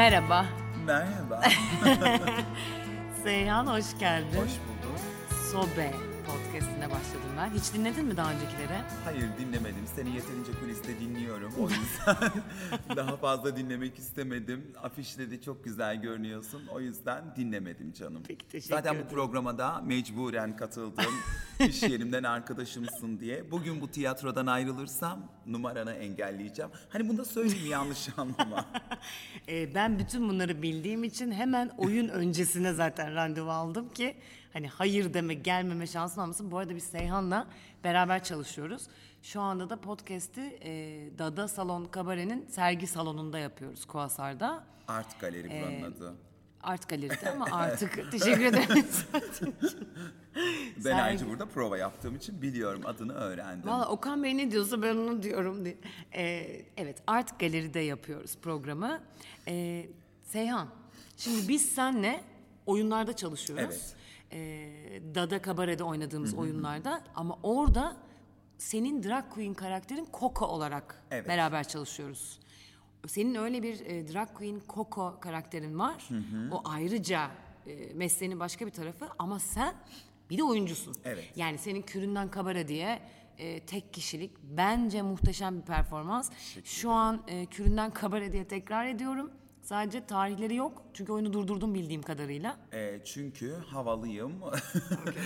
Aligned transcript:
Merhaba. 0.00 0.46
Merhaba. 0.86 1.42
Seyhan 3.24 3.66
hoş 3.66 3.98
geldin. 3.98 4.36
Hoş 4.36 4.50
bulduk. 4.50 4.98
Sobe 5.52 5.90
podcastine 6.50 6.90
başladım 6.90 7.30
ben. 7.36 7.50
Hiç 7.50 7.74
dinledin 7.74 8.04
mi 8.04 8.16
daha 8.16 8.32
öncekileri? 8.32 8.78
Hayır 9.04 9.28
dinlemedim. 9.38 9.86
Seni 9.96 10.14
yeterince 10.14 10.52
kuliste 10.60 11.00
dinliyorum. 11.00 11.52
O 11.58 11.62
yüzden 11.62 12.32
daha 12.96 13.16
fazla 13.16 13.56
dinlemek 13.56 13.98
istemedim. 13.98 14.72
Afişte 14.82 15.30
de 15.30 15.40
çok 15.40 15.64
güzel 15.64 16.02
görünüyorsun. 16.02 16.62
O 16.74 16.80
yüzden 16.80 17.24
dinlemedim 17.36 17.92
canım. 17.92 18.22
Peki, 18.28 18.48
teşekkür 18.48 18.74
Zaten 18.74 18.96
bu 18.98 19.14
programa 19.14 19.58
da 19.58 19.80
mecburen 19.80 20.56
katıldım. 20.56 21.14
İş 21.68 21.82
yerimden 21.82 22.22
arkadaşımsın 22.22 23.20
diye. 23.20 23.50
Bugün 23.50 23.80
bu 23.80 23.88
tiyatrodan 23.88 24.46
ayrılırsam 24.46 25.32
numaranı 25.46 25.92
engelleyeceğim. 25.92 26.70
Hani 26.88 27.08
bunu 27.08 27.18
da 27.18 27.24
söyleyeyim 27.24 27.70
yanlış 27.70 28.08
anlama. 28.16 28.64
Ee, 29.48 29.74
ben 29.74 29.98
bütün 29.98 30.28
bunları 30.28 30.62
bildiğim 30.62 31.04
için 31.04 31.32
hemen 31.32 31.70
oyun 31.78 32.08
öncesine 32.08 32.72
zaten 32.72 33.14
randevu 33.14 33.50
aldım 33.50 33.88
ki 33.88 34.16
hani 34.52 34.68
hayır 34.68 35.14
deme 35.14 35.34
gelmeme 35.34 35.86
şansın 35.86 36.20
olmasın. 36.20 36.50
Bu 36.50 36.58
arada 36.58 36.76
biz 36.76 36.84
Seyhan'la 36.84 37.46
beraber 37.84 38.24
çalışıyoruz. 38.24 38.82
Şu 39.22 39.40
anda 39.40 39.70
da 39.70 39.80
podcast'i 39.80 40.40
e, 40.62 41.00
Dada 41.18 41.48
Salon 41.48 41.84
Kabare'nin 41.84 42.46
sergi 42.48 42.86
salonunda 42.86 43.38
yapıyoruz 43.38 43.84
Kuasar'da. 43.84 44.64
Art 44.88 45.20
Galeri 45.20 45.48
buranın 45.50 45.82
Ee, 45.82 45.86
adı. 45.86 46.14
Art 46.62 46.88
Galeri'de 46.88 47.30
ama 47.30 47.46
artık 47.52 48.10
teşekkür 48.12 48.44
ederim. 48.44 48.84
Ben 50.76 50.80
sergi- 50.82 51.02
ayrıca 51.02 51.28
burada 51.28 51.46
prova 51.46 51.78
yaptığım 51.78 52.16
için 52.16 52.42
biliyorum 52.42 52.82
adını 52.84 53.12
öğrendim. 53.12 53.70
Valla 53.70 53.88
Okan 53.88 54.22
Bey 54.22 54.36
ne 54.36 54.50
diyorsa 54.50 54.82
ben 54.82 54.96
onu 54.96 55.22
diyorum 55.22 55.64
diye. 55.64 55.76
Ee, 56.14 56.62
evet 56.76 57.02
Art 57.06 57.40
Galeri'de 57.40 57.80
yapıyoruz 57.80 58.36
programı. 58.42 59.00
Ee, 59.48 59.86
Seyhan, 60.24 60.68
şimdi 61.16 61.48
biz 61.48 61.70
senle 61.72 62.20
oyunlarda 62.66 63.16
çalışıyoruz. 63.16 63.64
Evet. 63.64 63.94
Ee, 64.32 65.02
Dada 65.14 65.42
Kabare'de 65.42 65.84
oynadığımız 65.84 66.34
oyunlarda 66.34 67.02
ama 67.14 67.38
orada 67.42 67.96
senin 68.58 69.02
drag 69.02 69.24
queen 69.30 69.54
karakterin 69.54 70.08
Coco 70.20 70.46
olarak 70.46 71.02
Evet. 71.10 71.28
beraber 71.28 71.68
çalışıyoruz. 71.68 72.38
Senin 73.06 73.34
öyle 73.34 73.62
bir 73.62 73.80
e, 73.86 74.12
drag 74.12 74.34
queen 74.34 74.60
Coco 74.68 75.20
karakterin 75.20 75.78
var. 75.78 76.08
O 76.52 76.62
ayrıca 76.64 77.30
e, 77.66 77.94
mesleğinin 77.94 78.40
başka 78.40 78.66
bir 78.66 78.70
tarafı 78.70 79.08
ama 79.18 79.38
sen 79.38 79.74
bir 80.30 80.38
de 80.38 80.42
oyuncusun. 80.44 80.94
Evet. 81.04 81.32
Yani 81.36 81.58
senin 81.58 81.82
Küründen 81.82 82.30
Kabara 82.30 82.68
diye 82.68 83.02
e, 83.38 83.60
tek 83.60 83.92
kişilik 83.92 84.30
bence 84.42 85.02
muhteşem 85.02 85.58
bir 85.60 85.62
performans. 85.66 86.30
Şu 86.64 86.90
an 86.90 87.22
e, 87.28 87.46
Küründen 87.46 87.90
Kabara 87.90 88.32
diye 88.32 88.44
tekrar 88.48 88.86
ediyorum. 88.86 89.30
Sadece 89.62 90.06
tarihleri 90.06 90.54
yok. 90.54 90.82
Çünkü 90.94 91.12
oyunu 91.12 91.32
durdurdum 91.32 91.74
bildiğim 91.74 92.02
kadarıyla. 92.02 92.56
E, 92.72 93.00
çünkü 93.04 93.54
havalıyım. 93.54 94.32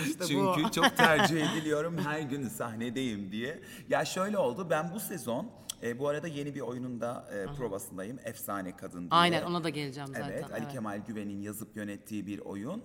işte 0.06 0.24
çünkü 0.26 0.64
bu. 0.64 0.70
çok 0.70 0.96
tercih 0.96 1.52
ediliyorum 1.52 1.98
her 1.98 2.20
gün 2.20 2.48
sahnedeyim 2.48 3.32
diye. 3.32 3.60
Ya 3.88 4.04
şöyle 4.04 4.38
oldu 4.38 4.66
ben 4.70 4.92
bu 4.94 5.00
sezon 5.00 5.50
e, 5.82 5.98
bu 5.98 6.08
arada 6.08 6.28
yeni 6.28 6.54
bir 6.54 6.60
oyunun 6.60 7.00
da 7.00 7.28
e, 7.32 7.54
provasındayım. 7.54 8.18
Efsane 8.24 8.76
Kadın 8.76 9.00
diye. 9.00 9.08
Aynen 9.10 9.42
ona 9.42 9.64
da 9.64 9.68
geleceğim 9.68 10.06
zaten. 10.06 10.30
Evet, 10.30 10.44
Ali 10.52 10.62
evet. 10.62 10.72
Kemal 10.72 10.98
Güven'in 11.06 11.42
yazıp 11.42 11.76
yönettiği 11.76 12.26
bir 12.26 12.38
oyun. 12.38 12.82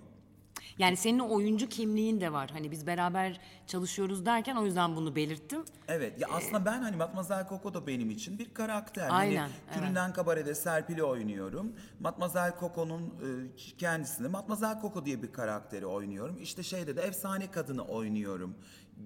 Yani 0.80 0.96
senin 0.96 1.18
o 1.18 1.34
oyuncu 1.34 1.68
kimliğin 1.68 2.20
de 2.20 2.32
var. 2.32 2.50
Hani 2.52 2.70
biz 2.70 2.86
beraber 2.86 3.40
çalışıyoruz 3.66 4.26
derken 4.26 4.56
o 4.56 4.64
yüzden 4.64 4.96
bunu 4.96 5.16
belirttim. 5.16 5.64
Evet 5.88 6.20
ya 6.20 6.28
aslında 6.32 6.64
ben 6.64 6.82
hani 6.82 6.96
Matmazel 6.96 7.48
Coco 7.48 7.74
da 7.74 7.86
benim 7.86 8.10
için 8.10 8.38
bir 8.38 8.54
karakter. 8.54 9.08
Aynen, 9.10 9.36
Hani 9.36 9.50
evet. 9.66 9.74
Türünden 9.74 10.12
Kabare'de 10.12 10.54
Serpil'i 10.54 11.02
oynuyorum. 11.02 11.72
Matmazel 12.00 12.52
Coco'nun 12.60 13.02
e, 13.02 13.56
kendisini 13.78 14.28
Matmazel 14.28 14.80
Coco 14.80 15.04
diye 15.04 15.22
bir 15.22 15.32
karakteri 15.32 15.86
oynuyorum. 15.86 16.38
İşte 16.42 16.62
şeyde 16.62 16.96
de 16.96 17.02
efsane 17.02 17.50
kadını 17.50 17.84
oynuyorum 17.84 18.54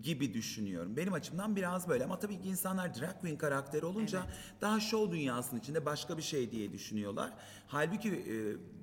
gibi 0.03 0.35
düşünüyorum. 0.35 0.97
Benim 0.97 1.13
açımdan 1.13 1.57
biraz 1.57 1.89
böyle 1.89 2.05
ama 2.05 2.19
tabii 2.19 2.41
ki 2.41 2.49
insanlar 2.49 2.95
drag 2.95 3.21
queen 3.21 3.37
karakteri 3.37 3.87
olunca 3.87 4.23
daha 4.61 4.81
show 4.81 5.17
dünyasının 5.17 5.61
içinde 5.61 5.87
başka 5.87 6.17
bir 6.19 6.23
şey 6.23 6.51
diye 6.51 6.73
düşünüyorlar. 6.73 7.31
Halbuki 7.67 8.09
e, 8.09 8.35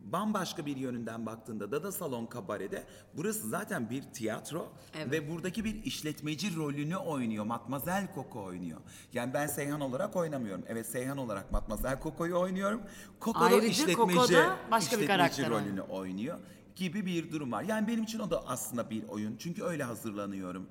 bambaşka 0.01 0.65
bir 0.65 0.77
yönünden 0.77 1.25
baktığında 1.25 1.71
Dada 1.71 1.91
Salon 1.91 2.25
Kabare'de 2.25 2.83
burası 3.17 3.49
zaten 3.49 3.89
bir 3.89 4.01
tiyatro 4.01 4.67
Evet. 4.95 5.11
ve 5.11 5.31
buradaki 5.31 5.65
bir 5.65 5.83
işletmeci 5.83 6.55
rolünü 6.55 6.95
oynuyor. 6.95 7.45
Matmazel 7.45 8.07
Coco 8.15 8.43
oynuyor. 8.43 8.81
Yani 9.13 9.33
ben 9.33 9.47
Seyhan 9.47 9.81
olarak 9.81 10.15
oynamıyorum. 10.15 10.63
Evet 10.67 10.87
Seyhan 10.87 11.17
olarak 11.17 11.51
Matmazel 11.51 12.01
Coco'yu 12.03 12.39
oynuyorum. 12.39 12.81
Da 13.25 13.31
Ayrıca 13.35 13.67
işletmeci, 13.67 14.35
başka 14.71 14.97
bir 14.97 15.03
işletmeci 15.03 15.07
karakter 15.07 15.49
rolünü 15.49 15.81
oynuyor 15.81 16.39
gibi 16.75 17.05
bir 17.05 17.31
durum 17.31 17.51
var. 17.51 17.63
Yani 17.63 17.87
benim 17.87 18.03
için 18.03 18.19
o 18.19 18.29
da 18.29 18.47
aslında 18.47 18.89
bir 18.89 19.03
oyun. 19.07 19.37
Çünkü 19.37 19.63
öyle 19.63 19.83
hazırlanıyorum. 19.83 20.67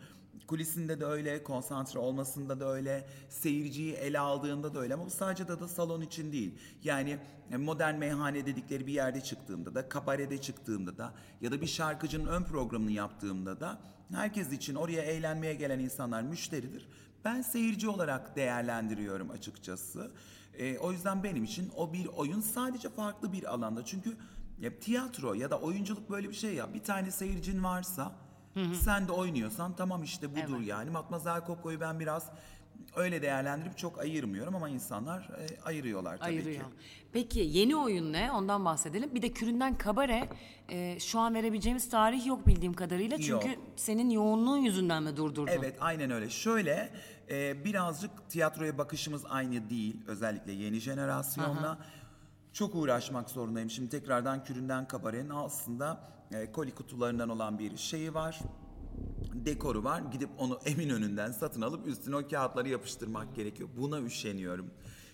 Kulisinde 0.46 1.00
de 1.00 1.04
öyle, 1.04 1.42
konsantre 1.42 1.98
olmasında 1.98 2.60
da 2.60 2.72
öyle, 2.72 3.06
seyirciyi 3.28 3.92
ele 3.92 4.18
aldığında 4.18 4.74
da 4.74 4.80
öyle 4.80 4.94
ama 4.94 5.06
bu 5.06 5.10
sadece 5.10 5.48
da 5.48 5.60
da 5.60 5.68
salon 5.68 6.00
için 6.00 6.32
değil. 6.32 6.58
Yani 6.84 7.18
e, 7.50 7.56
modern 7.56 7.94
meyhane 7.94 8.46
dedikleri 8.46 8.86
bir 8.86 8.92
yerde 8.92 9.20
çıktığımda 9.20 9.74
da, 9.74 9.88
kabarede 9.88 10.40
çıktığımda 10.40 10.98
da 10.98 11.14
ya 11.40 11.52
da 11.52 11.60
bir 11.60 11.66
şarkıcının 11.66 12.26
ön 12.26 12.42
programını 12.42 12.92
yaptığımda 12.92 13.60
da 13.60 13.80
herkes 14.14 14.52
için 14.52 14.74
oraya 14.74 15.02
eğlenmeye 15.02 15.54
gelen 15.54 15.78
insanlar 15.78 16.22
müşteridir. 16.22 16.88
Ben 17.24 17.42
seyirci 17.42 17.88
olarak 17.88 18.36
değerlendiriyorum 18.36 19.30
açıkçası. 19.30 20.10
E, 20.58 20.78
o 20.78 20.92
yüzden 20.92 21.22
benim 21.22 21.44
için 21.44 21.70
o 21.76 21.92
bir 21.92 22.06
oyun 22.06 22.40
sadece 22.40 22.88
farklı 22.88 23.32
bir 23.32 23.54
alanda. 23.54 23.84
Çünkü 23.84 24.16
ya, 24.60 24.78
tiyatro 24.78 25.34
ya 25.34 25.50
da 25.50 25.60
oyunculuk 25.60 26.10
böyle 26.10 26.28
bir 26.28 26.34
şey 26.34 26.54
ya. 26.54 26.74
Bir 26.74 26.82
tane 26.82 27.10
seyircin 27.10 27.64
varsa 27.64 28.12
sen 28.82 29.08
de 29.08 29.12
oynuyorsan 29.12 29.76
tamam 29.76 30.02
işte 30.02 30.30
budur 30.36 30.60
yani. 30.60 30.90
Matmazel 30.90 31.46
Coco'yu 31.46 31.80
ben 31.80 32.00
biraz 32.00 32.30
öyle 32.96 33.22
değerlendirip 33.22 33.78
çok 33.78 33.98
ayırmıyorum 33.98 34.54
ama 34.56 34.68
insanlar 34.68 35.20
e, 35.20 35.60
ayırıyorlar 35.64 36.16
tabii 36.16 36.28
Ayırıyor. 36.28 36.64
ki. 36.64 36.70
Peki 37.12 37.40
yeni 37.40 37.76
oyun 37.76 38.12
ne? 38.12 38.32
Ondan 38.32 38.64
bahsedelim. 38.64 39.14
Bir 39.14 39.22
de 39.22 39.32
Küründen 39.32 39.78
Kabare 39.78 40.28
e, 40.68 41.00
şu 41.00 41.18
an 41.18 41.34
verebileceğimiz 41.34 41.90
tarih 41.90 42.26
yok 42.26 42.46
bildiğim 42.46 42.74
kadarıyla. 42.74 43.16
Çünkü 43.18 43.48
Yok. 43.48 43.58
senin 43.76 44.10
yoğunluğun 44.10 44.56
yüzünden 44.58 45.02
mi 45.02 45.16
durdurdun? 45.16 45.52
Evet 45.52 45.76
aynen 45.80 46.10
öyle. 46.10 46.30
Şöyle 46.30 46.90
e, 47.30 47.64
birazcık 47.64 48.10
tiyatroya 48.28 48.78
bakışımız 48.78 49.22
aynı 49.28 49.70
değil. 49.70 49.96
Özellikle 50.06 50.52
yeni 50.52 50.80
jenerasyonla. 50.80 51.78
Çok 52.52 52.74
uğraşmak 52.74 53.30
zorundayım. 53.30 53.70
Şimdi 53.70 53.88
tekrardan 53.90 54.44
Küründen 54.44 54.88
Kabare'nin 54.88 55.30
aslında 55.30 56.00
e, 56.32 56.52
koli 56.52 56.74
kutularından 56.74 57.28
olan 57.28 57.58
bir 57.58 57.76
şeyi 57.76 58.14
var. 58.14 58.40
Dekoru 59.34 59.84
var. 59.84 60.02
Gidip 60.12 60.30
onu 60.38 60.58
Eminönü'nden 60.64 61.32
satın 61.32 61.62
alıp 61.62 61.86
üstüne 61.86 62.16
o 62.16 62.28
kağıtları 62.28 62.68
yapıştırmak 62.68 63.34
gerekiyor. 63.34 63.68
Buna 63.76 64.00
üşeniyorum. 64.00 64.70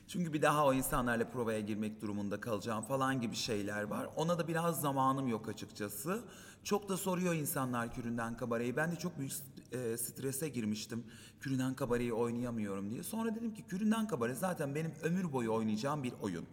Çünkü 0.09 0.33
bir 0.33 0.43
daha 0.43 0.67
o 0.67 0.75
insanlarla 0.75 1.31
provaya 1.31 1.61
girmek 1.61 2.03
durumunda 2.03 2.41
kalacağım 2.41 2.85
falan 2.85 3.21
gibi 3.21 3.37
şeyler 3.37 3.83
var. 3.83 4.09
Ona 4.17 4.39
da 4.39 4.49
biraz 4.49 4.81
zamanım 4.81 5.29
yok 5.29 5.49
açıkçası. 5.49 6.25
Çok 6.65 6.89
da 6.89 6.97
soruyor 6.97 7.35
insanlar 7.35 7.95
Küründen 7.95 8.37
Kabare'yi. 8.37 8.77
Ben 8.77 8.93
de 8.93 8.97
çok 8.97 9.19
büyük 9.19 9.33
e, 9.73 9.97
strese 9.97 10.49
girmiştim. 10.49 11.05
Küründen 11.41 11.75
Kabare'yi 11.75 12.13
oynayamıyorum 12.13 12.91
diye. 12.91 13.03
Sonra 13.03 13.35
dedim 13.35 13.55
ki 13.55 13.63
Küründen 13.63 14.07
Kabare 14.07 14.35
zaten 14.35 14.75
benim 14.75 14.93
ömür 15.03 15.33
boyu 15.33 15.53
oynayacağım 15.53 16.03
bir 16.03 16.13
oyun. 16.23 16.47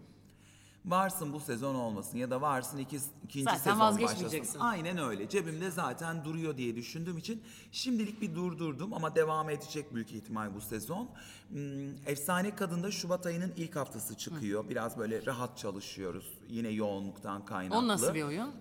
Varsın 0.86 1.34
bu 1.34 1.40
sezon 1.40 1.76
olmasın 1.76 2.18
ya 2.18 2.30
da 2.30 2.42
varsın 2.42 2.78
iki, 2.78 3.00
ikinci 3.24 3.44
Zaten 3.44 3.58
sezon 3.58 3.80
vazgeçmeyeceksin. 3.80 4.40
başlasın. 4.40 4.60
Aynen 4.60 4.98
öyle. 4.98 5.30
Cebimde 5.30 5.72
zaten 5.72 6.26
duruyor 6.26 6.58
diye 6.58 6.76
düşündüğüm 6.76 7.18
için 7.18 7.44
şimdilik 7.72 8.22
bir 8.22 8.36
durdurdum 8.36 8.94
ama 8.94 9.16
devam 9.16 9.50
edecek 9.50 9.96
büyük 9.96 10.12
ihtimal 10.12 10.56
bu 10.56 10.62
sezon. 10.62 11.10
Hmm, 11.50 12.08
Efsane 12.08 12.56
Kadın'da 12.56 12.92
Şubat 12.92 13.26
ayının 13.26 13.54
ilk 13.58 13.76
haftası 13.76 14.18
çıkıyor. 14.18 14.70
Biraz 14.70 14.98
böyle 14.98 15.26
rahat 15.26 15.58
çalışıyoruz. 15.58 16.34
Yine 16.50 16.70
yoğunluktan 16.70 17.46
kaynaklı. 17.46 17.78
O 17.78 17.88
nasıl 17.88 18.14
bir 18.14 18.24
oyun? 18.24 18.52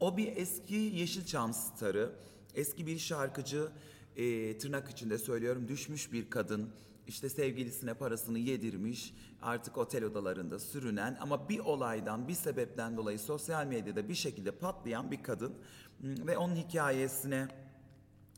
O 0.00 0.16
bir 0.16 0.36
eski 0.36 0.74
Yeşilçam 0.74 1.52
starı, 1.54 2.12
eski 2.54 2.86
bir 2.86 2.98
şarkıcı, 2.98 3.68
e, 4.16 4.58
tırnak 4.58 4.90
içinde 4.90 5.18
söylüyorum, 5.18 5.68
düşmüş 5.68 6.12
bir 6.12 6.30
kadın. 6.30 6.70
İşte 7.06 7.28
sevgilisine 7.28 7.94
parasını 7.94 8.38
yedirmiş, 8.38 9.14
artık 9.42 9.78
otel 9.78 10.04
odalarında 10.04 10.58
sürünen 10.58 11.16
ama 11.20 11.48
bir 11.48 11.58
olaydan, 11.58 12.28
bir 12.28 12.34
sebepten 12.34 12.96
dolayı 12.96 13.18
sosyal 13.18 13.66
medyada 13.66 14.08
bir 14.08 14.14
şekilde 14.14 14.50
patlayan 14.50 15.10
bir 15.10 15.22
kadın. 15.22 15.54
Hmm, 16.00 16.26
Ve 16.26 16.38
onun 16.38 16.56
hikayesine 16.56 17.48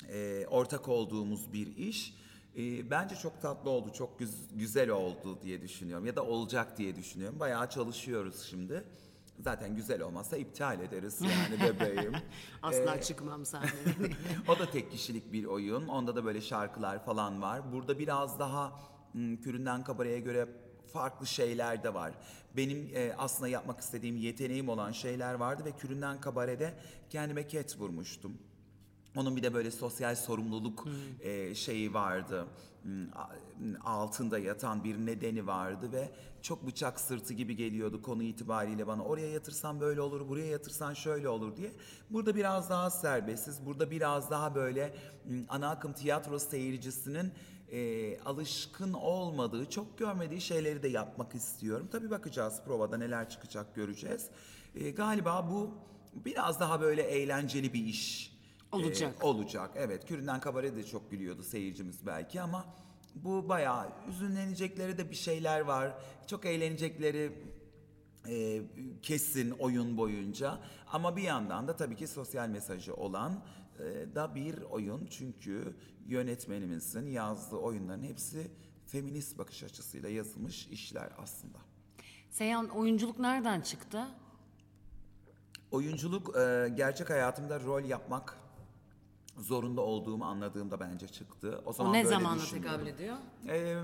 e, 0.08 0.46
ortak 0.50 0.88
olduğumuz 0.88 1.52
bir 1.52 1.76
iş. 1.76 2.14
E, 2.56 2.90
bence 2.90 3.14
çok 3.16 3.42
tatlı 3.42 3.70
oldu, 3.70 3.92
çok 3.92 4.18
güz- 4.18 4.48
güzel 4.54 4.90
oldu 4.90 5.38
diye 5.42 5.62
düşünüyorum 5.62 6.06
ya 6.06 6.16
da 6.16 6.24
olacak 6.24 6.78
diye 6.78 6.96
düşünüyorum. 6.96 7.40
Bayağı 7.40 7.70
çalışıyoruz 7.70 8.42
şimdi. 8.50 8.84
Zaten 9.40 9.76
güzel 9.76 10.02
olmazsa 10.02 10.36
iptal 10.36 10.80
ederiz 10.80 11.20
yani 11.20 11.60
bebeğim. 11.80 12.12
Asla 12.62 13.00
çıkmam 13.00 13.46
sahneye. 13.46 14.16
o 14.48 14.58
da 14.58 14.70
tek 14.70 14.90
kişilik 14.90 15.32
bir 15.32 15.44
oyun. 15.44 15.88
Onda 15.88 16.16
da 16.16 16.24
böyle 16.24 16.40
şarkılar 16.40 17.04
falan 17.04 17.42
var. 17.42 17.72
Burada 17.72 17.98
biraz 17.98 18.38
daha 18.38 18.80
Küründen 19.14 19.84
Kabare'ye 19.84 20.20
göre 20.20 20.48
farklı 20.92 21.26
şeyler 21.26 21.84
de 21.84 21.94
var. 21.94 22.12
Benim 22.56 22.90
e, 22.94 23.12
aslında 23.18 23.48
yapmak 23.48 23.80
istediğim 23.80 24.16
yeteneğim 24.16 24.68
olan 24.68 24.92
şeyler 24.92 25.34
vardı 25.34 25.64
ve 25.64 25.72
Küründen 25.72 26.20
Kabare'de 26.20 26.74
kendime 27.10 27.46
ket 27.46 27.78
vurmuştum. 27.78 28.38
Onun 29.18 29.36
bir 29.36 29.42
de 29.42 29.54
böyle 29.54 29.70
sosyal 29.70 30.14
sorumluluk 30.14 30.84
e, 31.20 31.54
şeyi 31.54 31.94
vardı. 31.94 32.46
Hmm, 32.82 33.06
Altında 33.84 34.38
yatan 34.38 34.84
bir 34.84 35.06
nedeni 35.06 35.46
vardı 35.46 35.92
ve 35.92 36.10
çok 36.42 36.66
bıçak 36.66 37.00
sırtı 37.00 37.34
gibi 37.34 37.56
geliyordu 37.56 38.02
konu 38.02 38.22
itibariyle 38.22 38.86
bana. 38.86 39.04
Oraya 39.04 39.30
yatırsan 39.30 39.80
böyle 39.80 40.00
olur, 40.00 40.28
buraya 40.28 40.46
yatırsan 40.46 40.94
şöyle 40.94 41.28
olur 41.28 41.56
diye. 41.56 41.72
Burada 42.10 42.36
biraz 42.36 42.70
daha 42.70 42.90
serbestiz. 42.90 43.66
Burada 43.66 43.90
biraz 43.90 44.30
daha 44.30 44.54
böyle 44.54 44.94
hmm, 45.24 45.44
ana 45.48 45.70
akım 45.70 45.92
tiyatro 45.92 46.38
seyircisinin 46.38 47.32
e, 47.72 48.20
alışkın 48.20 48.92
olmadığı, 48.92 49.70
çok 49.70 49.98
görmediği 49.98 50.40
şeyleri 50.40 50.82
de 50.82 50.88
yapmak 50.88 51.34
istiyorum. 51.34 51.88
Tabii 51.92 52.10
bakacağız 52.10 52.60
provada 52.66 52.96
neler 52.96 53.30
çıkacak 53.30 53.74
göreceğiz. 53.74 54.26
E, 54.74 54.90
galiba 54.90 55.48
bu 55.50 55.70
biraz 56.24 56.60
daha 56.60 56.80
böyle 56.80 57.02
eğlenceli 57.02 57.72
bir 57.72 57.84
iş. 57.84 58.37
Olacak. 58.72 59.14
Ee, 59.20 59.24
olacak. 59.24 59.70
Evet. 59.76 60.06
Küründen 60.06 60.40
kabare 60.40 60.76
de 60.76 60.84
çok 60.84 61.10
gülüyordu 61.10 61.42
seyircimiz 61.42 62.06
belki 62.06 62.40
ama 62.40 62.64
bu 63.14 63.48
bayağı 63.48 63.88
üzünlenecekleri 64.08 64.98
de 64.98 65.10
bir 65.10 65.16
şeyler 65.16 65.60
var. 65.60 65.94
Çok 66.26 66.46
eğlenecekleri 66.46 67.32
e, 68.28 68.62
kesin 69.02 69.50
oyun 69.50 69.96
boyunca. 69.96 70.58
Ama 70.86 71.16
bir 71.16 71.22
yandan 71.22 71.68
da 71.68 71.76
tabii 71.76 71.96
ki 71.96 72.06
sosyal 72.06 72.48
mesajı 72.48 72.94
olan 72.94 73.42
e, 73.78 74.14
da 74.14 74.34
bir 74.34 74.62
oyun. 74.62 75.06
Çünkü 75.10 75.76
yönetmenimizin 76.06 77.06
yazdığı 77.06 77.56
oyunların 77.56 78.02
hepsi 78.02 78.50
feminist 78.86 79.38
bakış 79.38 79.62
açısıyla 79.62 80.08
yazılmış 80.08 80.66
işler 80.66 81.10
aslında. 81.18 81.58
Seyhan 82.30 82.68
oyunculuk 82.68 83.18
nereden 83.18 83.60
çıktı? 83.60 84.08
Oyunculuk 85.70 86.36
e, 86.36 86.68
gerçek 86.76 87.10
hayatımda 87.10 87.60
rol 87.60 87.84
yapmak 87.84 88.38
zorunda 89.38 89.80
olduğumu 89.80 90.24
anladığımda 90.24 90.80
bence 90.80 91.08
çıktı. 91.08 91.62
O 91.66 91.68
O 91.70 91.72
zaman 91.72 91.92
ne 91.92 92.04
böyle 92.04 92.08
zamanda 92.08 92.42
düşünüyorum. 92.42 92.70
tekabül 92.70 92.86
ediyor? 92.86 93.16
Ee, 93.48 93.76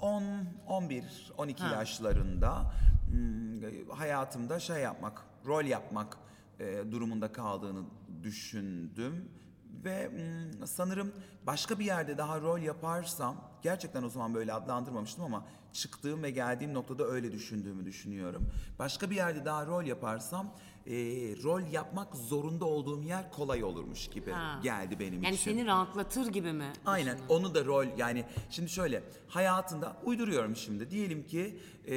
10, 0.00 0.22
11, 0.68 1.32
12 1.38 1.64
yaşlarında 1.64 2.72
hmm, 3.10 3.88
hayatımda 3.90 4.60
şey 4.60 4.82
yapmak, 4.82 5.24
rol 5.46 5.64
yapmak 5.64 6.18
e, 6.60 6.92
durumunda 6.92 7.32
kaldığını 7.32 7.82
düşündüm. 8.22 9.28
Ve 9.84 10.10
hmm, 10.10 10.66
sanırım 10.66 11.12
başka 11.46 11.78
bir 11.78 11.84
yerde 11.84 12.18
daha 12.18 12.40
rol 12.40 12.58
yaparsam, 12.58 13.36
gerçekten 13.62 14.02
o 14.02 14.08
zaman 14.08 14.34
böyle 14.34 14.52
adlandırmamıştım 14.52 15.24
ama 15.24 15.44
çıktığım 15.72 16.22
ve 16.22 16.30
geldiğim 16.30 16.74
noktada 16.74 17.04
öyle 17.04 17.32
düşündüğümü 17.32 17.84
düşünüyorum. 17.84 18.48
Başka 18.78 19.10
bir 19.10 19.16
yerde 19.16 19.44
daha 19.44 19.66
rol 19.66 19.84
yaparsam, 19.84 20.50
e, 20.88 20.94
rol 21.42 21.62
yapmak 21.72 22.16
zorunda 22.16 22.64
olduğum 22.64 23.02
yer 23.02 23.32
kolay 23.32 23.64
olurmuş 23.64 24.08
gibi 24.08 24.30
Ha. 24.30 24.60
geldi 24.62 24.98
benim 25.00 25.22
Yani 25.22 25.34
için. 25.34 25.50
seni 25.50 25.66
rahatlatır 25.66 26.26
gibi 26.26 26.52
mi? 26.52 26.72
Aynen 26.86 27.18
onu 27.28 27.54
da 27.54 27.64
rol 27.64 27.86
yani 27.98 28.24
şimdi 28.50 28.70
şöyle 28.70 29.02
hayatında 29.28 29.96
uyduruyorum 30.04 30.56
şimdi 30.56 30.90
diyelim 30.90 31.26
ki 31.26 31.58
e, 31.88 31.94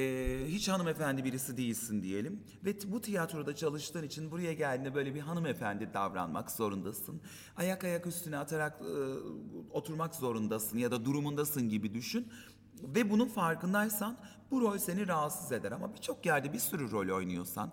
hiç 0.47 0.69
hanımefendi 0.69 1.23
birisi 1.23 1.57
değilsin 1.57 2.03
diyelim 2.03 2.43
ve 2.65 2.77
t- 2.77 2.91
bu 2.91 3.01
tiyatroda 3.01 3.55
çalıştığın 3.55 4.03
için 4.03 4.31
buraya 4.31 4.53
geldiğinde 4.53 4.95
böyle 4.95 5.15
bir 5.15 5.19
hanımefendi 5.19 5.89
davranmak 5.93 6.51
zorundasın. 6.51 7.21
Ayak 7.57 7.83
ayak 7.83 8.07
üstüne 8.07 8.38
atarak 8.38 8.81
e, 8.81 8.93
oturmak 9.71 10.15
zorundasın 10.15 10.77
ya 10.77 10.91
da 10.91 11.05
durumundasın 11.05 11.69
gibi 11.69 11.93
düşün. 11.93 12.27
Ve 12.83 13.09
bunun 13.09 13.25
farkındaysan 13.27 14.17
bu 14.51 14.61
rol 14.61 14.77
seni 14.77 15.07
rahatsız 15.07 15.51
eder 15.51 15.71
ama 15.71 15.93
birçok 15.93 16.25
yerde 16.25 16.53
bir 16.53 16.59
sürü 16.59 16.91
rol 16.91 17.15
oynuyorsan 17.17 17.71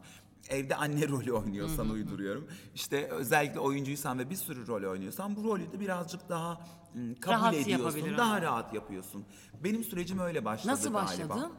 evde 0.48 0.76
anne 0.76 1.08
rolü 1.08 1.32
oynuyorsan 1.32 1.90
uyduruyorum. 1.90 2.48
İşte 2.74 3.06
özellikle 3.08 3.60
oyuncuysan 3.60 4.18
ve 4.18 4.30
bir 4.30 4.36
sürü 4.36 4.66
rol 4.66 4.90
oynuyorsan 4.90 5.36
bu 5.36 5.44
rolü 5.44 5.72
de 5.72 5.80
birazcık 5.80 6.28
daha 6.28 6.60
ım, 6.96 7.14
kabul 7.20 7.34
Rahat 7.34 7.54
ediyorsun. 7.54 7.84
yapabilir 7.84 8.18
Daha 8.18 8.30
ama. 8.32 8.42
rahat 8.42 8.74
yapıyorsun. 8.74 9.24
Benim 9.64 9.84
sürecim 9.84 10.18
öyle 10.18 10.44
başladı 10.44 10.72
Nasıl 10.72 10.92
galiba. 10.92 11.04
başladın? 11.28 11.52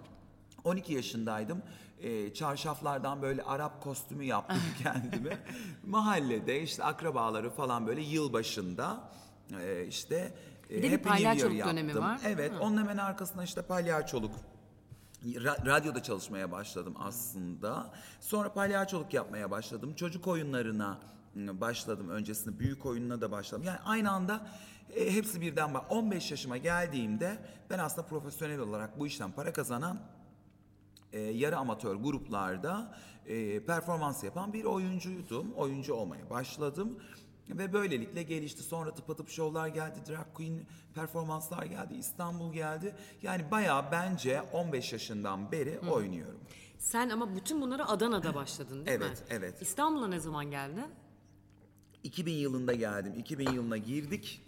12 0.63 0.93
yaşındaydım. 0.93 1.61
Ee, 1.99 2.33
çarşaflardan 2.33 3.21
böyle 3.21 3.43
Arap 3.43 3.81
kostümü 3.83 4.23
yaptım 4.23 4.61
kendime. 4.83 5.37
Mahallede 5.85 6.61
işte 6.61 6.83
akrabaları 6.83 7.49
falan 7.49 7.87
böyle 7.87 8.01
yılbaşında 8.01 9.11
e, 9.61 9.85
işte 9.85 10.33
e, 10.69 10.77
Bir 10.83 10.83
de 10.83 10.83
bir 10.83 10.91
Happy 10.91 11.09
New 11.09 11.23
Year 11.23 11.35
palyaçoluk 11.37 11.65
dönemi 11.65 11.87
yaptım. 11.87 12.03
var. 12.05 12.19
Evet, 12.25 12.51
onun 12.61 12.77
hemen 12.77 12.97
arkasında 12.97 13.43
işte 13.43 13.61
palyaçoluk 13.61 14.31
radyoda 15.65 16.03
çalışmaya 16.03 16.51
başladım 16.51 16.95
aslında. 16.99 17.93
Sonra 18.19 18.53
palyaçoluk 18.53 19.13
yapmaya 19.13 19.51
başladım. 19.51 19.93
Çocuk 19.95 20.27
oyunlarına 20.27 20.99
ım, 21.35 21.61
başladım 21.61 22.09
öncesinde. 22.09 22.59
Büyük 22.59 22.85
oyununa 22.85 23.21
da 23.21 23.31
başladım. 23.31 23.63
Yani 23.65 23.79
aynı 23.85 24.11
anda 24.11 24.47
e, 24.95 25.13
hepsi 25.13 25.41
birden 25.41 25.73
var. 25.73 25.83
15 25.89 26.31
yaşıma 26.31 26.57
geldiğimde 26.57 27.37
ben 27.69 27.79
aslında 27.79 28.07
profesyonel 28.07 28.59
olarak 28.59 28.99
bu 28.99 29.07
işten 29.07 29.31
para 29.31 29.53
kazanan 29.53 29.99
e, 31.13 31.19
yarı 31.19 31.57
amatör 31.57 31.95
gruplarda 31.95 32.95
e, 33.25 33.65
performans 33.65 34.23
yapan 34.23 34.53
bir 34.53 34.63
oyuncuydum. 34.63 35.51
Oyuncu 35.51 35.93
olmaya 35.93 36.29
başladım. 36.29 36.99
Ve 37.49 37.73
böylelikle 37.73 38.23
gelişti. 38.23 38.63
Sonra 38.63 38.93
tıpatıp 38.93 39.29
şovlar 39.29 39.67
geldi, 39.67 39.99
drag 40.09 40.33
queen 40.33 40.65
performanslar 40.95 41.63
geldi, 41.63 41.93
İstanbul 41.93 42.53
geldi. 42.53 42.95
Yani 43.21 43.51
bayağı 43.51 43.91
bence 43.91 44.41
15 44.41 44.93
yaşından 44.93 45.51
beri 45.51 45.79
oynuyorum. 45.79 46.39
Sen 46.77 47.09
ama 47.09 47.35
bütün 47.35 47.61
bunları 47.61 47.87
Adana'da 47.87 48.35
başladın 48.35 48.85
değil 48.85 48.99
mi? 48.99 49.05
Evet, 49.07 49.23
evet. 49.29 49.61
İstanbul'a 49.61 50.07
ne 50.07 50.19
zaman 50.19 50.51
geldin? 50.51 50.85
2000 52.03 52.33
yılında 52.33 52.73
geldim. 52.73 53.13
2000 53.17 53.51
yılına 53.51 53.77
girdik. 53.77 54.41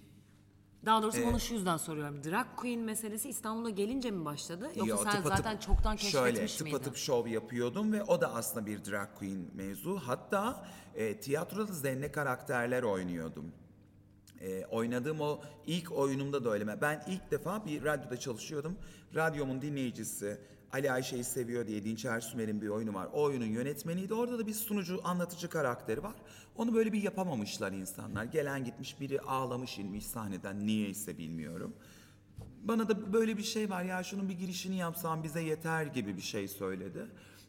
Daha 0.85 1.01
doğrusu 1.03 1.25
bunu 1.25 1.39
şu 1.39 1.53
yüzden 1.53 1.77
soruyorum. 1.77 2.23
Drag 2.23 2.45
queen 2.57 2.79
meselesi 2.79 3.29
İstanbul'a 3.29 3.69
gelince 3.69 4.11
mi 4.11 4.25
başladı? 4.25 4.65
Yoksa 4.75 4.85
Yo, 4.85 4.97
sen 4.97 5.21
tıpatıp- 5.21 5.37
zaten 5.37 5.57
çoktan 5.57 5.95
Şöyle 5.95 6.29
keşfetmiş 6.39 6.61
miydin? 6.61 6.77
tıpatıp 6.77 6.97
şov 6.97 7.27
yapıyordum 7.27 7.93
ve 7.93 8.03
o 8.03 8.21
da 8.21 8.33
aslında 8.33 8.65
bir 8.65 8.85
drag 8.85 9.07
queen 9.19 9.47
mevzu. 9.53 9.95
Hatta 10.05 10.65
e, 10.95 11.17
tiyatroda 11.19 11.73
zenne 11.73 12.11
karakterler 12.11 12.83
oynuyordum. 12.83 13.51
E, 14.41 14.65
oynadığım 14.65 15.21
o 15.21 15.41
ilk 15.67 15.91
oyunumda 15.91 16.45
da 16.45 16.49
öyle. 16.49 16.81
Ben 16.81 17.03
ilk 17.07 17.31
defa 17.31 17.65
bir 17.65 17.83
radyoda 17.83 18.17
çalışıyordum. 18.19 18.77
Radyomun 19.15 19.61
dinleyicisi 19.61 20.41
Ali 20.73 20.91
Ayşe'yi 20.91 21.23
seviyor 21.23 21.67
diye 21.67 21.83
Dinçer 21.83 22.19
Sümer'in 22.19 22.61
bir 22.61 22.67
oyunu 22.67 22.93
var. 22.93 23.07
O 23.13 23.21
oyunun 23.23 23.45
yönetmeniydi. 23.45 24.13
Orada 24.13 24.39
da 24.39 24.47
bir 24.47 24.53
sunucu, 24.53 25.01
anlatıcı 25.03 25.49
karakteri 25.49 26.03
var. 26.03 26.15
Onu 26.55 26.73
böyle 26.73 26.93
bir 26.93 27.03
yapamamışlar 27.03 27.71
insanlar. 27.71 28.23
Gelen 28.23 28.63
gitmiş 28.65 28.99
biri 28.99 29.21
ağlamış 29.21 29.77
inmiş 29.77 30.05
sahneden 30.05 30.67
niyeyse 30.67 31.17
bilmiyorum. 31.17 31.73
Bana 32.63 32.89
da 32.89 33.13
böyle 33.13 33.37
bir 33.37 33.43
şey 33.43 33.69
var 33.69 33.83
ya 33.83 34.03
şunun 34.03 34.29
bir 34.29 34.33
girişini 34.33 34.75
yapsam 34.77 35.23
bize 35.23 35.41
yeter 35.41 35.85
gibi 35.85 36.17
bir 36.17 36.21
şey 36.21 36.47
söyledi. 36.47 37.07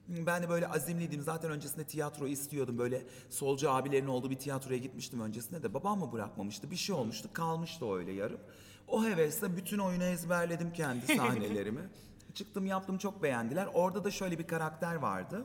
Ben 0.09 0.43
de 0.43 0.49
böyle 0.49 0.69
azimliydim. 0.69 1.21
Zaten 1.21 1.51
öncesinde 1.51 1.85
tiyatro 1.85 2.27
istiyordum. 2.27 2.79
Böyle 2.79 3.03
solcu 3.31 3.71
abilerin 3.71 4.07
olduğu 4.07 4.31
bir 4.31 4.39
tiyatroya 4.39 4.79
gitmiştim 4.79 5.21
öncesinde 5.21 5.63
de. 5.63 5.75
Babam 5.75 5.99
mı 5.99 6.13
bırakmamıştı? 6.13 6.71
Bir 6.71 6.77
şey 6.77 6.95
olmuştu. 6.95 7.29
Kalmıştı 7.33 7.95
öyle 7.95 8.13
yarım. 8.13 8.41
O 8.89 9.05
hevesle 9.05 9.57
bütün 9.57 9.79
oyunu 9.79 10.05
ezberledim 10.05 10.73
kendi 10.73 11.07
sahnelerimi. 11.17 11.89
Çıktım 12.35 12.67
yaptım 12.67 12.99
çok 12.99 13.23
beğendiler. 13.23 13.69
Orada 13.75 14.05
da 14.05 14.11
şöyle 14.11 14.39
bir 14.39 14.47
karakter 14.47 14.95
vardı. 14.95 15.45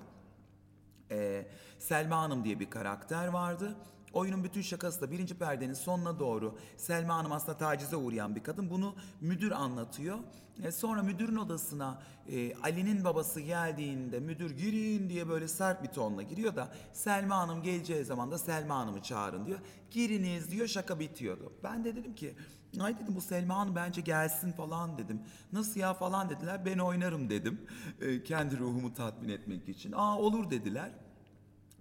Ee, 1.12 1.48
Selma 1.80 2.22
Hanım 2.22 2.44
diye 2.44 2.60
bir 2.60 2.70
karakter 2.70 3.28
vardı. 3.28 3.76
Oyunun 4.14 4.44
bütün 4.44 4.62
şakası 4.62 5.02
da 5.02 5.12
birinci 5.12 5.38
perdenin 5.38 5.74
sonuna 5.74 6.20
doğru 6.20 6.58
Selma 6.78 7.16
Hanım 7.16 7.32
aslında 7.32 7.58
tacize 7.58 7.96
uğrayan 7.96 8.36
bir 8.36 8.44
kadın. 8.44 8.70
Bunu 8.70 8.96
müdür 9.22 9.52
anlatıyor. 9.52 10.18
E, 10.64 10.72
sonra 10.72 11.04
müdürün 11.04 11.36
odasına 11.36 12.02
e, 12.28 12.56
Ali'nin 12.56 13.04
babası 13.04 13.42
geldiğinde 13.42 14.20
müdür 14.20 14.58
girin 14.58 15.10
diye 15.10 15.30
böyle 15.30 15.48
sert 15.48 15.84
bir 15.84 15.88
tonla 15.88 16.22
giriyor 16.22 16.56
da 16.56 16.74
Selma 16.94 17.38
Hanım 17.38 17.64
geleceği 17.64 18.06
zaman 18.06 18.32
da 18.32 18.38
Selma 18.38 18.76
Hanım'ı 18.78 19.02
çağırın 19.02 19.46
diyor. 19.46 19.60
Giriniz 19.92 20.52
diyor 20.52 20.68
şaka 20.68 21.00
bitiyordu. 21.00 21.54
Ben 21.64 21.84
de 21.86 21.96
dedim 21.96 22.16
ki 22.16 22.36
ay 22.80 23.00
dedim 23.00 23.16
bu 23.16 23.22
Selma 23.22 23.58
Hanım 23.58 23.76
bence 23.76 24.02
gelsin 24.02 24.52
falan 24.52 24.98
dedim. 24.98 25.22
Nasıl 25.54 25.80
ya 25.80 25.94
falan 25.94 26.30
dediler 26.30 26.66
ben 26.66 26.78
oynarım 26.78 27.30
dedim. 27.30 27.62
E, 28.02 28.24
kendi 28.24 28.58
ruhumu 28.60 28.94
tatmin 28.94 29.30
etmek 29.30 29.70
için. 29.70 29.92
Aa 29.92 30.18
olur 30.18 30.52
dediler. 30.52 30.92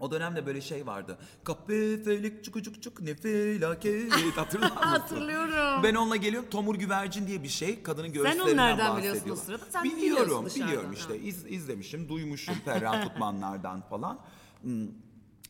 O 0.01 0.11
dönemde 0.11 0.47
böyle 0.47 0.61
şey 0.61 0.87
vardı. 0.87 1.19
Kapı 1.45 1.73
felik 2.05 2.45
çuku 2.45 2.63
çuk 2.63 2.83
çuk 2.83 3.01
ne 3.01 3.15
felaket 3.15 4.13
hatırlar 4.37 4.71
mısın? 4.71 4.83
Hatırlıyorum. 4.83 5.83
Ben 5.83 5.95
onunla 5.95 6.17
geliyorum 6.17 6.51
Tomur 6.51 6.75
Güvercin 6.75 7.27
diye 7.27 7.43
bir 7.43 7.49
şey. 7.49 7.83
Kadının 7.83 8.13
göğüslerinden 8.13 8.57
nereden 8.57 8.97
biliyorsun 8.97 9.31
o 9.31 9.37
sırada? 9.37 9.65
Sen 9.71 9.85
biliyorum, 9.85 10.03
biliyorsun 10.03 10.47
dışarıdan, 10.47 10.69
biliyorum 10.69 10.91
ha. 10.91 10.95
işte. 10.99 11.19
İz, 11.19 11.47
izlemişim, 11.47 12.09
duymuşum 12.09 12.55
Ferhan 12.65 13.03
Tutmanlardan 13.09 13.81
falan. 13.81 14.19
Hmm. 14.63 14.87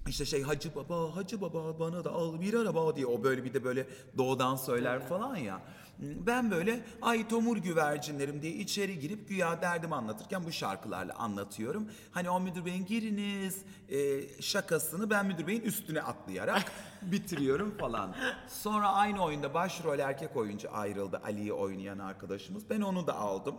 İşte 0.06 0.24
şey 0.24 0.42
Hacı 0.42 0.74
Baba, 0.74 1.16
Hacı 1.16 1.40
Baba 1.40 1.78
bana 1.80 2.04
da 2.04 2.12
al 2.12 2.40
bir 2.40 2.54
araba 2.54 2.96
diye 2.96 3.06
o 3.06 3.22
böyle 3.22 3.44
bir 3.44 3.54
de 3.54 3.64
böyle 3.64 3.86
doğudan 4.18 4.56
söyler 4.56 5.08
falan 5.08 5.36
ya. 5.36 5.60
Ben 5.98 6.50
böyle 6.50 6.84
ay 7.02 7.28
tomur 7.28 7.56
güvercinlerim 7.56 8.42
diye 8.42 8.52
içeri 8.52 8.98
girip 8.98 9.28
güya 9.28 9.62
derdimi 9.62 9.94
anlatırken 9.94 10.44
bu 10.44 10.52
şarkılarla 10.52 11.14
anlatıyorum. 11.14 11.88
Hani 12.10 12.30
o 12.30 12.40
müdür 12.40 12.64
beyin 12.64 12.86
giriniz 12.86 13.62
e, 13.88 14.22
şakasını 14.42 15.10
ben 15.10 15.26
müdür 15.26 15.46
beyin 15.46 15.60
üstüne 15.60 16.02
atlayarak 16.02 16.72
bitiriyorum 17.02 17.76
falan. 17.78 18.14
Sonra 18.48 18.92
aynı 18.92 19.24
oyunda 19.24 19.54
başrol 19.54 19.98
erkek 19.98 20.36
oyuncu 20.36 20.68
ayrıldı 20.72 21.20
Ali'yi 21.24 21.52
oynayan 21.52 21.98
arkadaşımız. 21.98 22.70
Ben 22.70 22.80
onu 22.80 23.06
da 23.06 23.14
aldım. 23.16 23.56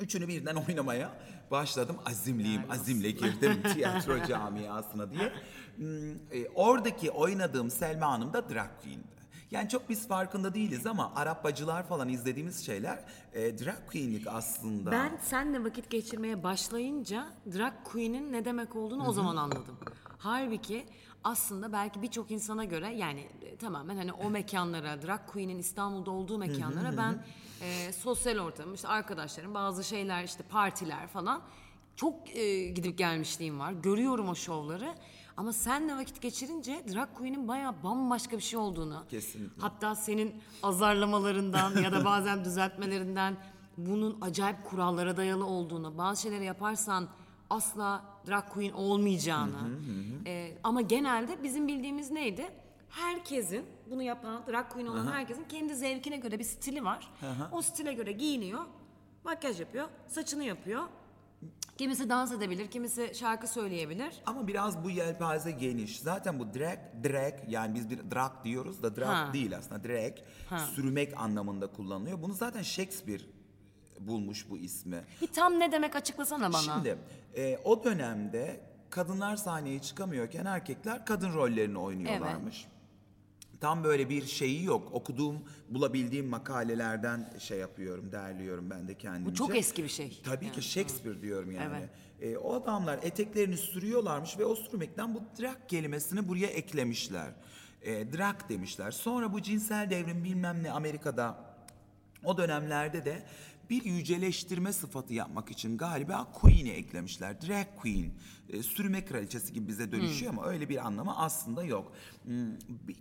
Üçünü 0.00 0.28
birden 0.28 0.56
oynamaya 0.56 1.12
başladım. 1.50 1.96
Azimliyim, 2.06 2.62
azimle 2.70 3.10
girdim 3.10 3.62
tiyatro 3.74 4.24
camiasına 4.24 5.10
diye. 5.10 5.32
Hmm, 5.76 6.10
e, 6.10 6.48
oradaki 6.54 7.10
oynadığım 7.10 7.70
Selma 7.70 8.06
Hanım 8.06 8.32
da 8.32 8.48
drag 8.48 8.70
queen'di. 8.82 9.12
Yani 9.50 9.68
çok 9.68 9.88
biz 9.88 10.08
farkında 10.08 10.54
değiliz 10.54 10.86
ama 10.86 11.12
Arap 11.16 11.44
bacılar 11.44 11.88
falan 11.88 12.08
izlediğimiz 12.08 12.66
şeyler 12.66 13.04
e, 13.32 13.58
drag 13.58 13.90
queen'lik 13.90 14.26
aslında. 14.26 14.90
Ben 14.90 15.18
seninle 15.22 15.64
vakit 15.64 15.90
geçirmeye 15.90 16.42
başlayınca 16.42 17.26
drag 17.54 17.72
queen'in 17.84 18.32
ne 18.32 18.44
demek 18.44 18.76
olduğunu 18.76 19.08
o 19.08 19.12
zaman 19.12 19.36
anladım. 19.36 19.78
Halbuki 20.18 20.86
aslında 21.24 21.72
belki 21.72 22.02
birçok 22.02 22.30
insana 22.30 22.64
göre 22.64 22.94
yani 22.94 23.28
e, 23.42 23.56
tamamen 23.56 23.96
hani 23.96 24.12
o 24.12 24.30
mekanlara, 24.30 25.02
drag 25.02 25.20
queen'in 25.26 25.58
İstanbul'da 25.58 26.10
olduğu 26.10 26.38
mekanlara 26.38 26.96
ben 26.96 27.24
e, 27.62 27.92
sosyal 27.92 28.38
ortamım, 28.38 28.74
işte 28.74 28.88
arkadaşlarım, 28.88 29.54
bazı 29.54 29.84
şeyler 29.84 30.24
işte 30.24 30.42
partiler 30.42 31.06
falan 31.06 31.42
çok 31.96 32.36
e, 32.36 32.68
gidip 32.68 32.98
gelmişliğim 32.98 33.60
var. 33.60 33.72
Görüyorum 33.72 34.28
o 34.28 34.34
şovları. 34.34 34.94
Ama 35.36 35.52
senle 35.52 35.96
vakit 35.96 36.20
geçirince 36.22 36.84
drag 36.94 37.08
queen'in 37.14 37.48
bayağı 37.48 37.82
bambaşka 37.82 38.36
bir 38.36 38.42
şey 38.42 38.58
olduğunu. 38.58 39.04
Kesinlikle. 39.10 39.62
Hatta 39.62 39.94
senin 39.94 40.34
azarlamalarından 40.62 41.82
ya 41.82 41.92
da 41.92 42.04
bazen 42.04 42.44
düzeltmelerinden 42.44 43.36
bunun 43.76 44.18
acayip 44.20 44.64
kurallara 44.64 45.16
dayalı 45.16 45.46
olduğunu, 45.46 45.98
bazı 45.98 46.22
şeyleri 46.22 46.44
yaparsan 46.44 47.08
asla 47.50 48.04
drag 48.28 48.48
queen 48.48 48.72
olmayacağını. 48.72 49.78
Ee, 50.26 50.58
ama 50.64 50.80
genelde 50.80 51.42
bizim 51.42 51.68
bildiğimiz 51.68 52.10
neydi? 52.10 52.50
Herkesin 52.92 53.66
bunu 53.90 54.02
yapan, 54.02 54.42
drag 54.46 54.68
queen 54.72 54.86
olan 54.86 55.12
herkesin 55.12 55.44
kendi 55.44 55.74
zevkine 55.74 56.16
göre 56.16 56.38
bir 56.38 56.44
stili 56.44 56.84
var. 56.84 57.10
O 57.52 57.62
stile 57.62 57.92
göre 57.92 58.12
giyiniyor, 58.12 58.60
makyaj 59.24 59.60
yapıyor, 59.60 59.88
saçını 60.08 60.44
yapıyor. 60.44 60.82
Kimisi 61.78 62.08
dans 62.08 62.32
edebilir, 62.32 62.70
kimisi 62.70 63.12
şarkı 63.14 63.48
söyleyebilir. 63.48 64.22
Ama 64.26 64.46
biraz 64.48 64.84
bu 64.84 64.90
yelpaze 64.90 65.50
geniş. 65.50 65.98
Zaten 66.00 66.38
bu 66.38 66.54
drag, 66.54 66.78
drag 67.04 67.34
yani 67.48 67.74
biz 67.74 67.90
bir 67.90 67.98
drag 68.10 68.32
diyoruz 68.44 68.82
da 68.82 68.96
drag 68.96 69.06
Ha. 69.08 69.30
değil 69.32 69.56
aslında. 69.56 69.84
Drag 69.84 70.12
sürmek 70.74 71.20
anlamında 71.20 71.66
kullanılıyor. 71.66 72.22
Bunu 72.22 72.32
zaten 72.34 72.62
Shakespeare 72.62 73.22
bulmuş 74.00 74.50
bu 74.50 74.58
ismi. 74.58 75.04
Bir 75.20 75.26
tam 75.26 75.60
ne 75.60 75.72
demek 75.72 75.96
açıklasana 75.96 76.52
bana. 76.52 76.62
Şimdi 76.62 76.98
e, 77.36 77.58
o 77.64 77.84
dönemde 77.84 78.60
kadınlar 78.90 79.36
sahneye 79.36 79.78
çıkamıyorken 79.78 80.44
erkekler 80.44 81.06
kadın 81.06 81.34
rollerini 81.34 81.78
oynuyorlarmış. 81.78 82.66
Tam 83.62 83.84
böyle 83.84 84.08
bir 84.08 84.26
şeyi 84.26 84.64
yok. 84.64 84.88
Okuduğum, 84.92 85.42
bulabildiğim 85.68 86.26
makalelerden 86.26 87.32
şey 87.38 87.58
yapıyorum, 87.58 88.12
derliyorum 88.12 88.70
ben 88.70 88.88
de 88.88 88.94
kendimce. 88.94 89.30
Bu 89.30 89.34
çok 89.34 89.56
eski 89.56 89.84
bir 89.84 89.88
şey. 89.88 90.20
Tabii 90.24 90.52
ki 90.52 90.62
Shakespeare 90.62 91.22
diyorum 91.22 91.50
yani. 91.50 91.76
Evet. 91.78 92.34
E, 92.34 92.36
o 92.36 92.54
adamlar 92.54 92.98
eteklerini 93.02 93.56
sürüyorlarmış 93.56 94.38
ve 94.38 94.44
o 94.44 94.54
sürmekten 94.54 95.14
bu 95.14 95.22
drag 95.40 95.56
kelimesini 95.68 96.28
buraya 96.28 96.46
eklemişler. 96.46 97.32
E, 97.82 98.12
drag 98.12 98.48
demişler. 98.48 98.90
Sonra 98.90 99.32
bu 99.32 99.42
cinsel 99.42 99.90
devrim 99.90 100.24
bilmem 100.24 100.62
ne 100.62 100.70
Amerika'da 100.70 101.36
o 102.24 102.36
dönemlerde 102.36 103.04
de 103.04 103.22
bir 103.72 103.84
yüceleştirme 103.84 104.72
sıfatı 104.72 105.14
yapmak 105.14 105.50
için 105.50 105.76
galiba 105.76 106.32
queen'i 106.32 106.70
eklemişler. 106.70 107.42
Drag 107.42 107.66
queen, 107.76 108.12
e, 108.48 108.62
sürme 108.62 109.04
kraliçesi 109.04 109.52
gibi 109.52 109.68
bize 109.68 109.92
dönüşüyor 109.92 110.32
ama 110.32 110.46
öyle 110.46 110.68
bir 110.68 110.86
anlamı 110.86 111.18
aslında 111.18 111.64
yok. 111.64 111.92
Hmm, 112.24 112.46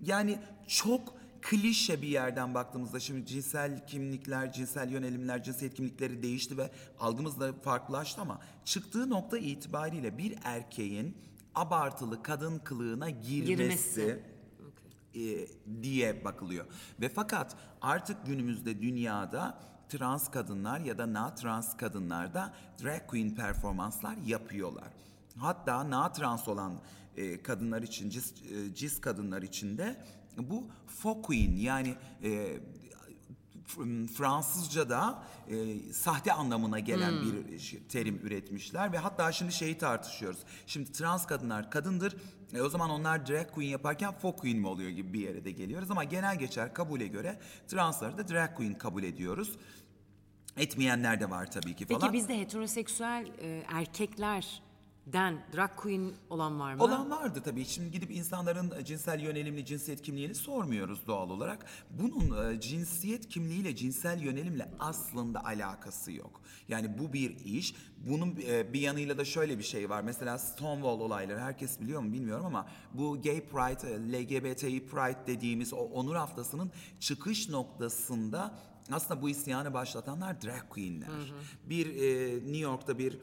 Yani 0.01 0.40
çok 0.68 1.16
klişe 1.42 2.01
bir 2.01 2.08
yerden 2.08 2.54
baktığımızda 2.54 3.00
şimdi 3.00 3.25
cinsel 3.25 3.88
kimlikler, 3.88 4.54
cinsel 4.54 4.92
yönelimler, 4.92 5.44
cinsiyet 5.44 5.74
kimlikleri 5.74 6.24
değişti 6.24 6.58
ve 6.58 6.72
algımız 7.00 7.40
da 7.40 7.54
farklılaştı 7.54 8.22
ama 8.22 8.40
çıktığı 8.66 9.10
nokta 9.10 9.38
itibariyle 9.38 10.18
bir 10.18 10.36
erkeğin 10.44 11.18
abartılı 11.56 12.24
kadın 12.24 12.60
kılığına 12.60 13.10
girmesi, 13.10 13.46
Girmesi. 13.48 14.20
e, 15.16 15.48
diye 15.84 16.25
bakılıyor. 16.25 16.66
Ve 17.01 17.10
fakat 17.10 17.56
artık 17.82 18.25
günümüzde 18.25 18.82
dünyada 18.82 19.60
trans 19.91 20.31
kadınlar 20.31 20.79
ya 20.79 20.98
da 20.98 21.13
na 21.13 21.36
trans 21.36 21.77
kadınlar 21.77 22.33
da 22.33 22.53
drag 22.83 23.07
queen 23.07 23.36
performanslar 23.36 24.17
yapıyorlar. 24.25 24.88
Hatta 25.38 25.89
na 25.89 26.12
trans 26.12 26.48
olan 26.48 26.74
e, 27.17 27.43
kadınlar 27.43 27.81
için, 27.81 28.10
cis, 28.10 28.33
e, 28.51 28.75
cis 28.75 29.01
kadınlar 29.01 29.41
için 29.41 29.77
de 29.77 30.05
bu 30.38 30.67
faux 30.88 31.21
queen 31.27 31.55
yani 31.55 31.95
e, 32.24 32.60
Fransızca'da 34.17 35.24
e, 35.50 35.79
sahte 35.93 36.33
anlamına 36.33 36.79
gelen 36.79 37.13
bir 37.21 37.60
şey- 37.60 37.83
terim 37.83 38.19
üretmişler 38.24 38.91
ve 38.91 38.98
hatta 38.98 39.31
şimdi 39.31 39.53
şeyi 39.53 39.77
tartışıyoruz. 39.77 40.39
Şimdi 40.67 40.91
trans 40.91 41.27
kadınlar 41.27 41.71
kadındır. 41.71 42.15
E, 42.53 42.62
o 42.62 42.69
zaman 42.69 42.89
onlar 42.89 43.27
drag 43.27 43.51
queen 43.51 43.69
yaparken 43.69 44.12
faux 44.12 44.41
queen 44.41 44.57
mi 44.57 44.67
oluyor 44.67 44.89
gibi 44.89 45.13
bir 45.13 45.19
yere 45.19 45.45
de 45.45 45.51
geliyoruz 45.51 45.91
ama 45.91 46.03
genel 46.03 46.39
geçer 46.39 46.74
kabule 46.74 47.07
göre 47.07 47.39
transları 47.67 48.17
da 48.17 48.27
drag 48.27 48.55
queen 48.55 48.74
kabul 48.74 49.03
ediyoruz. 49.03 49.57
Etmeyenler 50.58 51.20
de 51.20 51.29
var 51.29 51.51
tabii 51.51 51.75
ki 51.75 51.86
falan. 51.86 52.01
Peki 52.01 52.13
bizde 52.13 52.39
heteroseksüel 52.39 53.27
e, 53.41 53.63
erkeklerden 53.67 55.43
drag 55.55 55.75
queen 55.75 56.13
olan 56.29 56.60
var 56.60 56.74
mı? 56.74 56.84
Olan 56.84 57.10
vardı 57.12 57.41
tabii. 57.46 57.65
Şimdi 57.65 57.91
gidip 57.91 58.12
insanların 58.12 58.72
e, 58.79 58.86
cinsel 58.86 59.20
yönelimli 59.20 59.65
cinsiyet 59.65 60.01
kimliğini 60.01 60.36
sormuyoruz 60.36 61.08
doğal 61.08 61.29
olarak. 61.29 61.65
Bunun 61.89 62.51
e, 62.51 62.60
cinsiyet 62.62 63.29
kimliğiyle, 63.29 63.75
cinsel 63.75 64.22
yönelimle 64.22 64.72
aslında 64.79 65.46
alakası 65.46 66.12
yok. 66.12 66.41
Yani 66.67 66.98
bu 67.00 67.13
bir 67.13 67.46
iş. 67.46 67.75
Bunun 67.98 68.36
e, 68.48 68.74
bir 68.74 68.79
yanıyla 68.79 69.17
da 69.17 69.25
şöyle 69.25 69.58
bir 69.58 69.63
şey 69.63 69.89
var. 69.89 70.01
Mesela 70.01 70.38
Stonewall 70.38 71.00
olayları 71.00 71.39
herkes 71.39 71.79
biliyor 71.79 72.01
mu 72.01 72.13
bilmiyorum 72.13 72.46
ama 72.46 72.67
bu 72.93 73.22
Gay 73.22 73.41
Pride, 73.41 74.12
LGBTİ 74.13 74.88
Pride 74.88 75.27
dediğimiz 75.27 75.74
o 75.74 75.77
onur 75.77 76.15
haftasının 76.15 76.72
çıkış 77.00 77.50
noktasında 77.50 78.60
aslında 78.91 79.21
bu 79.21 79.29
isyanı 79.29 79.74
başlatanlar 79.74 80.41
drag 80.41 80.69
queenler. 80.69 81.10
Bir 81.65 81.86
e, 81.86 82.33
New 82.36 82.57
York'ta 82.57 82.98
bir 82.98 83.17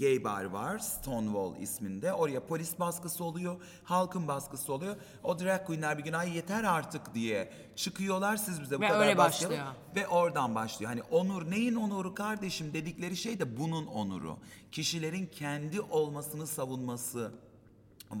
gay 0.00 0.24
bar 0.24 0.44
var 0.44 0.78
Stonewall 0.78 1.56
isminde. 1.60 2.12
Oraya 2.12 2.46
polis 2.46 2.78
baskısı 2.78 3.24
oluyor, 3.24 3.56
halkın 3.84 4.28
baskısı 4.28 4.72
oluyor. 4.72 4.96
O 5.22 5.38
drag 5.38 5.66
queenler 5.66 5.98
bir 5.98 6.04
gün 6.04 6.12
ay 6.12 6.36
yeter 6.36 6.64
artık 6.64 7.14
diye 7.14 7.52
çıkıyorlar 7.76 8.36
siz 8.36 8.62
bize 8.62 8.76
bu 8.78 8.80
Ve 8.80 8.88
kadar 8.88 9.16
başlıyor. 9.16 9.52
yapın. 9.52 9.74
Ve 9.96 10.08
oradan 10.08 10.54
başlıyor. 10.54 10.90
Hani 10.90 11.02
onur 11.02 11.50
neyin 11.50 11.74
onuru 11.74 12.14
kardeşim 12.14 12.72
dedikleri 12.74 13.16
şey 13.16 13.40
de 13.40 13.58
bunun 13.58 13.86
onuru. 13.86 14.36
Kişilerin 14.72 15.26
kendi 15.26 15.80
olmasını 15.80 16.46
savunması 16.46 17.32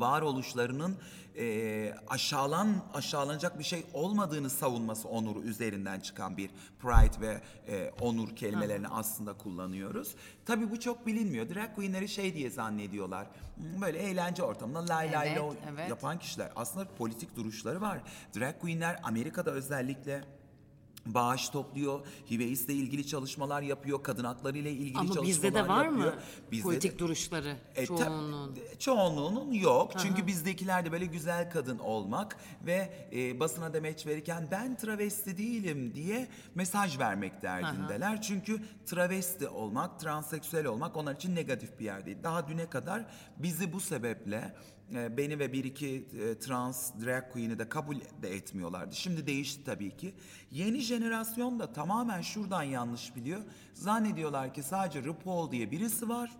varoluşlarının 0.00 0.96
eee 1.34 1.96
aşağılan 2.08 2.68
aşağılanacak 2.94 3.58
bir 3.58 3.64
şey 3.64 3.84
olmadığını 3.92 4.50
savunması 4.50 5.08
onuru 5.08 5.42
üzerinden 5.42 6.00
çıkan 6.00 6.36
bir 6.36 6.50
pride 6.78 7.20
ve 7.20 7.40
eee, 7.68 7.92
onur 8.00 8.36
kelimelerini 8.36 8.88
aslında 8.88 9.32
kullanıyoruz. 9.32 10.14
Tabii 10.46 10.70
bu 10.70 10.80
çok 10.80 11.06
bilinmiyor. 11.06 11.48
Drag 11.54 11.74
queenleri 11.74 12.08
şey 12.08 12.34
diye 12.34 12.50
zannediyorlar. 12.50 13.26
Hmm, 13.56 13.80
Böyle 13.82 13.98
eğlence 13.98 14.42
ortamında 14.42 14.88
lay 14.94 15.12
lay 15.12 15.28
Evet, 15.28 15.38
lo 15.38 15.54
evet. 15.72 15.90
yapan 15.90 16.18
kişiler. 16.18 16.52
Aslında 16.56 16.86
politik 16.98 17.36
duruşları 17.36 17.80
var. 17.80 17.98
Drag 18.38 18.60
queenler 18.60 19.00
Amerika'da 19.02 19.50
özellikle 19.50 20.24
bağış 21.06 21.48
topluyor, 21.48 22.00
HIV 22.30 22.40
ile 22.40 22.72
ilgili 22.74 23.06
çalışmalar 23.06 23.62
yapıyor, 23.62 24.02
kadın 24.02 24.24
hakları 24.24 24.58
ile 24.58 24.72
ilgili 24.72 24.98
Ama 24.98 25.06
çalışmalar 25.14 25.28
bizde 25.28 25.54
de 25.54 25.68
var 25.68 25.84
yapıyor. 25.84 26.12
mı 26.14 26.18
Bizde 26.52 26.62
politik 26.62 26.94
de- 26.94 26.98
duruşları 26.98 27.56
e, 27.76 27.86
ta- 27.86 27.96
çoğunluğun? 27.96 28.58
çoğunluğunun 28.78 29.52
yok. 29.52 29.92
Çünkü 29.98 30.26
bizdekiler 30.26 30.84
de 30.84 30.92
böyle 30.92 31.06
güzel 31.06 31.50
kadın 31.50 31.78
olmak 31.78 32.36
ve 32.66 33.08
e, 33.12 33.40
basına 33.40 33.74
demeç 33.74 34.06
verirken 34.06 34.48
ben 34.50 34.76
travesti 34.76 35.38
değilim 35.38 35.94
diye 35.94 36.28
mesaj 36.54 36.98
vermek 36.98 37.42
derdindeler. 37.42 38.22
Çünkü 38.22 38.62
travesti 38.86 39.48
olmak, 39.48 40.00
transseksüel 40.00 40.66
olmak 40.66 40.96
onlar 40.96 41.14
için 41.14 41.34
negatif 41.34 41.78
bir 41.78 41.84
yer 41.84 42.06
değil. 42.06 42.18
Daha 42.22 42.48
düne 42.48 42.66
kadar 42.70 43.04
bizi 43.36 43.72
bu 43.72 43.80
sebeple 43.80 44.54
e, 44.94 45.16
beni 45.16 45.38
ve 45.38 45.52
bir 45.52 45.64
iki 45.64 46.08
e, 46.20 46.38
trans 46.38 46.92
drag 47.04 47.32
queen'i 47.32 47.58
de 47.58 47.68
kabul 47.68 47.96
de 48.22 48.34
etmiyorlardı. 48.34 48.94
Şimdi 48.94 49.26
değişti 49.26 49.64
tabii 49.64 49.96
ki. 49.96 50.14
Yeni 50.50 50.80
jenerasyon 50.80 51.58
da 51.58 51.72
tamamen 51.72 52.20
şuradan 52.20 52.62
yanlış 52.62 53.16
biliyor. 53.16 53.40
Zannediyorlar 53.74 54.54
ki 54.54 54.62
sadece 54.62 55.04
RuPaul 55.04 55.50
diye 55.50 55.70
birisi 55.70 56.08
var. 56.08 56.30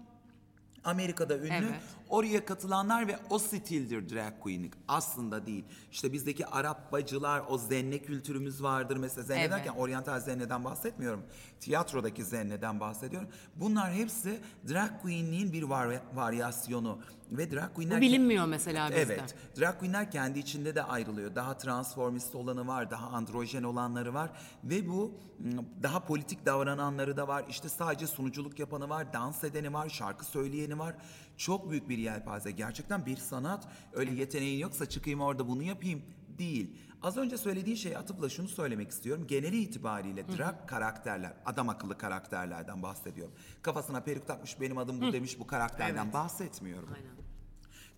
Amerika'da 0.85 1.39
ünlü. 1.39 1.49
Evet. 1.49 1.81
Oraya 2.15 2.45
katılanlar 2.45 3.09
ve 3.09 3.19
o 3.31 3.39
stildir 3.39 4.09
drag 4.15 4.41
queenlik. 4.41 4.73
Aslında 4.89 5.47
değil. 5.47 5.65
İşte 5.93 6.13
bizdeki 6.13 6.47
Arap 6.47 6.93
bacılar, 6.93 7.43
o 7.49 7.59
zenne 7.59 7.99
kültürümüz 7.99 8.63
vardır. 8.63 8.97
Mesela 8.97 9.23
zenne 9.25 9.41
Evet. 9.41 9.51
derken 9.51 9.73
oryantal 9.73 10.21
zenneden 10.21 10.65
bahsetmiyorum. 10.65 11.23
Tiyatrodaki 11.61 12.25
zenneden 12.25 12.81
bahsediyorum. 12.81 13.29
Bunlar 13.57 13.93
hepsi 13.95 14.41
drag 14.69 14.91
queenliğin 15.03 15.53
bir 15.53 15.63
var- 15.63 16.01
varyasyonu. 16.15 16.99
Ve 17.33 17.51
drag 17.53 17.75
queenler... 17.75 17.97
Bu 17.99 18.01
bilinmiyor 18.01 18.47
mesela 18.47 18.89
bizde. 18.89 19.01
Evet. 19.01 19.35
Drag 19.61 19.79
queenler 19.79 20.11
kendi 20.11 20.39
içinde 20.39 20.75
de 20.75 20.83
ayrılıyor. 20.83 21.35
Daha 21.35 21.59
transformist 21.59 22.35
olanı 22.35 22.67
var, 22.67 22.91
daha 22.91 23.07
androjen 23.07 23.63
olanları 23.63 24.15
var 24.15 24.31
ve 24.65 24.89
bu 24.89 25.13
m, 25.39 25.53
daha 25.83 26.01
politik 26.05 26.47
davrananları 26.47 27.17
da 27.17 27.29
var. 27.29 27.45
İşte 27.49 27.69
sadece 27.69 28.07
sunuculuk 28.07 28.59
yapanı 28.59 28.89
var, 28.89 29.13
dans 29.13 29.45
edeni 29.45 29.73
var, 29.73 29.89
şarkı 29.89 30.25
söyleyeni 30.25 30.79
var. 30.79 30.95
Çok 31.37 31.71
büyük 31.71 31.89
bir 31.89 31.99
yelpaze. 32.05 32.51
Gerçekten 32.51 33.07
bir 33.07 33.17
sanat. 33.17 33.69
Öyle 33.93 34.15
yeteneğin 34.15 34.59
yoksa 34.59 34.89
çıkayım 34.89 35.21
orada 35.21 35.49
bunu 35.49 35.63
yapayım 35.63 36.03
değil. 36.39 36.77
Az 37.03 37.17
önce 37.17 37.39
söylediğin 37.39 37.77
şeye 37.77 37.99
atıfla 37.99 38.29
şunu 38.29 38.49
söylemek 38.49 38.91
istiyorum. 38.91 39.27
Geneli 39.27 39.61
itibariyle 39.61 40.29
drag 40.29 40.55
karakterler, 40.67 41.33
adam 41.47 41.69
akıllı 41.69 41.99
karakterlerden 41.99 42.83
bahsediyorum. 42.83 43.35
Kafasına 43.63 44.01
peruk 44.01 44.27
takmış 44.27 44.61
benim 44.61 44.79
adım 44.79 45.01
bu 45.01 45.13
demiş 45.13 45.39
bu 45.39 45.47
karakterden 45.47 46.05
Evet. 46.05 46.15
bahsetmiyorum 46.15 46.89
Aynen. 46.95 47.11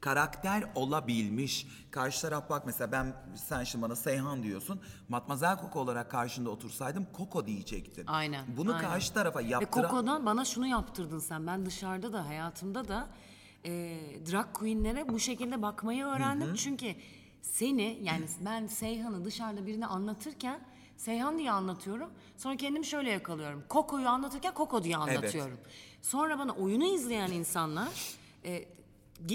karakter 0.00 0.64
olabilmiş. 0.74 1.66
Karşı 1.90 2.22
taraf 2.22 2.50
bak 2.50 2.66
mesela 2.66 2.92
ben 2.92 3.14
sen 3.34 3.64
şimdi 3.64 3.84
bana 3.84 3.96
Seyhan 3.96 4.42
diyorsun. 4.42 4.80
Matmazel 5.08 5.58
Koko 5.58 5.80
olarak 5.80 6.10
karşında 6.10 6.50
otursaydım 6.50 7.06
Koko 7.12 7.46
diyecektin. 7.46 8.06
Aynen. 8.06 8.46
Bunu 8.56 8.74
aynen. 8.74 8.90
karşı 8.90 9.14
tarafa 9.14 9.38
Ve 9.38 9.44
yaptıran... 9.44 9.90
Coco'dan 9.90 10.26
bana 10.26 10.44
şunu 10.44 10.66
yaptırdın 10.66 11.18
sen. 11.18 11.46
Ben 11.46 11.66
dışarıda 11.66 12.12
da 12.12 12.26
hayatımda 12.26 12.88
da 12.88 13.08
e, 13.66 13.98
drag 14.32 14.46
queenlere 14.52 15.08
bu 15.08 15.18
şekilde 15.18 15.62
bakmayı 15.62 16.04
öğrendim. 16.04 16.54
Çünkü 16.54 16.94
seni 17.42 17.98
yani 18.02 18.24
ben 18.44 18.66
Seyhan'ı 18.66 19.24
dışarıda 19.24 19.66
birine 19.66 19.86
anlatırken 19.86 20.60
Seyhan 20.96 21.38
diye 21.38 21.50
anlatıyorum. 21.52 22.10
Sonra 22.36 22.56
kendimi 22.56 22.86
şöyle 22.86 23.10
yakalıyorum. 23.10 23.64
Coco'yu 23.70 24.08
anlatırken 24.08 24.52
Coco 24.56 24.84
diye 24.84 24.96
anlatıyorum. 24.96 25.58
Sonra 26.02 26.38
bana 26.38 26.52
oyunu 26.52 26.84
izleyen 26.84 27.30
insanlar 27.30 27.88
e, 28.44 28.64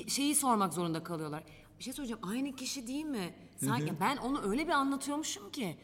şeyi 0.07 0.35
sormak 0.35 0.73
zorunda 0.73 1.03
kalıyorlar. 1.03 1.43
Bir 1.79 1.83
şey 1.83 1.93
soracağım. 1.93 2.21
Aynı 2.23 2.55
kişi 2.55 2.88
değil 2.88 3.05
mi? 3.05 3.33
Sanki 3.57 3.93
ben 4.00 4.17
onu 4.17 4.41
öyle 4.50 4.67
bir 4.67 4.71
anlatıyormuşum 4.71 5.51
ki. 5.51 5.77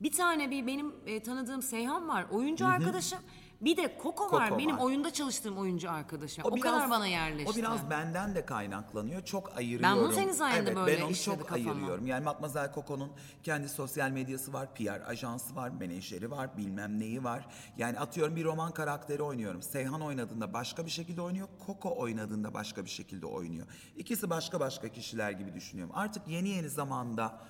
Bir 0.00 0.12
tane 0.12 0.50
bir 0.50 0.66
benim 0.66 0.94
e, 1.06 1.22
tanıdığım 1.22 1.62
Seyhan 1.62 2.08
var. 2.08 2.26
Oyuncu 2.30 2.66
arkadaşım. 2.66 3.18
Bir 3.60 3.76
de 3.76 3.98
Koko, 3.98 4.32
var. 4.32 4.48
Koko 4.48 4.58
Benim 4.58 4.76
var. 4.76 4.82
oyunda 4.82 5.12
çalıştığım 5.12 5.58
oyuncu 5.58 5.90
arkadaşım. 5.90 6.44
O, 6.44 6.60
kadar 6.60 6.90
bana 6.90 7.06
yerleşti. 7.06 7.50
O 7.52 7.56
biraz 7.56 7.90
benden 7.90 8.34
de 8.34 8.46
kaynaklanıyor. 8.46 9.24
Çok 9.24 9.58
ayırıyorum. 9.58 9.98
Ben 9.98 10.04
bunu 10.04 10.12
senin 10.12 10.32
sayende 10.32 10.70
evet, 10.70 10.76
böyle 10.76 10.98
ben 10.98 11.02
onu 11.02 11.10
işledi 11.10 11.38
çok 11.38 11.48
kafama. 11.48 11.70
ayırıyorum. 11.70 12.06
Yani 12.06 12.24
Matmazel 12.24 12.74
Coco'nun 12.74 13.10
kendi 13.42 13.68
sosyal 13.68 14.10
medyası 14.10 14.52
var, 14.52 14.74
PR 14.74 15.10
ajansı 15.10 15.56
var, 15.56 15.68
menajeri 15.68 16.30
var, 16.30 16.56
bilmem 16.56 17.00
neyi 17.00 17.24
var. 17.24 17.46
Yani 17.76 17.98
atıyorum 17.98 18.36
bir 18.36 18.44
roman 18.44 18.72
karakteri 18.72 19.22
oynuyorum. 19.22 19.62
Seyhan 19.62 20.00
oynadığında 20.00 20.52
başka 20.52 20.84
bir 20.84 20.90
şekilde 20.90 21.22
oynuyor, 21.22 21.48
Coco 21.66 21.96
oynadığında 21.96 22.54
başka 22.54 22.84
bir 22.84 22.90
şekilde 22.90 23.26
oynuyor. 23.26 23.66
İkisi 23.96 24.30
başka 24.30 24.60
başka 24.60 24.88
kişiler 24.88 25.30
gibi 25.30 25.54
düşünüyorum. 25.54 25.94
Artık 25.96 26.28
yeni 26.28 26.48
yeni 26.48 26.68
zamanda 26.68 27.40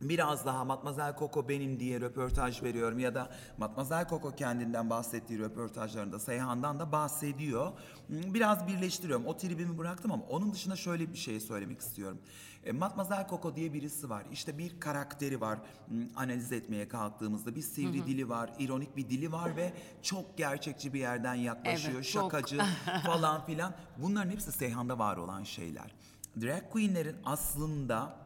biraz 0.00 0.46
daha 0.46 0.64
Matmazel 0.64 1.16
Koko 1.16 1.48
benim 1.48 1.80
diye 1.80 2.00
röportaj 2.00 2.62
veriyorum 2.62 2.98
ya 2.98 3.14
da 3.14 3.30
Matmazel 3.58 4.08
Koko 4.08 4.30
kendinden 4.34 4.90
bahsettiği 4.90 5.38
röportajlarında 5.38 6.18
Seyhan'dan 6.18 6.78
da 6.78 6.92
bahsediyor. 6.92 7.72
Hmm, 8.06 8.34
Biraz 8.34 8.66
birleştiriyorum. 8.68 9.26
O 9.26 9.36
tribimi 9.36 9.78
bıraktım 9.78 10.12
ama 10.12 10.24
onun 10.28 10.52
dışında 10.52 10.76
şöyle 10.76 11.12
bir 11.12 11.18
şey 11.18 11.40
söylemek 11.40 11.80
istiyorum. 11.80 12.18
E, 12.64 12.72
Matmazel 12.72 13.26
Koko 13.28 13.56
diye 13.56 13.72
birisi 13.72 14.10
var. 14.10 14.22
İşte 14.32 14.58
bir 14.58 14.80
karakteri 14.80 15.40
var. 15.40 15.58
Hmm, 15.88 15.98
Analiz 16.16 16.52
etmeye 16.52 16.88
kalktığımızda 16.88 17.54
bir 17.54 17.62
sivri 17.62 18.06
dili 18.06 18.28
var, 18.28 18.50
ironik 18.58 18.96
bir 18.96 19.10
dili 19.10 19.32
var 19.32 19.56
ve 19.56 19.72
çok 20.02 20.38
gerçekçi 20.38 20.94
bir 20.94 21.00
yerden 21.00 21.34
yaklaşıyor. 21.34 21.94
Evet, 21.94 22.04
şakacı 22.04 22.60
falan 23.06 23.46
filan. 23.46 23.74
Bunların 23.98 24.30
hepsi 24.30 24.52
Seyhan'da 24.52 24.98
var 24.98 25.16
olan 25.16 25.42
şeyler. 25.44 25.94
Drag 26.40 26.70
queenlerin 26.70 27.16
aslında 27.24 28.16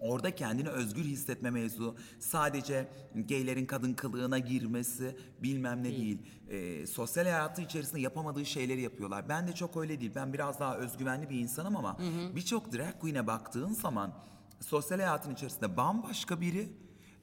Orada 0.00 0.34
kendini 0.34 0.68
özgür 0.68 1.04
hissetme 1.04 1.50
mevzu 1.50 1.96
sadece 2.18 2.88
gaylerin 3.14 3.66
kadın 3.66 3.92
kılığına 3.92 4.38
girmesi 4.38 5.16
bilmem 5.42 5.80
ne 5.84 5.90
değil. 5.90 6.18
Ee, 6.48 6.86
sosyal 6.86 7.24
hayatı 7.24 7.62
içerisinde 7.62 8.00
yapamadığı 8.00 8.46
şeyleri 8.46 8.80
yapıyorlar. 8.80 9.28
Ben 9.28 9.48
de 9.48 9.52
çok 9.52 9.76
öyle 9.76 10.00
değil. 10.00 10.12
Ben 10.14 10.32
biraz 10.32 10.60
daha 10.60 10.76
özgüvenli 10.76 11.30
bir 11.30 11.38
insanım 11.38 11.76
ama 11.76 11.98
birçok 12.36 12.72
drag 12.72 13.00
queen'e 13.00 13.26
baktığın 13.26 13.72
zaman 13.72 14.12
sosyal 14.60 14.98
hayatın 14.98 15.34
içerisinde 15.34 15.76
bambaşka 15.76 16.40
biri, 16.40 16.68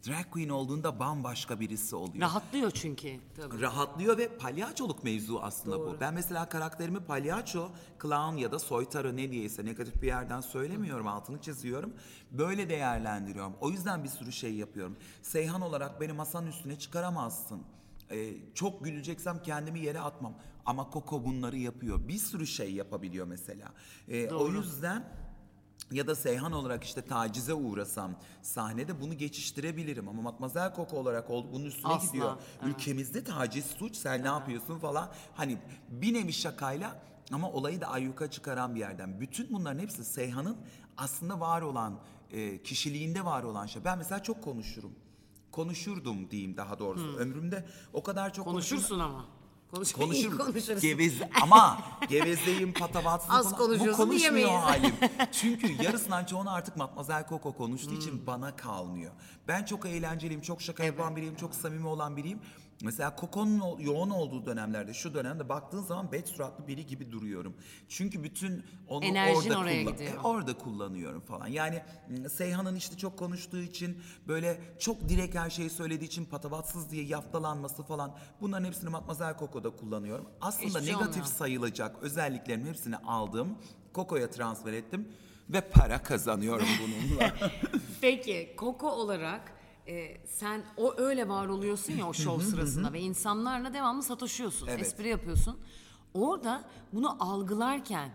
drag 0.08 0.32
queen 0.32 0.50
olduğunda 0.50 1.00
bambaşka 1.00 1.60
birisi 1.60 1.96
oluyor 1.96 2.22
Rahatlıyor 2.22 2.72
çünkü. 2.72 3.20
Tabii. 3.36 3.62
rahatlıyor 3.62 4.18
ve 4.18 4.38
palyaçoluk 4.38 5.04
mevzu 5.04 5.40
aslında 5.42 5.80
bu. 5.80 5.98
Ben 6.00 6.14
mesela 6.14 6.50
karakterimi 6.50 7.00
palyaço, 7.00 7.70
clown 8.02 8.38
ya 8.38 8.52
da 8.52 8.60
soytarı 8.60 9.18
ne 9.18 9.32
diyeyse 9.32 9.66
negatif 9.66 10.02
bir 10.02 10.08
yerden 10.08 10.42
söylemiyorum, 10.42 11.08
altını 11.08 11.42
çiziyorum. 11.42 11.94
Böyle 12.32 12.70
değerlendiriyorum. 12.70 13.54
O 13.62 13.70
yüzden 13.70 14.04
bir 14.04 14.10
sürü 14.10 14.32
şey 14.32 14.54
yapıyorum. 14.54 14.98
Seyhan 15.22 15.62
olarak 15.62 16.02
beni 16.02 16.14
masanın 16.14 16.48
üstüne 16.48 16.80
çıkaramazsın. 16.80 17.62
Ee, 18.12 18.34
çok 18.54 18.84
güleceksem 18.84 19.42
kendimi 19.44 19.80
yere 19.80 20.00
atmam. 20.00 20.34
Ama 20.66 20.90
Koko 20.90 21.26
bunları 21.26 21.58
yapıyor. 21.58 22.08
Bir 22.08 22.18
sürü 22.18 22.48
şey 22.48 22.74
yapabiliyor 22.74 23.28
mesela. 23.28 23.74
Ee, 24.08 24.30
o 24.30 24.48
yüzden 24.48 25.04
ya 25.92 26.08
da 26.08 26.16
Seyhan 26.16 26.52
olarak 26.52 26.84
işte 26.84 27.02
tacize 27.02 27.54
uğrasam 27.54 28.12
sahnede 28.42 29.02
bunu 29.02 29.14
geçiştirebilirim 29.18 30.08
ama 30.08 30.22
Matmazel 30.22 30.74
Koko 30.74 30.98
olarak 30.98 31.30
oldu 31.30 31.48
bunun 31.54 31.66
üstüne 31.66 31.92
Asla, 31.92 32.08
gidiyor. 32.08 32.36
evet. 32.64 32.70
Ülkemizde 32.76 33.24
taciz 33.24 33.66
suç 33.66 33.96
sen 33.96 34.24
ne 34.24 34.28
yapıyorsun 34.28 34.80
falan 34.80 35.12
hani 35.36 35.58
bir 35.90 36.14
nevi 36.14 36.34
şakayla 36.34 37.02
ama 37.32 37.52
olayı 37.52 37.82
da 37.82 37.88
ayyuka 37.88 38.32
çıkaran 38.32 38.76
bir 38.76 38.80
yerden. 38.80 39.20
Bütün 39.20 39.54
bunların 39.54 39.80
hepsi 39.80 40.06
Seyhan'ın 40.06 40.58
aslında 40.98 41.40
var 41.40 41.62
olan 41.62 42.00
e, 42.32 42.64
kişiliğinde 42.64 43.26
var 43.26 43.44
olan 43.44 43.66
şey. 43.66 43.86
Ben 43.86 43.98
mesela 43.98 44.24
çok 44.24 44.44
konuşurum. 44.44 44.92
Konuşurdum 45.52 46.32
diyeyim 46.32 46.58
daha 46.58 46.80
doğrusu. 46.80 47.18
Ömrümde 47.18 47.66
o 47.94 48.04
kadar 48.04 48.34
çok 48.34 48.46
konuşurum. 48.46 48.78
Konuşursun 48.78 49.00
ama. 49.00 49.26
Konuş, 49.72 49.92
iyi 49.92 49.94
Konuşurum. 50.00 50.38
konuşursun. 50.38 50.82
Geveze 50.82 51.30
ama 51.42 51.78
gevezeyim, 52.10 52.74
patavatsızım 52.74 53.36
Az 53.36 53.44
falan. 53.46 53.58
konuşuyorsun 53.58 54.04
konuşmuyor 54.04 54.34
diyemeyiz. 54.36 54.64
halim. 54.64 54.94
Çünkü 55.32 55.84
yarısından 55.84 56.26
çoğunu 56.26 56.52
artık 56.54 56.78
Matmazel 56.78 57.28
Koko 57.28 57.54
konuştuğu 57.54 57.92
Hmm. 57.92 57.98
için 57.98 58.28
bana 58.28 58.56
kalmıyor. 58.56 59.12
Ben 59.48 59.66
çok 59.66 59.86
eğlenceliyim, 59.86 60.42
çok 60.42 60.62
şaka 60.62 60.84
yapan 60.84 61.16
biriyim, 61.16 61.36
çok 61.36 61.56
samimi 61.56 61.88
olan 61.88 62.18
biriyim. 62.18 62.40
Mesela 62.84 63.16
Koko'nun 63.16 63.60
o- 63.60 63.78
yoğun 63.80 64.10
olduğu 64.10 64.46
dönemlerde, 64.46 64.94
şu 64.94 65.14
dönemde 65.14 65.50
baktığın 65.50 65.84
zaman 65.84 66.12
bet 66.12 66.28
suratlı 66.28 66.68
biri 66.68 66.86
gibi 66.86 67.12
duruyorum. 67.12 67.54
Çünkü 67.90 68.24
bütün 68.24 68.64
onu 68.88 69.06
Enerjin 69.06 69.50
orada 69.50 69.60
oraya 69.60 69.84
kullan- 69.84 69.92
gidiyor. 69.94 70.14
E, 70.14 70.20
orada 70.20 70.58
kullanıyorum 70.58 71.22
falan. 71.22 71.48
Yani 71.48 71.84
m, 72.10 72.30
Seyhan'ın 72.30 72.76
işte 72.76 72.98
çok 72.98 73.20
konuştuğu 73.20 73.60
için 73.62 74.02
böyle 74.28 74.62
çok 74.80 75.10
direkt 75.10 75.36
her 75.36 75.50
şeyi 75.50 75.70
söylediği 75.70 76.08
için 76.08 76.26
patavatsız 76.26 76.92
diye 76.92 77.04
yaftalanması 77.04 77.84
falan 77.84 78.16
bunların 78.42 78.66
hepsini 78.66 78.90
Matmazel 78.90 79.38
Koko'da 79.72 79.82
kullanıyorum. 79.82 80.26
Aslında 80.42 80.80
Hiçbir 80.80 80.92
negatif 80.94 81.10
olmuyor. 81.10 81.26
sayılacak 81.26 81.96
özelliklerin 82.02 82.66
hepsini 82.66 82.98
aldım. 82.98 83.58
Koko'ya 83.94 84.30
transfer 84.30 84.74
ettim 84.74 85.08
ve 85.50 85.62
para 85.62 86.04
kazanıyorum 86.04 86.68
bununla. 86.84 87.34
Peki 88.02 88.54
Koko 88.58 88.90
olarak 88.92 89.52
e, 89.88 90.26
sen 90.28 90.64
o 90.78 90.94
öyle 90.98 91.30
var 91.30 91.48
oluyorsun 91.48 91.94
ya 91.94 92.08
o 92.08 92.14
şov 92.24 92.40
sırasında 92.40 92.94
ve 92.94 93.00
insanlarla 93.00 93.74
devamlı 93.74 94.04
sataşıyorsun, 94.04 94.68
Evet. 94.68 94.82
espri 94.82 95.08
yapıyorsun. 95.10 95.60
Orada 96.14 96.64
bunu 96.94 97.24
algılarken 97.24 98.10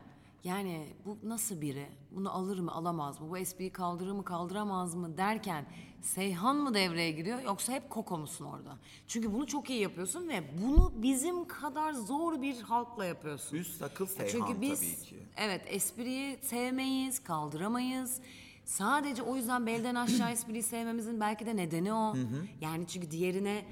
yani 0.44 0.96
bu 1.04 1.18
nasıl 1.22 1.60
biri? 1.60 1.86
Bunu 2.14 2.32
alır 2.32 2.58
mı, 2.58 2.72
alamaz 2.72 3.20
mı? 3.20 3.30
Bu 3.30 3.38
espriyi 3.38 3.70
kaldırır 3.72 4.12
mı, 4.12 4.24
kaldıramaz 4.24 4.94
mı 4.94 5.16
derken 5.16 5.66
Seyhan 6.02 6.56
mı 6.56 6.74
devreye 6.74 7.10
giriyor 7.10 7.42
yoksa 7.42 7.72
hep 7.72 7.90
Koko 7.90 8.18
musun 8.18 8.44
orada? 8.44 8.78
Çünkü 9.06 9.32
bunu 9.32 9.46
çok 9.46 9.70
iyi 9.70 9.80
yapıyorsun 9.80 10.28
ve 10.28 10.42
bunu 10.62 10.92
bizim 10.96 11.48
kadar 11.48 11.92
zor 11.92 12.42
bir 12.42 12.60
halkla 12.60 13.04
yapıyorsun. 13.04 13.56
Üst 13.56 13.82
akıl 13.82 14.06
Seyhan 14.06 14.30
Çünkü 14.30 14.60
biz 14.60 14.80
tabii 14.80 15.08
ki. 15.08 15.16
evet 15.36 15.62
espriyi 15.66 16.38
sevmeyiz, 16.42 17.24
kaldıramayız. 17.24 18.20
Sadece 18.64 19.22
o 19.22 19.36
yüzden 19.36 19.66
belden 19.66 19.94
aşağı 19.94 20.30
espriyi 20.32 20.62
sevmemizin 20.62 21.20
belki 21.20 21.46
de 21.46 21.56
nedeni 21.56 21.92
o. 21.92 22.14
Yani 22.60 22.86
çünkü 22.86 23.10
diğerine 23.10 23.64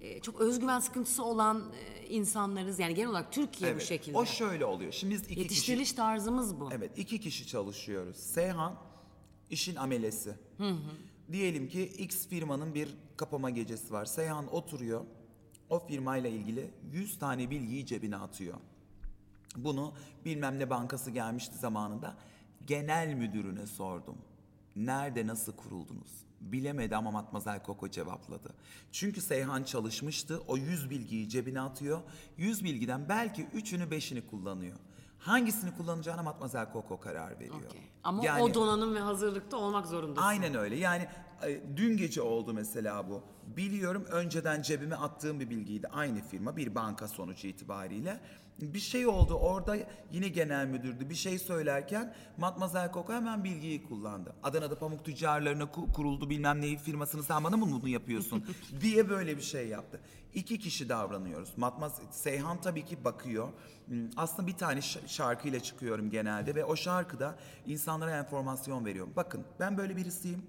e, 0.00 0.20
çok 0.20 0.40
özgüven 0.40 0.80
sıkıntısı 0.80 1.24
olan 1.24 1.62
e, 1.74 1.97
insanlarız. 2.08 2.78
Yani 2.78 2.94
genel 2.94 3.10
olarak 3.10 3.32
Türkiye 3.32 3.76
bu 3.76 3.80
şekilde. 3.80 4.18
O 4.18 4.26
şöyle 4.26 4.64
oluyor. 4.64 4.92
Şimdi 4.92 5.14
biz 5.14 5.20
iki 5.20 5.28
kişi 5.28 5.40
Yetiştiriliş 5.40 5.92
tarzımız 5.92 6.60
bu. 6.60 6.68
Evet 6.72 6.98
iki 6.98 7.20
kişi 7.20 7.46
çalışıyoruz. 7.46 8.16
Seyhan 8.16 8.74
işin 9.50 9.76
amelesi. 9.76 10.34
Diyelim 11.32 11.68
ki 11.68 11.84
X 11.84 12.28
firmanın 12.28 12.74
bir 12.74 12.88
kapama 13.16 13.50
gecesi 13.50 13.92
var. 13.92 14.04
Seyhan 14.04 14.54
oturuyor. 14.54 15.04
O 15.70 15.78
firmayla 15.86 16.30
ilgili 16.30 16.70
100 16.92 17.18
tane 17.18 17.50
bilgiyi 17.50 17.86
cebine 17.86 18.16
atıyor. 18.16 18.58
Bunu 19.56 19.92
bilmem 20.24 20.58
ne 20.58 20.70
bankası 20.70 21.10
gelmişti 21.10 21.58
zamanında. 21.58 22.16
Genel 22.66 23.14
müdürüne 23.14 23.66
sordum. 23.66 24.18
Nerede 24.76 25.26
nasıl 25.26 25.52
kuruldunuz? 25.52 26.27
Bilemedi 26.40 26.96
ama 26.96 27.10
Matmazel 27.10 27.62
Koko 27.62 27.90
cevapladı. 27.90 28.54
Çünkü 28.92 29.20
Seyhan 29.20 29.64
çalışmıştı. 29.64 30.42
O 30.46 30.56
100 30.56 30.90
bilgiyi 30.90 31.28
cebine 31.28 31.60
atıyor. 31.60 32.00
100 32.36 32.64
bilgiden 32.64 33.08
belki 33.08 33.42
3'ünü 33.44 33.88
5'ini 33.88 34.26
kullanıyor. 34.26 34.78
Hangisini 35.28 35.76
kullanacağına 35.76 36.22
Matmazel 36.22 36.72
Koko 36.72 37.00
karar 37.00 37.40
veriyor. 37.40 37.54
Okey. 37.68 37.80
Ama 38.04 38.24
Yani- 38.24 38.42
o 38.42 38.54
donanım 38.54 38.94
ve 38.94 39.00
hazırlıkta 39.00 39.56
olmak 39.56 39.86
zorundasın. 39.86 40.26
Aynen 40.26 40.54
öyle. 40.54 40.76
Yani 40.76 41.08
e, 41.46 41.60
dün 41.76 41.96
gece 41.96 42.22
oldu 42.22 42.54
mesela 42.54 43.08
bu. 43.08 43.22
Biliyorum 43.56 44.04
önceden 44.10 44.62
cebime 44.62 44.94
attığım 44.96 45.40
bir 45.40 45.50
bilgiydi. 45.50 45.88
Aynı 45.92 46.20
firma 46.22 46.56
bir 46.56 46.74
banka 46.74 47.08
sonuç 47.08 47.44
itibariyle. 47.44 48.20
Bir 48.62 48.78
şey 48.78 49.06
oldu 49.06 49.34
orada 49.34 49.76
yine 50.12 50.28
genel 50.28 50.66
müdürdü. 50.66 51.10
Bir 51.10 51.14
şey 51.14 51.38
söylerken 51.38 52.14
Matmazel 52.36 52.92
Koko 52.92 53.12
hemen 53.12 53.44
bilgiyi 53.44 53.82
kullandı. 53.88 54.34
Adana'da 54.42 54.78
pamuk 54.78 55.04
tüccarlarına 55.04 55.62
ku- 55.62 55.92
kuruldu 55.92 56.30
bilmem 56.30 56.60
neyi 56.60 56.78
firmasını 56.78 57.22
sen 57.22 57.44
bana 57.44 57.56
mı 57.56 57.66
bunu 57.72 57.88
yapıyorsun 57.88 58.44
diye 58.80 59.08
böyle 59.08 59.36
bir 59.36 59.42
şey 59.42 59.68
yaptı. 59.68 60.00
İki 60.34 60.58
kişi 60.58 60.88
davranıyoruz. 60.88 61.52
Matmaz 61.58 62.00
Seyhan 62.10 62.60
tabii 62.60 62.84
ki 62.84 63.04
bakıyor. 63.04 63.48
Hmm, 63.86 63.96
Aslında 64.16 64.46
bir 64.48 64.56
tane 64.56 64.80
şarkıyla 65.06 65.60
çıkıyorum 65.60 66.10
genelde 66.10 66.54
ve 66.54 66.64
o 66.64 66.76
şarkıda 66.76 67.38
insanlara 67.66 68.16
enformasyon 68.18 68.84
veriyorum. 68.84 69.12
Bakın 69.16 69.44
ben 69.60 69.76
böyle 69.78 69.96
birisiyim. 69.96 70.42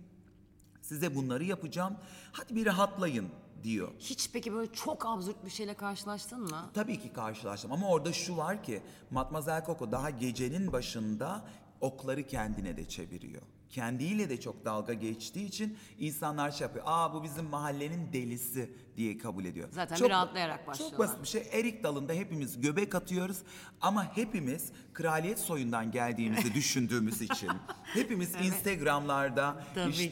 Size 0.81 1.15
bunları 1.15 1.43
yapacağım. 1.43 1.95
Hadi 2.31 2.55
bir 2.55 2.65
rahatlayın 2.65 3.29
diyor. 3.63 3.91
Hiç 3.99 4.29
peki 4.33 4.53
böyle 4.53 4.73
çok 4.73 5.05
absürt 5.05 5.45
bir 5.45 5.49
şeyle 5.49 5.73
karşılaştın 5.73 6.41
mı? 6.41 6.69
Tabii 6.73 6.99
ki 6.99 7.13
karşılaştım 7.13 7.71
ama 7.71 7.87
orada 7.89 8.13
şu 8.13 8.37
var 8.37 8.63
ki 8.63 8.81
Matmazel 9.11 9.65
Coco 9.65 9.91
daha 9.91 10.09
gecenin 10.09 10.71
başında 10.71 11.45
okları 11.81 12.27
kendine 12.27 12.77
de 12.77 12.87
çeviriyor. 12.89 13.41
Kendiyle 13.69 14.29
de 14.29 14.39
çok 14.39 14.65
dalga 14.65 14.93
geçtiği 14.93 15.45
için 15.47 15.77
insanlar 15.99 16.51
şey 16.51 16.65
yapıyor. 16.67 16.85
Aa 16.87 17.13
bu 17.13 17.23
bizim 17.23 17.45
mahallenin 17.45 18.13
delisi 18.13 18.73
diye 18.99 19.17
kabul 19.17 19.45
ediyor. 19.45 19.69
Zaten 19.71 19.99
bir 19.99 20.09
rahatlayarak 20.09 20.67
başlıyorlar. 20.67 20.97
Çok 20.97 21.07
basit 21.07 21.23
bir 21.23 21.27
şey. 21.27 21.59
Erik 21.59 21.83
dalında 21.83 22.13
hepimiz 22.13 22.61
göbek 22.61 22.95
atıyoruz 22.95 23.37
ama 23.81 24.15
hepimiz 24.17 24.71
kraliyet 24.93 25.39
soyundan 25.39 25.91
geldiğimizi 25.91 26.53
düşündüğümüz 26.59 27.21
için 27.21 27.49
hepimiz 27.93 28.35
Instagram'larda 28.35 29.63
Tabii 29.75 29.91
işte 29.91 30.09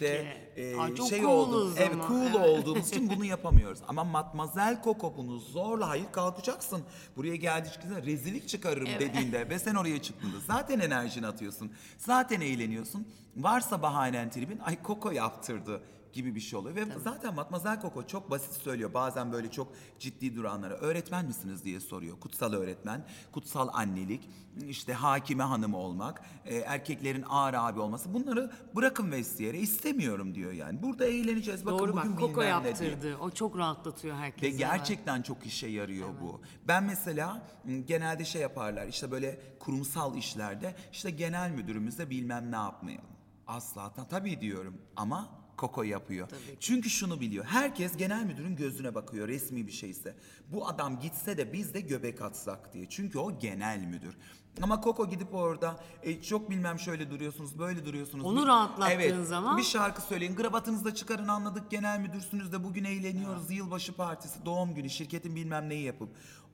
ki. 0.56 0.62
e, 0.62 0.80
Aa, 0.80 0.95
çok 0.95 1.10
şey 1.10 1.21
cool'uz 1.21 1.71
oldu. 1.71 1.73
Evet 1.80 1.95
cool 2.08 2.26
Evet. 2.26 2.36
olduğumuz 2.36 2.88
için 2.88 3.10
bunu 3.10 3.26
yapamıyoruz. 3.26 3.80
Ama 3.88 4.04
Matmazel 4.04 4.84
Coco 4.84 5.13
bunu 5.17 5.39
zorla 5.39 5.89
hayır 5.89 6.06
kalkacaksın. 6.12 6.84
Buraya 7.17 7.36
geldiğinde 7.36 8.06
rezillik 8.06 8.47
çıkarırım 8.47 8.88
dediğinde 9.00 9.50
ve 9.50 9.60
sen 9.60 9.76
oraya 9.76 10.02
çıktığında 10.02 10.38
zaten 10.47 10.80
enerjini 10.80 11.28
atıyorsun. 11.28 11.71
Zaten 11.97 12.41
eğleniyorsun. 12.41 13.08
Varsa 13.38 13.82
bahanen 13.82 14.30
tribin 14.30 14.60
ay 14.60 14.78
Coco 14.88 15.12
yaptırdı 15.12 15.82
gibi 16.17 16.36
bir 16.36 16.39
şey 16.39 16.60
oluyor. 16.60 16.75
Ve 16.75 16.86
zaten 17.03 17.36
Matmazel 17.36 17.82
Coco 17.82 18.08
çok 18.08 18.30
basit 18.32 18.53
söylüyor. 18.53 18.93
Bazen 18.93 19.32
böyle 19.32 19.51
çok 19.51 19.67
ciddi 19.99 20.36
duranlara 20.36 20.73
öğretmen 20.73 21.25
misiniz 21.25 21.63
diye 21.63 21.80
soruyor. 21.80 22.19
Kutsal 22.19 22.53
öğretmen, 22.53 23.06
kutsal 23.32 23.69
annelik, 23.73 24.30
işte 24.67 24.93
hakime 24.93 25.43
hanım 25.43 25.73
olmak, 25.73 26.21
e, 26.45 26.56
erkeklerin 26.56 27.25
ağır 27.30 27.53
abi 27.53 27.80
olması. 27.80 28.13
Bunları 28.13 28.51
bırakın 28.75 29.12
vestiyere 29.12 29.58
istemiyorum 29.60 30.36
diyor 30.36 30.51
yani. 30.51 30.84
Burada 30.84 31.06
eğleneceğiz. 31.06 31.65
Bakın 31.65 31.77
Doğru 31.80 31.93
bugün 31.97 32.12
bak 32.12 32.19
Koko 32.19 32.41
bilmem 32.41 32.63
ne 32.63 32.77
diye. 32.77 32.89
yaptırdı. 32.89 33.17
O 33.17 33.30
çok 33.32 33.58
rahatlatıyor 33.58 34.15
herkesi. 34.15 34.53
Ve 34.53 34.58
gerçekten 34.58 35.21
çok 35.21 35.45
işe 35.45 35.67
yarıyor 35.67 36.10
bu. 36.21 36.41
Ben 36.67 36.84
mesela 36.84 37.47
m, 37.63 37.80
genelde 37.80 38.25
şey 38.25 38.41
yaparlar 38.41 38.88
işte 38.88 39.12
böyle 39.12 39.39
kurumsal 39.60 40.15
işlerde 40.17 40.75
işte 40.91 41.10
genel 41.12 41.51
müdürümüz 41.51 41.97
de 41.99 42.10
bilmem 42.10 42.51
ne 42.51 42.56
yapmayalım. 42.56 43.08
Asla 43.47 43.93
ta, 43.93 44.08
tabii 44.08 44.41
diyorum 44.41 44.77
ama 44.95 45.30
Koko 45.58 45.84
yapıyor. 45.84 46.28
Çünkü 46.60 46.89
şunu 46.89 47.20
biliyor. 47.20 47.46
Herkes 47.46 47.98
genel 47.98 48.24
müdürün 48.26 48.56
gözüne 48.56 48.96
bakıyor 48.96 49.28
resmi 49.28 49.67
bir 49.67 49.72
şeyse. 49.72 50.15
Bu 50.52 50.67
adam 50.67 51.00
gitse 51.00 51.38
de 51.38 51.54
biz 51.54 51.74
de 51.74 51.82
göbek 51.82 52.22
atsak 52.22 52.74
diye. 52.74 52.86
Çünkü 52.89 53.20
o 53.20 53.39
genel 53.39 53.80
müdür. 53.80 54.17
Ama 54.62 54.82
Koko 54.82 55.10
gidip 55.10 55.34
orada 55.36 55.80
e, 56.04 56.22
çok 56.22 56.50
bilmem 56.50 56.80
şöyle 56.80 57.12
duruyorsunuz, 57.12 57.60
böyle 57.60 57.86
duruyorsunuz. 57.86 58.26
Onu 58.26 58.41
Bir- 58.41 58.48
rahatlattığın 58.48 58.91
evet, 58.91 59.28
zaman- 59.28 59.58
Bir 59.58 59.63
şarkı 59.63 60.02
söyleyin. 60.02 60.36
Kravatınızı 60.36 60.86
da 60.86 60.96
çıkarın 60.96 61.28
anladık. 61.28 61.72
Genel 61.72 62.00
müdürsünüz 62.00 62.52
de 62.52 62.63
bugün 62.63 62.84
eğleniyoruz. 62.84 63.52
Yılbaşı 63.52 63.93
partisi, 63.96 64.46
doğum 64.46 64.76
günü, 64.76 64.89
şirketin 64.89 65.36
bilmem 65.36 65.70
neyi 65.70 65.84
yapıp. 65.84 66.10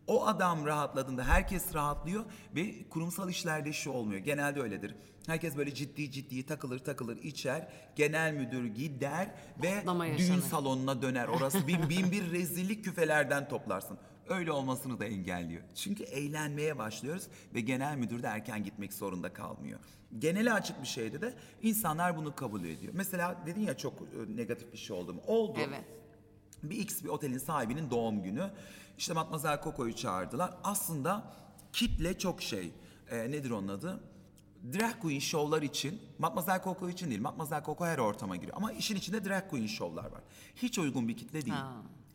O 0.07 0.25
adam 0.25 0.65
rahatladığında 0.65 1.23
herkes 1.23 1.75
rahatlıyor 1.75 2.25
ve 2.55 2.89
kurumsal 2.89 3.29
işlerde 3.29 3.73
şu 3.73 3.91
olmuyor. 3.91 4.19
Genelde 4.19 4.61
öyledir. 4.61 4.95
Herkes 5.27 5.57
böyle 5.57 5.73
ciddi 5.73 6.11
ciddi 6.11 6.45
takılır 6.45 6.79
takılır 6.79 7.17
içer. 7.17 7.67
Genel 7.95 8.33
müdür 8.33 8.65
gider 8.65 9.31
ve 9.63 9.83
düğün 10.17 10.39
salonuna 10.39 11.01
döner. 11.01 11.27
Orası 11.27 11.67
bin, 11.67 11.77
bin 11.89 12.11
bir 12.11 12.31
rezillik 12.31 12.83
küfelerden 12.83 13.49
toplarsın. 13.49 13.97
Öyle 14.29 14.51
olmasını 14.51 14.99
da 14.99 15.05
engelliyor. 15.05 15.61
Çünkü 15.75 16.03
eğlenmeye 16.03 16.77
başlıyoruz 16.77 17.27
ve 17.53 17.61
genel 17.61 17.97
müdür 17.97 18.23
de 18.23 18.27
erken 18.27 18.63
gitmek 18.63 18.93
zorunda 18.93 19.33
kalmıyor. 19.33 19.79
Genele 20.19 20.53
açık 20.53 20.81
bir 20.81 20.87
şeyde 20.87 21.21
de 21.21 21.33
insanlar 21.61 22.17
bunu 22.17 22.35
kabul 22.35 22.65
ediyor. 22.65 22.93
Mesela 22.95 23.37
dedin 23.45 23.61
ya 23.61 23.77
çok 23.77 23.93
e, 24.01 24.35
negatif 24.37 24.73
bir 24.73 24.77
şey 24.77 24.95
oldu 24.95 25.13
mu? 25.13 25.21
Oldu. 25.27 25.59
Evet. 25.67 25.83
Bir 26.63 26.77
X 26.77 27.03
bir 27.03 27.09
otelin 27.09 27.37
sahibinin 27.37 27.89
doğum 27.89 28.23
günü. 28.23 28.51
İşte 29.03 29.13
Matmazel 29.13 29.61
Coco'yu 29.63 29.95
çağırdılar. 29.95 30.53
Aslında 30.63 31.23
kitle 31.73 32.17
çok 32.17 32.41
şey. 32.41 32.71
e, 33.11 33.31
nedir 33.31 33.51
onun 33.51 33.67
adı? 33.67 33.99
Drag 34.73 35.01
Queen 35.01 35.19
şovlar 35.19 35.61
için, 35.61 36.01
Matmazel 36.19 36.63
Coco 36.63 36.89
için 36.89 37.09
değil. 37.09 37.21
Matmazel 37.21 37.63
Coco 37.63 37.85
her 37.85 37.97
ortama 37.97 38.35
giriyor. 38.35 38.57
Ama 38.57 38.71
işin 38.71 38.95
içinde 38.95 39.25
drag 39.25 39.49
queen 39.49 39.67
şovlar 39.67 40.03
var. 40.03 40.21
Hiç 40.55 40.79
uygun 40.79 41.07
bir 41.07 41.17
kitle 41.17 41.41
değil. 41.41 41.55
Ha. 41.55 41.73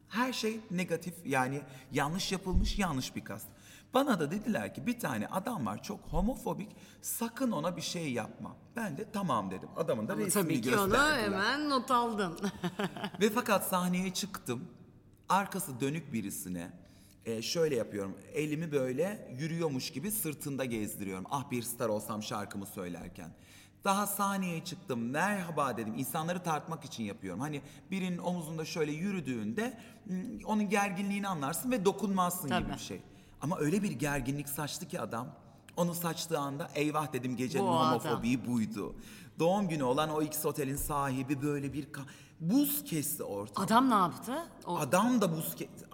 Her 0.09 0.33
şey 0.33 0.61
negatif 0.71 1.15
yani 1.25 1.61
yanlış 1.93 2.33
yapılmış 2.33 2.79
yanlış 2.79 3.17
bir 3.17 3.25
kast. 3.25 3.47
Bana 3.95 4.21
da 4.21 4.31
dediler 4.31 4.75
ki 4.75 4.87
bir 4.87 5.01
tane 5.01 5.27
adam 5.27 5.67
var 5.67 5.83
çok 5.83 6.01
homofobik 6.01 6.77
sakın 7.03 7.53
ona 7.53 7.77
bir 7.77 7.83
şey 7.83 8.13
yapma. 8.13 8.57
Ben 8.77 8.99
de 8.99 9.11
tamam 9.13 9.51
dedim. 9.51 9.69
Adamın 9.77 10.09
da 10.09 10.13
Ama 10.13 10.23
resmini 10.23 10.45
tabii 10.45 10.61
ki 10.61 10.79
onu 10.79 10.89
gösterdiler. 10.91 11.23
hemen 11.23 11.71
not 11.71 11.91
aldın. 11.91 12.39
Ve 13.21 13.31
fakat 13.31 13.69
sahneye 13.69 14.15
çıktım. 14.15 14.78
Arkası 15.29 15.81
dönük 15.81 16.13
birisine 16.13 16.71
e, 17.27 17.43
şöyle 17.43 17.77
yapıyorum. 17.77 18.17
Elimi 18.35 18.73
böyle 18.73 19.37
yürüyormuş 19.39 19.91
gibi 19.91 20.11
sırtında 20.11 20.65
gezdiriyorum. 20.65 21.25
Ah 21.31 21.51
bir 21.51 21.63
star 21.63 21.89
olsam 21.89 22.23
şarkımı 22.23 22.67
söylerken. 22.67 23.31
Daha 23.85 24.07
sahneye 24.07 24.65
çıktım. 24.65 25.11
Merhaba 25.11 25.77
dedim. 25.77 25.95
İnsanları 25.99 26.43
tartmak 26.43 26.85
için 26.85 27.05
yapıyorum. 27.05 27.41
Hani 27.41 27.63
birinin 27.91 28.19
omuzunda 28.19 28.65
şöyle 28.65 28.93
yürüdüğünde 28.93 29.79
onun 30.45 30.69
gerginliğini 30.69 31.29
anlarsın 31.29 31.71
ve 31.71 31.85
dokunmazsın 31.85 32.51
gibi 32.51 32.61
Tabii. 32.63 32.73
bir 32.73 32.79
şey. 32.79 33.01
Ama 33.41 33.59
öyle 33.59 33.83
bir 33.83 33.91
gerginlik 33.91 34.49
saçtı 34.49 34.89
ki 34.89 35.01
adam. 35.01 35.29
Onu 35.79 35.95
saçtığı 35.95 36.39
anda 36.39 36.69
eyvah 36.75 37.13
dedim 37.13 37.37
gecenin 37.37 37.67
Bu 37.67 37.79
adam. 37.79 38.23
buydu. 38.47 38.95
Doğum 39.39 39.69
günü 39.69 39.83
olan 39.83 40.11
o 40.11 40.23
X 40.23 40.47
otelin 40.47 40.77
sahibi 40.77 41.43
böyle 41.43 41.73
bir 41.73 41.85
ka- 41.85 42.07
buz 42.41 42.85
kesti 42.85 43.23
ortalığı. 43.23 43.65
Adam 43.65 43.91
ne 43.91 43.95
yaptı? 43.95 44.33
O 44.67 44.79
Adam 44.79 45.21
da 45.21 45.37
buz 45.37 45.55
kesti. 45.55 45.85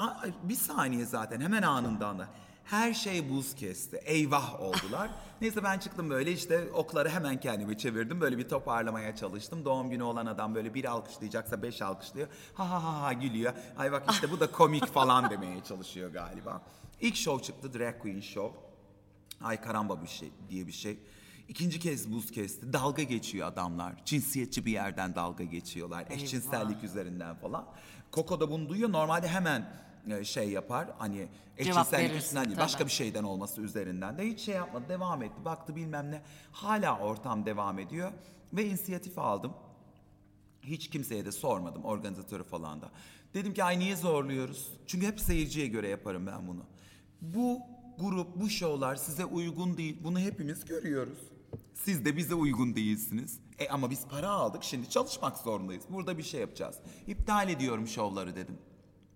Bir 0.42 0.54
saniye 0.56 1.04
zaten 1.04 1.40
hemen 1.40 1.62
anından 1.62 2.18
da. 2.18 2.28
Her 2.64 2.94
şey 2.94 3.30
buz 3.30 3.54
kesti. 3.54 3.96
Eyvah 3.96 4.60
oldular. 4.60 5.10
Neyse 5.40 5.64
ben 5.64 5.78
çıktım 5.78 6.10
böyle 6.10 6.32
işte 6.32 6.72
okları 6.72 7.08
hemen 7.08 7.40
kendime 7.40 7.78
çevirdim. 7.78 8.20
Böyle 8.20 8.38
bir 8.38 8.48
toparlamaya 8.48 9.16
çalıştım. 9.16 9.64
Doğum 9.64 9.90
günü 9.90 10.02
olan 10.02 10.26
adam 10.26 10.54
böyle 10.54 10.74
bir 10.74 10.84
alkışlayacaksa 10.84 11.62
beş 11.62 11.82
alkışlıyor. 11.82 12.28
Ha 12.54 12.70
ha 12.70 12.84
ha 12.84 13.02
ha 13.02 13.12
gülüyor. 13.12 13.52
Ay 13.78 13.92
bak 13.92 14.02
işte 14.10 14.30
bu 14.30 14.40
da 14.40 14.50
komik 14.52 14.86
falan 14.86 15.30
demeye 15.30 15.64
çalışıyor 15.64 16.12
galiba. 16.12 16.62
İlk 17.00 17.16
show 17.16 17.44
çıktı 17.44 17.78
Drag 17.78 18.02
Queen 18.02 18.20
Show. 18.20 18.63
Ay 19.40 19.60
karamba 19.60 20.02
bir 20.02 20.08
şey 20.08 20.30
diye 20.48 20.66
bir 20.66 20.72
şey. 20.72 20.98
İkinci 21.48 21.80
kez 21.80 22.12
buz 22.12 22.30
kesti. 22.30 22.72
Dalga 22.72 23.02
geçiyor 23.02 23.48
adamlar. 23.48 24.04
Cinsiyetçi 24.04 24.66
bir 24.66 24.72
yerden 24.72 25.14
dalga 25.14 25.44
geçiyorlar. 25.44 26.06
Eşcinsellik 26.10 26.84
üzerinden 26.84 27.36
falan. 27.36 27.66
Koko 28.10 28.40
da 28.40 28.50
bunu 28.50 28.68
duyuyor. 28.68 28.92
Normalde 28.92 29.28
hemen 29.28 29.70
e, 30.10 30.24
şey 30.24 30.50
yapar. 30.50 30.88
Hani 30.98 31.28
eşcinsellik 31.58 32.16
üstünden 32.16 32.44
değil. 32.44 32.56
tabii. 32.56 32.64
Başka 32.64 32.86
bir 32.86 32.90
şeyden 32.90 33.22
olması 33.24 33.60
üzerinden 33.60 34.18
de 34.18 34.26
hiç 34.26 34.40
şey 34.40 34.54
yapmadı. 34.54 34.84
Devam 34.88 35.22
etti. 35.22 35.44
Baktı 35.44 35.76
bilmem 35.76 36.10
ne. 36.10 36.22
Hala 36.52 36.98
ortam 36.98 37.46
devam 37.46 37.78
ediyor. 37.78 38.12
Ve 38.52 38.66
inisiyatif 38.66 39.18
aldım. 39.18 39.52
Hiç 40.62 40.90
kimseye 40.90 41.24
de 41.24 41.32
sormadım 41.32 41.84
organizatörü 41.84 42.44
falan 42.44 42.82
da. 42.82 42.90
Dedim 43.34 43.54
ki 43.54 43.64
ay 43.64 43.78
niye 43.78 43.96
zorluyoruz? 43.96 44.68
Çünkü 44.86 45.06
hep 45.06 45.20
seyirciye 45.20 45.66
göre 45.66 45.88
yaparım 45.88 46.26
ben 46.26 46.48
bunu. 46.48 46.62
Bu 47.20 47.60
grup, 47.98 48.36
bu 48.36 48.50
şovlar 48.50 48.96
size 48.96 49.24
uygun 49.24 49.76
değil. 49.76 49.96
Bunu 50.04 50.18
hepimiz 50.18 50.64
görüyoruz. 50.64 51.18
Siz 51.74 52.04
de 52.04 52.16
bize 52.16 52.34
uygun 52.34 52.76
değilsiniz. 52.76 53.40
E 53.58 53.68
ama 53.68 53.90
biz 53.90 54.06
para 54.06 54.28
aldık 54.30 54.64
şimdi 54.64 54.90
çalışmak 54.90 55.38
zorundayız. 55.38 55.84
Burada 55.90 56.18
bir 56.18 56.22
şey 56.22 56.40
yapacağız. 56.40 56.76
İptal 57.06 57.48
ediyorum 57.48 57.86
şovları 57.88 58.36
dedim. 58.36 58.58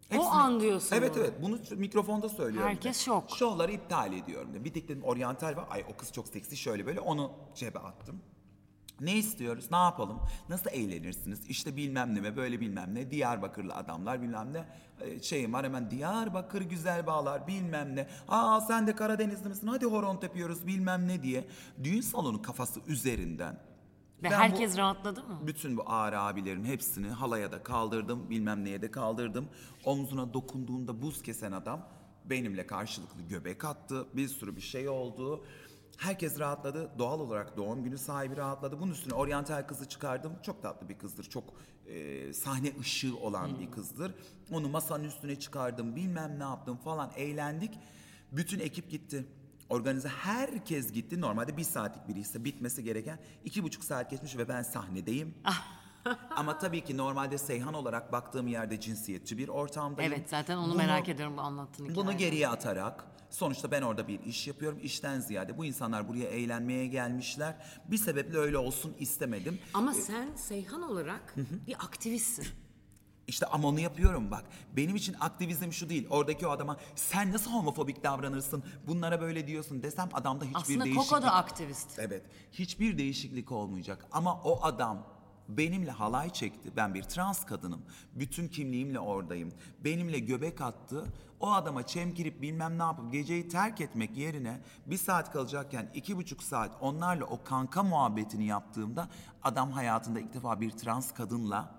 Hepsini- 0.09 0.29
an 0.31 0.61
diyorsun 0.61 0.97
Evet 0.97 1.13
bunu. 1.15 1.21
evet 1.25 1.43
bunu 1.43 1.59
mikrofonda 1.77 2.29
söylüyorum. 2.29 2.69
Herkes 2.71 3.05
şok. 3.05 3.31
Şovları 3.31 3.73
iptal 3.73 4.13
ediyorum. 4.13 4.55
de. 4.55 4.65
Bir 4.65 4.73
tek 4.73 4.89
dedim 4.89 5.03
oryantal 5.05 5.57
var. 5.57 5.67
Ay 5.71 5.85
o 5.95 5.97
kız 5.97 6.13
çok 6.13 6.29
seksi 6.29 6.57
şöyle 6.57 6.87
böyle 6.87 7.01
onu 7.01 7.33
cebe 7.55 7.79
attım. 7.79 8.21
Ne 9.01 9.17
istiyoruz? 9.17 9.67
Ne 9.71 9.77
yapalım? 9.77 10.19
Nasıl 10.49 10.71
eğlenirsiniz? 10.71 11.47
İşte 11.49 11.77
bilmem 11.77 12.15
ne 12.15 12.23
ve 12.23 12.37
böyle 12.37 12.61
bilmem 12.61 12.95
ne. 12.95 13.11
Diyarbakırlı 13.11 13.75
adamlar 13.75 14.23
bilmem 14.23 14.53
ne. 14.53 14.65
Ee, 15.01 15.23
Şeyim 15.23 15.53
var 15.53 15.65
hemen 15.65 15.91
Diyarbakır 15.91 16.63
güzel 16.63 17.07
bağlar 17.07 17.47
bilmem 17.47 17.97
ne. 17.97 18.09
Aa 18.29 18.61
sen 18.61 18.87
de 18.87 18.97
Karadenizli 18.97 19.49
misin? 19.49 19.67
Hadi 19.67 19.87
horon 19.87 20.17
tepiyoruz 20.17 20.67
bilmem 20.67 21.09
ne 21.09 21.23
diye. 21.23 21.49
Düğün 21.85 22.01
salonu 22.01 22.43
kafası 22.43 22.81
üzerinden. 22.87 23.53
Ve 24.23 24.25
Ben 24.25 24.31
bu- 24.31 24.35
herkes 24.35 24.77
rahatladı 24.79 25.23
mı? 25.25 25.39
bütün 25.47 25.77
bu 25.77 25.83
ağır 25.87 26.13
abilerin 26.13 26.65
hepsini 26.65 27.09
halaya 27.09 27.53
da 27.53 27.63
kaldırdım, 27.63 28.31
bilmem 28.31 28.65
neye 28.65 28.83
de 28.83 28.91
kaldırdım. 28.91 29.49
Omzuna 29.85 30.35
dokunduğunda 30.35 31.03
buz 31.03 31.23
kesen 31.23 31.53
adam 31.53 31.89
benimle 32.25 32.67
karşılıklı 32.67 33.23
göbek 33.23 33.65
attı. 33.65 34.07
Bir 34.15 34.29
sürü 34.29 34.57
bir 34.57 34.61
şey 34.61 34.89
oldu. 34.89 35.45
Herkes 35.99 36.39
rahatladı. 36.39 36.91
Doğal 36.99 37.21
olarak 37.21 37.57
doğum 37.57 37.85
günü 37.85 37.99
sahibi 37.99 38.37
rahatladı. 38.37 38.81
Bunun 38.81 38.93
üstüne 38.93 39.15
oryantal 39.15 39.63
kızı 39.63 39.89
çıkardım. 39.89 40.33
Çok 40.43 40.63
tatlı 40.63 40.89
bir 40.89 40.99
kızdır. 40.99 41.25
Çok 41.25 41.45
e, 41.87 42.33
sahne 42.33 42.73
ışığı 42.81 43.17
olan 43.17 43.59
bir 43.61 43.71
kızdır. 43.71 44.15
Onu 44.51 44.69
masanın 44.69 45.05
üstüne 45.05 45.39
çıkardım. 45.39 45.97
Bilmem 45.97 46.39
ne 46.39 46.43
yaptım 46.43 46.77
falan. 46.77 47.11
Eğlendik. 47.17 47.79
Bütün 48.33 48.59
ekip 48.59 48.91
gitti. 48.91 49.25
Organize 49.69 50.09
herkes 50.09 50.93
gitti. 50.93 51.21
Normalde 51.21 51.57
bir 51.57 51.65
saatlik 51.65 52.09
biri 52.09 52.21
ise 52.21 52.45
bitmesi 52.45 52.85
gereken 52.85 53.19
iki 53.45 53.63
buçuk 53.63 53.85
saat 53.85 54.11
geçmiş 54.11 54.37
ve 54.37 54.49
ben 54.49 54.63
sahnedeyim. 54.63 55.35
Ama 56.37 56.59
tabii 56.59 56.85
ki 56.85 56.97
normalde 56.97 57.39
Seyhan 57.39 57.75
olarak 57.75 58.13
baktığım 58.13 58.49
yerde 58.49 58.81
cinsiyetçi 58.81 59.39
bir 59.39 59.49
ortamdayım. 59.49 60.13
Evet 60.13 60.31
zaten 60.31 60.57
onu 60.57 60.75
merak 60.75 61.09
ediyorum 61.09 61.37
bu 61.37 61.41
anlattığın 61.41 61.85
hikayede. 61.85 62.01
Bunu 62.01 62.17
geriye 62.17 62.49
atarak 62.49 63.05
sonuçta 63.31 63.71
ben 63.71 63.83
orada 63.83 64.09
bir 64.09 64.21
iş 64.21 64.47
yapıyorum. 64.47 64.79
İşten 64.83 65.21
ziyade 65.21 65.59
bu 65.59 65.65
insanlar 65.65 66.09
buraya 66.09 66.29
eğlenmeye 66.29 66.87
gelmişler. 66.87 67.55
Bir 67.87 67.99
sebeple 67.99 68.39
öyle 68.39 68.59
olsun 68.59 68.95
istemedim. 68.99 69.61
Ama 69.75 69.95
sen 69.95 70.35
Seyhan 70.37 70.83
olarak 70.83 71.35
bir 71.67 71.75
aktivistsin. 71.75 72.47
İşte 73.27 73.47
ama 73.47 73.69
onu 73.69 73.81
yapıyorum 73.81 74.31
bak. 74.31 74.45
Benim 74.77 74.97
için 74.97 75.17
aktivizm 75.21 75.73
şu 75.73 75.89
değil. 75.89 76.07
Oradaki 76.11 76.47
o 76.47 76.51
adama 76.51 76.77
sen 76.95 77.33
nasıl 77.33 77.51
homofobik 77.51 78.05
davranırsın? 78.05 78.65
Bunlara 78.87 79.21
böyle 79.21 79.47
diyorsun 79.47 79.83
desem 79.83 80.09
adamda 80.13 80.45
hiçbir 80.45 80.57
Aslında 80.59 80.85
değişiklik... 80.85 81.11
Koko 81.11 81.23
da 81.23 81.35
aktivist. 81.35 81.99
Evet. 81.99 82.23
Hiçbir 82.53 82.99
değişiklik 82.99 83.53
olmayacak. 83.53 84.07
Ama 84.13 84.41
o 84.43 84.63
adam 84.63 85.07
benimle 85.49 85.91
halay 85.91 86.31
çekti. 86.33 86.71
Ben 86.77 86.95
bir 86.95 87.03
trans 87.03 87.47
kadınım. 87.47 87.83
Bütün 88.15 88.49
kimliğimle 88.49 89.01
oradayım. 89.01 89.53
Benimle 89.85 90.19
göbek 90.19 90.61
attı. 90.61 91.05
O 91.41 91.53
adama 91.53 91.87
çemkirip 91.87 92.43
bilmem 92.43 92.79
ne 92.79 92.83
yapıp 92.83 93.13
geceyi 93.13 93.49
terk 93.49 93.81
etmek 93.81 94.17
yerine 94.17 94.61
bir 94.87 94.97
saat 94.97 95.33
kalacakken 95.33 95.91
iki 95.95 96.17
buçuk 96.17 96.43
saat 96.43 96.77
onlarla 96.81 97.25
o 97.25 97.45
kanka 97.45 97.83
muhabbetini 97.83 98.47
yaptığımda 98.47 99.09
adam 99.43 99.71
hayatında 99.71 100.21
ilk 100.21 100.35
defa 100.35 100.61
bir 100.61 100.71
trans 100.71 101.15
kadınla 101.15 101.79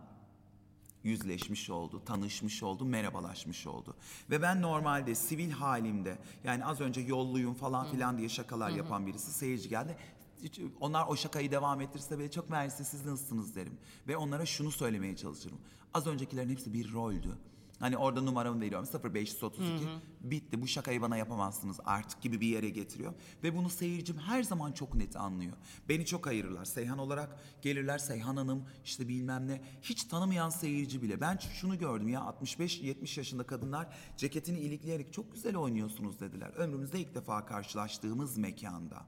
yüzleşmiş 1.03 1.69
oldu, 1.69 2.01
tanışmış 2.05 2.63
oldu, 2.63 2.85
merhabalaşmış 2.85 3.67
oldu. 3.67 3.95
Ve 4.29 4.41
ben 4.41 4.61
normalde 4.61 5.15
sivil 5.15 5.51
halimde 5.51 6.17
yani 6.43 6.65
az 6.65 6.81
önce 6.81 7.01
yolluyum 7.01 7.53
falan 7.53 7.87
filan 7.87 8.17
diye 8.17 8.29
şakalar 8.29 8.69
yapan 8.69 9.07
birisi 9.07 9.33
seyirci 9.33 9.69
geldi. 9.69 9.97
Hiç- 10.43 10.59
Onlar 10.79 11.07
o 11.07 11.15
şakayı 11.15 11.51
devam 11.51 11.81
ettirse 11.81 12.19
bile 12.19 12.31
çok 12.31 12.49
mersi 12.49 12.85
siz 12.85 13.05
nasılsınız 13.05 13.55
derim. 13.55 13.77
Ve 14.07 14.17
onlara 14.17 14.45
şunu 14.45 14.71
söylemeye 14.71 15.15
çalışırım. 15.15 15.57
Az 15.93 16.07
öncekilerin 16.07 16.49
hepsi 16.49 16.73
bir 16.73 16.91
roldü. 16.93 17.37
Hani 17.79 17.97
orada 17.97 18.21
numaramı 18.21 18.61
veriyorum 18.61 18.87
0532 19.13 19.85
bitti 20.21 20.61
bu 20.61 20.67
şakayı 20.67 21.01
bana 21.01 21.17
yapamazsınız 21.17 21.79
artık 21.85 22.21
gibi 22.21 22.41
bir 22.41 22.47
yere 22.47 22.69
getiriyor. 22.69 23.13
Ve 23.43 23.55
bunu 23.57 23.69
seyircim 23.69 24.17
her 24.17 24.43
zaman 24.43 24.71
çok 24.71 24.95
net 24.95 25.15
anlıyor. 25.15 25.53
Beni 25.89 26.05
çok 26.05 26.27
ayırırlar 26.27 26.65
Seyhan 26.65 26.97
olarak 26.97 27.39
gelirler 27.61 27.97
Seyhan 27.97 28.35
Hanım 28.37 28.63
işte 28.85 29.07
bilmem 29.07 29.47
ne 29.47 29.61
hiç 29.81 30.03
tanımayan 30.03 30.49
seyirci 30.49 31.01
bile. 31.01 31.21
Ben 31.21 31.37
şunu 31.37 31.77
gördüm 31.79 32.07
ya 32.09 32.19
65-70 32.21 33.17
yaşında 33.19 33.43
kadınlar 33.43 33.87
ceketini 34.17 34.59
ilikleyerek 34.59 35.13
çok 35.13 35.33
güzel 35.33 35.55
oynuyorsunuz 35.55 36.19
dediler. 36.19 36.49
Ömrümüzde 36.55 36.99
ilk 36.99 37.15
defa 37.15 37.45
karşılaştığımız 37.45 38.37
mekanda. 38.37 39.05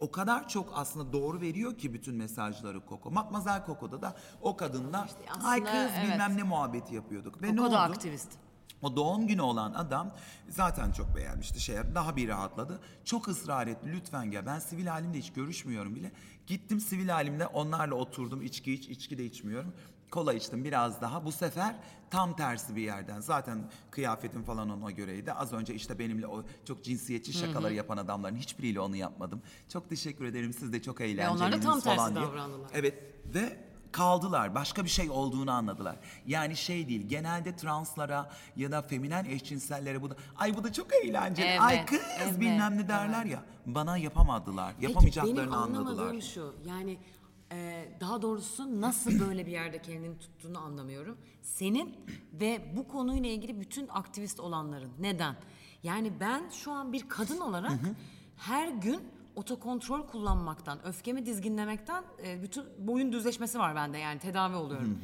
O 0.00 0.10
kadar 0.10 0.48
çok 0.48 0.72
aslında 0.74 1.12
doğru 1.12 1.40
veriyor 1.40 1.78
ki 1.78 1.94
bütün 1.94 2.14
mesajları 2.14 2.86
Koko. 2.86 3.10
Matmazel 3.10 3.64
Koko'da 3.64 4.02
da 4.02 4.16
o 4.40 4.56
kadınla 4.56 5.08
aslında 5.30 5.48
ay 5.48 5.64
kız 5.64 5.72
evet. 5.74 6.12
bilmem 6.12 6.36
ne 6.36 6.42
muhabbeti 6.42 6.94
yapıyorduk. 6.94 7.42
Ve 7.42 7.52
ne 7.52 7.56
da 7.56 7.62
oldu? 7.62 7.76
aktivist. 7.76 8.28
O 8.82 8.96
doğum 8.96 9.26
günü 9.26 9.40
olan 9.40 9.72
adam 9.72 10.14
zaten 10.48 10.92
çok 10.92 11.16
beğenmişti 11.16 11.60
şey 11.60 11.76
daha 11.94 12.16
bir 12.16 12.28
rahatladı. 12.28 12.80
Çok 13.04 13.28
ısrar 13.28 13.66
etti 13.66 13.92
lütfen 13.92 14.30
gel 14.30 14.46
ben 14.46 14.58
sivil 14.58 14.86
halimde 14.86 15.18
hiç 15.18 15.32
görüşmüyorum 15.32 15.96
bile. 15.96 16.12
Gittim 16.46 16.80
sivil 16.80 17.08
halimde 17.08 17.46
onlarla 17.46 17.94
oturdum 17.94 18.42
içki 18.42 18.72
iç 18.72 18.88
içki 18.88 19.18
de 19.18 19.24
içmiyorum. 19.24 19.74
Kola 20.10 20.32
içtim 20.34 20.64
biraz 20.64 21.00
daha. 21.00 21.24
Bu 21.24 21.32
sefer 21.32 21.74
tam 22.10 22.36
tersi 22.36 22.76
bir 22.76 22.82
yerden. 22.82 23.20
Zaten 23.20 23.58
kıyafetim 23.90 24.42
falan 24.42 24.70
ona 24.70 24.90
göreydi. 24.90 25.32
Az 25.32 25.52
önce 25.52 25.74
işte 25.74 25.98
benimle 25.98 26.26
o 26.26 26.44
çok 26.64 26.84
cinsiyetçi 26.84 27.32
şakaları 27.32 27.74
yapan 27.74 27.96
adamların 27.96 28.36
hiçbiriyle 28.36 28.80
onu 28.80 28.96
yapmadım. 28.96 29.42
Çok 29.68 29.88
teşekkür 29.88 30.24
ederim. 30.24 30.52
Siz 30.52 30.72
de 30.72 30.82
çok 30.82 31.00
eğlencelisiniz 31.00 31.40
onlar 31.40 31.52
da 31.52 31.60
tam 31.60 31.80
tersi 31.80 31.96
falan 31.96 32.14
diye. 32.14 32.24
davrandılar. 32.24 32.70
Evet 32.74 32.94
ve 33.34 33.68
kaldılar. 33.92 34.54
Başka 34.54 34.84
bir 34.84 34.88
şey 34.88 35.10
olduğunu 35.10 35.50
anladılar. 35.50 35.96
Yani 36.26 36.56
şey 36.56 36.88
değil. 36.88 37.08
Genelde 37.08 37.56
translara 37.56 38.30
ya 38.56 38.70
da 38.72 38.82
feminen 38.82 39.24
eşcinsellere 39.24 40.02
bu 40.02 40.10
da 40.10 40.16
ay 40.36 40.56
bu 40.56 40.64
da 40.64 40.72
çok 40.72 40.94
eğlenceli. 40.94 41.46
Evet, 41.46 41.60
ay 41.60 41.86
kız 41.86 42.00
evet, 42.18 42.40
bilmem 42.40 42.78
ne 42.78 42.88
derler 42.88 43.24
ya. 43.24 43.42
Bana 43.66 43.98
yapamadılar. 43.98 44.74
Yapamayacaklarını 44.80 45.36
Peki 45.36 45.50
benim 45.50 45.62
anladılar. 45.62 45.90
anlamadığım 45.92 46.22
şu 46.22 46.54
yani 46.66 46.98
e, 47.52 47.88
daha 48.00 48.22
doğrusu 48.22 48.80
nasıl 48.80 49.20
böyle 49.20 49.46
bir 49.46 49.52
yerde 49.52 49.82
kendini 49.82 50.18
tuttuğunu 50.18 50.58
anlamıyorum. 50.58 51.18
Senin 51.42 51.96
ve 52.32 52.72
bu 52.76 52.88
konuyla 52.88 53.30
ilgili 53.30 53.60
bütün 53.60 53.88
aktivist 53.88 54.40
olanların 54.40 54.90
neden? 54.98 55.36
Yani 55.82 56.12
ben 56.20 56.48
şu 56.48 56.72
an 56.72 56.92
bir 56.92 57.08
kadın 57.08 57.40
olarak 57.40 57.80
her 58.36 58.68
gün 58.68 59.00
otokontrol 59.36 60.06
kullanmaktan, 60.06 60.86
öfkemi 60.86 61.26
dizginlemekten 61.26 62.04
e, 62.24 62.42
bütün 62.42 62.64
boyun 62.78 63.12
düzleşmesi 63.12 63.58
var 63.58 63.74
bende 63.74 63.98
yani 63.98 64.18
tedavi 64.18 64.56
oluyorum. 64.56 64.98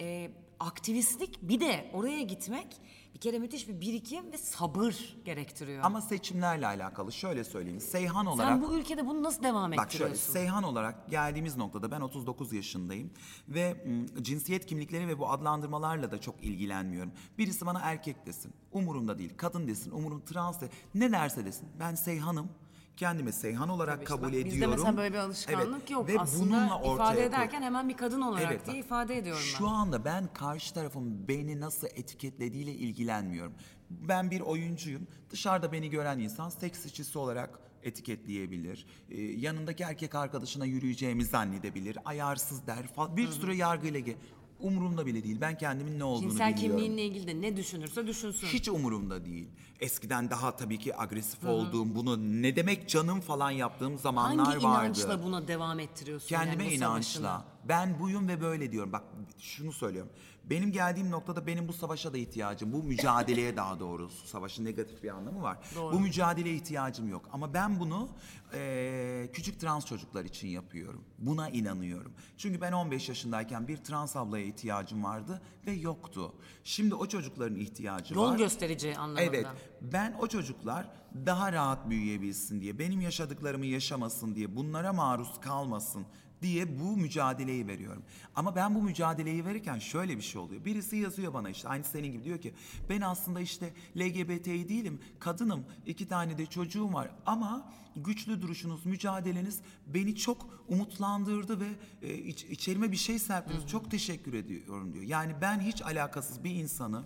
E, 0.00 0.30
aktivistlik 0.60 1.42
bir 1.42 1.60
de 1.60 1.90
oraya 1.92 2.22
gitmek 2.22 2.66
bir 3.14 3.20
kere 3.20 3.38
müthiş 3.38 3.68
bir 3.68 3.80
birikim 3.80 4.32
ve 4.32 4.38
sabır 4.38 5.16
gerektiriyor. 5.24 5.84
Ama 5.84 6.00
seçimlerle 6.00 6.66
alakalı 6.66 7.12
şöyle 7.12 7.44
söyleyeyim. 7.44 7.80
Seyhan 7.80 8.26
olarak 8.26 8.52
Sen 8.52 8.62
bu 8.62 8.76
ülkede 8.78 9.06
bunu 9.06 9.22
nasıl 9.22 9.42
devam 9.42 9.72
Bak 9.72 9.92
şöyle 9.92 10.04
ettiriyorsun? 10.04 10.32
Seyhan 10.32 10.62
olarak 10.62 11.10
geldiğimiz 11.10 11.56
noktada 11.56 11.90
ben 11.90 12.00
39 12.00 12.52
yaşındayım 12.52 13.10
ve 13.48 13.84
m, 13.86 14.22
cinsiyet 14.24 14.66
kimlikleri 14.66 15.08
ve 15.08 15.18
bu 15.18 15.30
adlandırmalarla 15.30 16.10
da 16.10 16.20
çok 16.20 16.44
ilgilenmiyorum. 16.44 17.12
Birisi 17.38 17.66
bana 17.66 17.80
erkek 17.80 18.26
desin, 18.26 18.54
umurumda 18.72 19.18
değil. 19.18 19.32
Kadın 19.36 19.66
desin, 19.68 19.90
umurum 19.90 20.24
trans 20.24 20.60
de, 20.60 20.68
ne 20.94 21.12
derse 21.12 21.44
desin. 21.44 21.68
Ben 21.80 21.94
Seyhan'ım. 21.94 22.48
Kendimi 22.96 23.32
Seyhan 23.32 23.68
olarak 23.68 23.94
Tabii 23.94 24.02
işte 24.04 24.14
kabul 24.14 24.22
bak, 24.26 24.30
ediyorum. 24.34 24.52
Bizde 24.52 24.66
mesela 24.66 24.96
böyle 24.96 25.14
bir 25.14 25.18
alışkanlık 25.18 25.78
Evet, 25.80 25.90
yok. 25.90 26.08
Ve 26.08 26.20
Aslında 26.20 26.44
bununla 26.44 26.78
ortaya 26.78 26.94
ifade 26.94 27.16
koy- 27.16 27.24
ederken 27.26 27.62
hemen 27.62 27.88
bir 27.88 27.96
kadın 27.96 28.20
olarak 28.20 28.52
Evet, 28.52 28.66
diye 28.66 28.76
bak, 28.76 28.84
ifade 28.84 29.18
ediyorum 29.18 29.42
ben. 29.52 29.58
Şu 29.58 29.68
anda 29.68 30.04
ben 30.04 30.28
karşı 30.34 30.74
tarafın 30.74 31.28
beni 31.28 31.60
nasıl 31.60 31.86
etiketlediğiyle 31.86 32.72
ilgilenmiyorum. 32.72 33.52
Ben 33.90 34.30
bir 34.30 34.40
oyuncuyum. 34.40 35.06
Dışarıda 35.30 35.72
beni 35.72 35.90
gören 35.90 36.18
insan 36.18 36.48
seks 36.48 36.86
işçisi 36.86 37.18
olarak 37.18 37.58
etiketleyebilir. 37.82 38.86
Ee, 39.10 39.20
yanındaki 39.22 39.82
erkek 39.82 40.14
arkadaşına 40.14 40.64
yürüyeceğimi 40.64 41.24
zannedebilir. 41.24 41.98
Ayarsız 42.04 42.66
der 42.66 42.86
falan. 42.86 43.16
Bir 43.16 43.28
sürü 43.28 43.54
yargıyla 43.54 44.00
ge- 44.00 44.16
Umurumda 44.62 45.06
bile 45.06 45.24
değil. 45.24 45.36
Ben 45.40 45.58
kendimin 45.58 45.98
ne 45.98 46.04
olduğunu 46.04 46.30
Cinsel 46.30 46.54
biliyorum. 46.56 46.76
kimliğinle 46.78 47.04
ilgili 47.04 47.26
de 47.26 47.40
ne 47.40 47.56
düşünürse 47.56 48.06
düşünsün. 48.06 48.46
Hiç 48.46 48.68
umurumda 48.68 49.24
değil. 49.24 49.48
Eskiden 49.80 50.30
daha 50.30 50.56
tabii 50.56 50.78
ki 50.78 51.00
agresif 51.00 51.44
olduğum, 51.44 51.94
bunu 51.94 52.18
ne 52.42 52.56
demek 52.56 52.88
canım 52.88 53.20
falan 53.20 53.50
yaptığım 53.50 53.98
zamanlar 53.98 54.46
Hangi 54.46 54.64
vardı. 54.64 54.84
inançla 54.86 55.24
buna 55.24 55.48
devam 55.48 55.80
ettiriyorsun 55.80 56.28
Kendime 56.28 56.62
yani 56.64 56.70
bu 56.72 56.74
inançla. 56.76 57.20
savaşını? 57.20 57.51
Ben 57.68 58.00
buyum 58.00 58.28
ve 58.28 58.40
böyle 58.40 58.72
diyorum. 58.72 58.92
Bak 58.92 59.04
şunu 59.38 59.72
söylüyorum. 59.72 60.12
Benim 60.44 60.72
geldiğim 60.72 61.10
noktada 61.10 61.46
benim 61.46 61.68
bu 61.68 61.72
savaşa 61.72 62.12
da 62.12 62.18
ihtiyacım, 62.18 62.72
bu 62.72 62.82
mücadeleye 62.82 63.56
daha 63.56 63.80
doğrusu. 63.80 64.26
Savaşın 64.26 64.64
negatif 64.64 65.02
bir 65.02 65.08
anlamı 65.10 65.42
var. 65.42 65.58
Doğru. 65.76 65.94
Bu 65.94 66.00
mücadeleye 66.00 66.54
ihtiyacım 66.54 67.08
yok. 67.08 67.28
Ama 67.32 67.54
ben 67.54 67.80
bunu 67.80 68.08
eee, 68.54 69.30
küçük 69.32 69.60
trans 69.60 69.86
çocuklar 69.86 70.24
için 70.24 70.48
yapıyorum. 70.48 71.04
Buna 71.18 71.48
inanıyorum. 71.48 72.12
Çünkü 72.36 72.60
ben 72.60 72.72
15 72.72 73.08
yaşındayken 73.08 73.68
bir 73.68 73.76
trans 73.76 74.16
ablaya 74.16 74.44
ihtiyacım 74.46 75.04
vardı 75.04 75.42
ve 75.66 75.72
yoktu. 75.72 76.34
Şimdi 76.64 76.94
o 76.94 77.06
çocukların 77.06 77.56
ihtiyacı 77.58 78.14
Yol 78.14 78.30
var. 78.30 78.38
gösterici 78.38 78.96
anlamında. 78.96 79.22
Evet. 79.22 79.46
Ben 79.80 80.16
o 80.20 80.26
çocuklar 80.26 80.86
daha 81.26 81.52
rahat 81.52 81.90
büyüyebilsin 81.90 82.60
diye, 82.60 82.78
benim 82.78 83.00
yaşadıklarımı 83.00 83.66
yaşamasın 83.66 84.34
diye, 84.34 84.56
bunlara 84.56 84.92
maruz 84.92 85.40
kalmasın 85.40 86.06
diye 86.42 86.80
bu 86.80 86.96
mücadeleyi 86.96 87.66
veriyorum. 87.66 88.02
Ama 88.34 88.56
ben 88.56 88.74
bu 88.74 88.82
mücadeleyi 88.82 89.44
verirken 89.44 89.78
şöyle 89.78 90.16
bir 90.16 90.22
şey 90.22 90.40
oluyor. 90.40 90.64
Birisi 90.64 90.96
yazıyor 90.96 91.34
bana 91.34 91.50
işte 91.50 91.68
aynı 91.68 91.84
senin 91.84 92.12
gibi 92.12 92.24
diyor 92.24 92.40
ki 92.40 92.54
ben 92.88 93.00
aslında 93.00 93.40
işte 93.40 93.72
LGBT'yi 93.96 94.68
değilim, 94.68 95.00
kadınım, 95.18 95.64
iki 95.86 96.08
tane 96.08 96.38
de 96.38 96.46
çocuğum 96.46 96.92
var 96.92 97.10
ama 97.26 97.72
güçlü 97.96 98.42
duruşunuz, 98.42 98.86
mücadeleniz 98.86 99.60
beni 99.86 100.16
çok 100.16 100.64
umutlandırdı 100.68 101.60
ve 101.60 101.68
e, 102.02 102.14
iç- 102.14 102.44
içerime 102.44 102.92
bir 102.92 102.96
şey 102.96 103.18
serptiniz. 103.18 103.66
Çok 103.66 103.90
teşekkür 103.90 104.34
ediyorum 104.34 104.92
diyor. 104.92 105.04
Yani 105.04 105.32
ben 105.40 105.60
hiç 105.60 105.82
alakasız 105.82 106.44
bir 106.44 106.50
insanı 106.50 107.04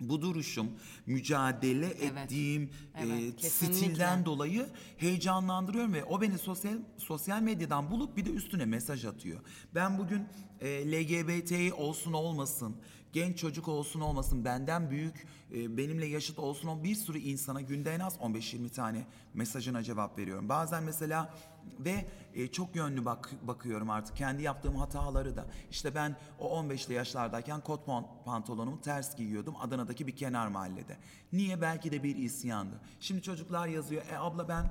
bu 0.00 0.22
duruşum, 0.22 0.70
mücadele 1.06 1.86
ettiğim 1.86 2.70
Evet, 2.98 3.44
e, 3.44 3.50
stilden 3.50 4.24
dolayı 4.24 4.66
heyecanlandırıyorum 4.96 5.92
ve 5.92 6.04
o 6.04 6.20
beni 6.20 6.38
sosyal 6.38 6.78
sosyal 6.98 7.42
medyadan 7.42 7.90
bulup 7.90 8.16
bir 8.16 8.24
de 8.24 8.30
üstüne 8.30 8.64
mesaj 8.64 9.04
atıyor. 9.04 9.40
Ben 9.74 9.98
bugün 9.98 10.22
e, 10.60 10.92
LGBT 10.92 11.72
olsun 11.72 12.12
olmasın, 12.12 12.76
genç 13.12 13.38
çocuk 13.38 13.68
olsun 13.68 14.00
olmasın, 14.00 14.44
benden 14.44 14.90
büyük, 14.90 15.26
e, 15.54 15.76
benimle 15.76 16.06
yaşıt 16.06 16.38
olsun 16.38 16.68
olmasın 16.68 16.84
bir 16.84 16.94
sürü 16.94 17.18
insana 17.18 17.60
günde 17.60 17.94
en 17.94 18.00
az 18.00 18.16
15-20 18.16 18.68
tane 18.68 19.06
mesajına 19.34 19.82
cevap 19.82 20.18
veriyorum. 20.18 20.48
Bazen 20.48 20.82
mesela 20.84 21.34
ve 21.78 22.06
e, 22.34 22.48
çok 22.48 22.76
yönlü 22.76 23.04
bak, 23.04 23.30
bakıyorum 23.42 23.90
artık 23.90 24.16
kendi 24.16 24.42
yaptığım 24.42 24.76
hataları 24.76 25.36
da. 25.36 25.46
İşte 25.70 25.94
ben 25.94 26.16
o 26.38 26.60
15'li 26.60 26.94
yaşlardayken 26.94 27.60
kot 27.60 27.86
pant- 27.86 28.24
pantolonumu 28.24 28.80
ters 28.80 29.16
giyiyordum 29.16 29.54
Adana'daki 29.60 30.06
bir 30.06 30.16
kenar 30.16 30.48
mahallede. 30.48 30.96
Niye? 31.32 31.60
Belki 31.60 31.92
de 31.92 32.02
bir 32.02 32.16
isyandı. 32.16 32.80
Şimdi 33.00 33.22
çocuklar 33.22 33.68
yazıyor. 33.68 34.02
E 34.12 34.18
abla 34.18 34.48
ben 34.48 34.70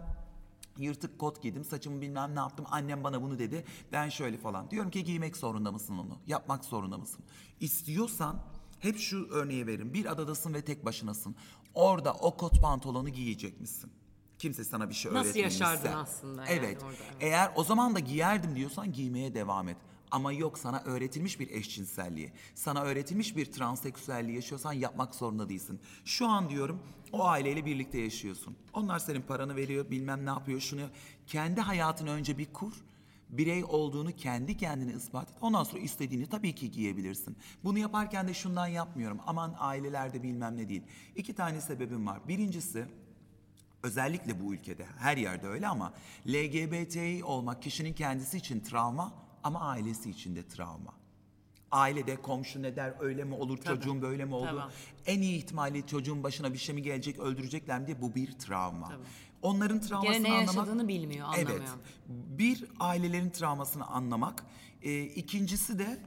yırtık 0.77 1.19
kot 1.19 1.41
giydim, 1.41 1.63
saçımı 1.63 2.01
bilmem 2.01 2.35
ne 2.35 2.39
yaptım, 2.39 2.65
annem 2.71 3.03
bana 3.03 3.21
bunu 3.21 3.39
dedi, 3.39 3.65
ben 3.91 4.09
şöyle 4.09 4.37
falan. 4.37 4.71
Diyorum 4.71 4.91
ki 4.91 5.03
giymek 5.03 5.37
zorunda 5.37 5.71
mısın 5.71 5.97
onu? 5.97 6.17
Yapmak 6.27 6.65
zorunda 6.65 6.97
mısın? 6.97 7.25
İstiyorsan 7.59 8.35
hep 8.83 8.97
şu 8.99 9.27
örneği 9.31 9.67
veririm. 9.67 9.93
Bir 9.93 10.11
adadasın 10.11 10.53
ve 10.53 10.61
tek 10.61 10.85
başınasın. 10.85 11.35
Orada 11.73 12.13
o 12.13 12.37
kot 12.37 12.61
pantolonu 12.61 13.09
giyecek 13.09 13.61
misin? 13.61 13.91
Kimse 14.39 14.63
sana 14.63 14.89
bir 14.89 14.93
şey 14.93 15.13
Nasıl 15.13 15.25
öğretmemişse. 15.29 15.63
yaşardın 15.63 15.93
aslında 15.97 16.41
yani 16.45 16.51
Evet. 16.53 16.83
orada, 16.83 16.95
evet. 17.11 17.17
Eğer 17.19 17.51
o 17.55 17.63
zaman 17.63 17.95
da 17.95 17.99
giyerdim 17.99 18.55
diyorsan 18.55 18.93
giymeye 18.93 19.33
devam 19.33 19.67
et. 19.69 19.77
Ama 20.11 20.33
yok 20.33 20.57
sana 20.59 20.81
öğretilmiş 20.85 21.39
bir 21.39 21.49
eşcinselliği, 21.49 22.31
sana 22.55 22.83
öğretilmiş 22.83 23.35
bir 23.35 23.45
transseksüelliği 23.51 24.35
yaşıyorsan 24.35 24.73
yapmak 24.73 25.15
zorunda 25.15 25.49
değilsin. 25.49 25.79
Şu 26.05 26.27
an 26.27 26.49
diyorum 26.49 26.79
o 27.11 27.23
aileyle 27.25 27.65
birlikte 27.65 27.97
yaşıyorsun. 27.97 28.55
Onlar 28.73 28.99
senin 28.99 29.21
paranı 29.21 29.55
veriyor, 29.55 29.91
bilmem 29.91 30.25
ne 30.25 30.29
yapıyor, 30.29 30.59
şunu. 30.59 30.81
Kendi 31.27 31.61
hayatını 31.61 32.09
önce 32.09 32.37
bir 32.37 32.53
kur. 32.53 32.73
Birey 33.37 33.63
olduğunu 33.63 34.15
kendi 34.15 34.57
kendine 34.57 34.93
ispat 34.93 35.29
et. 35.29 35.35
Ondan 35.41 35.63
sonra 35.63 35.81
istediğini 35.81 36.27
tabii 36.27 36.55
ki 36.55 36.71
giyebilirsin. 36.71 37.37
Bunu 37.63 37.77
yaparken 37.77 38.27
de 38.27 38.33
şundan 38.33 38.67
yapmıyorum. 38.67 39.19
Aman 39.25 39.55
ailelerde 39.59 40.23
bilmem 40.23 40.57
ne 40.57 40.69
değil. 40.69 40.83
İki 41.15 41.35
tane 41.35 41.61
sebebim 41.61 42.07
var. 42.07 42.27
Birincisi 42.27 42.85
özellikle 43.83 44.39
bu 44.41 44.53
ülkede 44.53 44.85
her 44.97 45.17
yerde 45.17 45.47
öyle 45.47 45.67
ama 45.67 45.93
LGBTİ 46.27 47.23
olmak 47.23 47.61
kişinin 47.61 47.93
kendisi 47.93 48.37
için 48.37 48.59
travma 48.59 49.13
ama 49.43 49.59
ailesi 49.61 50.09
için 50.09 50.35
de 50.35 50.47
travma. 50.47 50.93
Ailede 51.71 52.15
komşu 52.15 52.61
ne 52.61 52.75
der 52.75 52.93
öyle 52.99 53.23
mi 53.23 53.33
olur 53.33 53.57
çocuğum 53.57 54.01
böyle 54.01 54.25
mi 54.25 54.35
oldu? 54.35 54.45
Tabii. 54.45 54.73
En 55.05 55.21
iyi 55.21 55.37
ihtimalle 55.37 55.87
çocuğun 55.87 56.23
başına 56.23 56.53
bir 56.53 56.57
şey 56.57 56.75
mi 56.75 56.81
gelecek 56.81 57.19
öldürecekler 57.19 57.79
mi 57.79 57.87
diye 57.87 58.01
bu 58.01 58.15
bir 58.15 58.31
travma. 58.31 58.91
Onların 59.43 59.81
travmasını 59.81 60.13
Gene 60.13 60.29
ne 60.29 60.33
anlamak. 60.33 60.55
yaşadığını 60.55 60.87
bilmiyor, 60.87 61.27
anlamıyor. 61.27 61.49
Evet. 61.49 61.69
Bir 62.09 62.65
ailelerin 62.79 63.29
travmasını 63.29 63.85
anlamak. 63.87 64.45
Ee, 64.81 65.01
ikincisi 65.03 65.79
de 65.79 65.99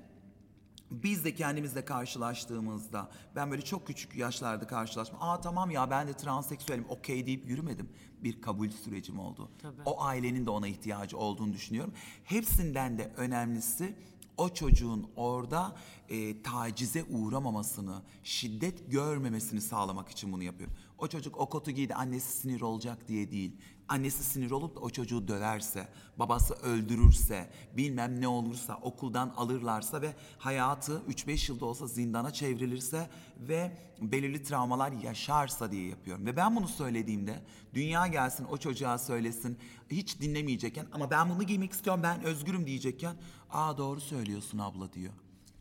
biz 0.90 1.24
de 1.24 1.34
kendimizle 1.34 1.84
karşılaştığımızda 1.84 3.10
ben 3.36 3.50
böyle 3.50 3.62
çok 3.62 3.86
küçük 3.86 4.16
yaşlarda 4.16 4.66
karşılaştım. 4.66 5.18
Aa 5.20 5.40
tamam 5.40 5.70
ya 5.70 5.90
ben 5.90 6.08
de 6.08 6.12
transseksüelim 6.12 6.84
okey 6.88 7.26
deyip 7.26 7.46
yürümedim. 7.48 7.88
Bir 8.24 8.40
kabul 8.40 8.70
sürecim 8.70 9.18
oldu. 9.18 9.48
Tabii. 9.62 9.82
O 9.84 10.02
ailenin 10.02 10.46
de 10.46 10.50
ona 10.50 10.68
ihtiyacı 10.68 11.18
olduğunu 11.18 11.52
düşünüyorum. 11.52 11.94
Hepsinden 12.24 12.98
de 12.98 13.12
önemlisi 13.16 13.96
o 14.36 14.48
çocuğun 14.48 15.10
orada 15.16 15.76
e, 16.08 16.42
tacize 16.42 17.04
uğramamasını, 17.04 18.02
şiddet 18.24 18.90
görmemesini 18.90 19.60
sağlamak 19.60 20.08
için 20.08 20.32
bunu 20.32 20.42
yapıyorum. 20.42 20.76
O 20.98 21.08
çocuk 21.08 21.40
o 21.40 21.48
kotu 21.48 21.70
giydi 21.70 21.94
annesi 21.94 22.40
sinir 22.40 22.60
olacak 22.60 23.08
diye 23.08 23.30
değil. 23.30 23.56
Annesi 23.88 24.24
sinir 24.24 24.50
olup 24.50 24.76
da 24.76 24.80
o 24.80 24.90
çocuğu 24.90 25.28
döverse, 25.28 25.88
babası 26.18 26.54
öldürürse, 26.54 27.50
bilmem 27.76 28.20
ne 28.20 28.28
olursa, 28.28 28.78
okuldan 28.82 29.32
alırlarsa 29.36 30.02
ve 30.02 30.14
hayatı 30.38 31.02
3-5 31.08 31.52
yılda 31.52 31.64
olsa 31.64 31.86
zindana 31.86 32.32
çevrilirse 32.32 33.10
ve 33.38 33.78
belirli 34.00 34.42
travmalar 34.42 34.92
yaşarsa 34.92 35.72
diye 35.72 35.88
yapıyorum. 35.88 36.26
Ve 36.26 36.36
ben 36.36 36.56
bunu 36.56 36.68
söylediğimde 36.68 37.42
dünya 37.74 38.06
gelsin 38.06 38.44
o 38.44 38.56
çocuğa 38.56 38.98
söylesin 38.98 39.58
hiç 39.90 40.20
dinlemeyecekken 40.20 40.86
ama 40.92 41.10
ben 41.10 41.30
bunu 41.30 41.42
giymek 41.42 41.72
istiyorum 41.72 42.02
ben 42.02 42.24
özgürüm 42.24 42.66
diyecekken 42.66 43.16
aa 43.50 43.78
doğru 43.78 44.00
söylüyorsun 44.00 44.58
abla 44.58 44.92
diyor. 44.92 45.12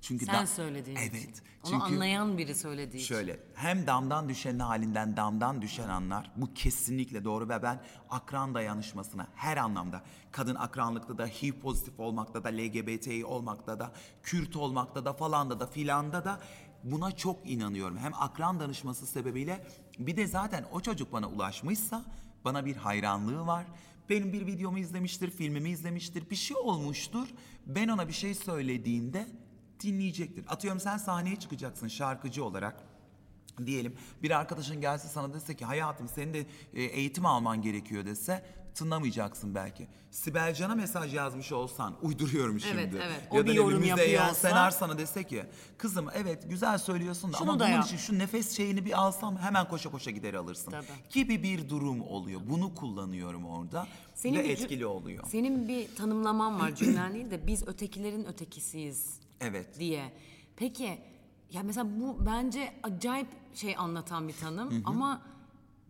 Çünkü 0.08 0.26
Sen 0.26 0.41
da- 0.44 0.48
söylediğin 0.48 0.98
evet, 0.98 1.15
için. 1.15 1.32
Onu 1.63 1.72
çünkü- 1.72 1.84
anlayan 1.84 2.38
biri 2.38 2.56
söylediği 2.56 3.04
için. 3.04 3.15
Şöyle 3.15 3.39
hem 3.56 3.88
damdan 3.88 4.30
düşen 4.30 4.60
halinden 4.60 5.18
damdan 5.18 5.62
düşen 5.62 5.89
anlar 5.89 6.32
bu 6.36 6.54
kesinlikle 6.54 7.24
doğru 7.24 7.50
ve 7.50 7.63
ben 7.63 7.82
akran 8.10 8.56
dayanışmasına 8.56 9.28
her 9.36 9.58
anlamda 9.58 10.04
kadın 10.32 10.56
akranlıkta 10.56 11.18
da 11.18 11.26
HIV 11.26 11.52
pozitif 11.52 12.00
olmakta 12.00 12.44
da 12.44 12.50
LGBTİ 12.50 13.26
olmakta 13.26 13.80
da 13.80 13.91
Kürt 14.24 14.56
olmakta 14.56 15.06
da 15.06 15.13
falanda 15.13 15.60
da 15.60 15.68
filanda 15.68 16.26
da 16.26 16.39
buna 16.84 17.12
çok 17.12 17.50
inanıyorum. 17.50 17.98
Hem 17.98 18.13
akran 18.13 18.60
danışması 18.60 19.08
sebebiyle 19.08 19.68
bir 20.00 20.18
de 20.18 20.28
zaten 20.28 20.65
o 20.72 20.80
çocuk 20.82 21.13
bana 21.13 21.30
ulaşmışsa 21.30 22.06
bana 22.46 22.65
bir 22.65 22.76
hayranlığı 22.76 23.48
var. 23.48 23.65
Benim 24.10 24.34
bir 24.34 24.48
videomu 24.48 24.80
izlemiştir, 24.80 25.32
filmimi 25.32 25.70
izlemiştir, 25.70 26.30
bir 26.30 26.36
şey 26.36 26.58
olmuştur. 26.58 27.28
Ben 27.65 27.88
ona 27.88 28.08
bir 28.08 28.13
şey 28.13 28.34
söylediğimde 28.36 29.28
dinleyecektir. 29.84 30.46
Atıyorum 30.48 30.80
sen 30.80 30.98
sahneye 30.98 31.36
çıkacaksın 31.36 31.88
şarkıcı 31.88 32.44
olarak. 32.46 32.84
Diyelim 33.66 33.96
bir 34.24 34.32
arkadaşın 34.32 34.82
gelse 34.82 35.08
sana 35.08 35.34
dese 35.34 35.56
ki 35.56 35.66
hayatım 35.66 36.08
senin 36.08 36.34
de 36.34 36.46
e, 36.74 36.84
eğitim 36.84 37.26
alman 37.26 37.62
gerekiyor 37.62 38.06
dese 38.06 38.46
tınlamayacaksın 38.76 39.56
belki. 39.56 39.88
Sibel 40.12 40.54
Can'a 40.54 40.76
mesaj 40.76 41.14
yazmış 41.14 41.52
olsan 41.52 41.96
uyduruyorum 42.02 42.60
şimdi. 42.60 42.74
Evet, 42.82 42.94
evet. 42.96 43.28
O 43.32 43.38
Ya 43.38 43.46
bir 43.46 43.54
yorum 43.54 43.80
Müzeyyen 43.80 43.98
yapıyor 43.98 44.22
olsa- 44.24 44.34
Senar 44.50 44.72
sana 44.72 44.98
dese 44.98 45.24
ki 45.24 45.44
kızım 45.78 46.08
evet 46.14 46.50
güzel 46.50 46.78
söylüyorsun 46.78 47.34
da 47.34 47.38
Şunu 47.38 47.50
ama 47.52 47.60
da 47.60 47.64
bunun 47.64 47.74
yap." 47.74 47.86
için 47.86 47.98
şu 47.98 48.20
nefes 48.20 48.58
şeyini 48.58 48.86
bir 48.86 49.00
alsam 49.02 49.38
hemen 49.38 49.68
koşa 49.68 49.92
koşa 49.92 50.12
gider 50.12 50.34
alırsın. 50.34 50.72
Tabii. 50.72 50.86
Gibi 51.10 51.44
bir 51.44 51.70
durum 51.70 52.02
oluyor. 52.02 52.42
Bunu 52.50 52.76
kullanıyorum 52.76 53.46
orada 53.46 53.88
Senin 54.16 54.40
ve 54.40 54.44
bir 54.44 54.50
etkili 54.50 54.86
oluyor. 54.86 55.24
Senin 55.28 55.68
bir 55.68 55.96
tanımlaman 55.96 56.60
var 56.60 56.76
cümlen 56.76 57.14
değil 57.14 57.32
de 57.32 57.48
biz 57.48 57.68
ötekilerin 57.68 58.26
ötekisiyiz 58.26 59.20
Evet. 59.41 59.80
diye. 59.80 60.12
Peki 60.56 60.98
ya 61.52 61.63
mesela 61.63 61.88
bu 62.00 62.26
bence 62.26 62.74
acayip 62.84 63.28
şey 63.54 63.76
anlatan 63.78 64.28
bir 64.28 64.34
tanım 64.34 64.84
ama 64.86 65.21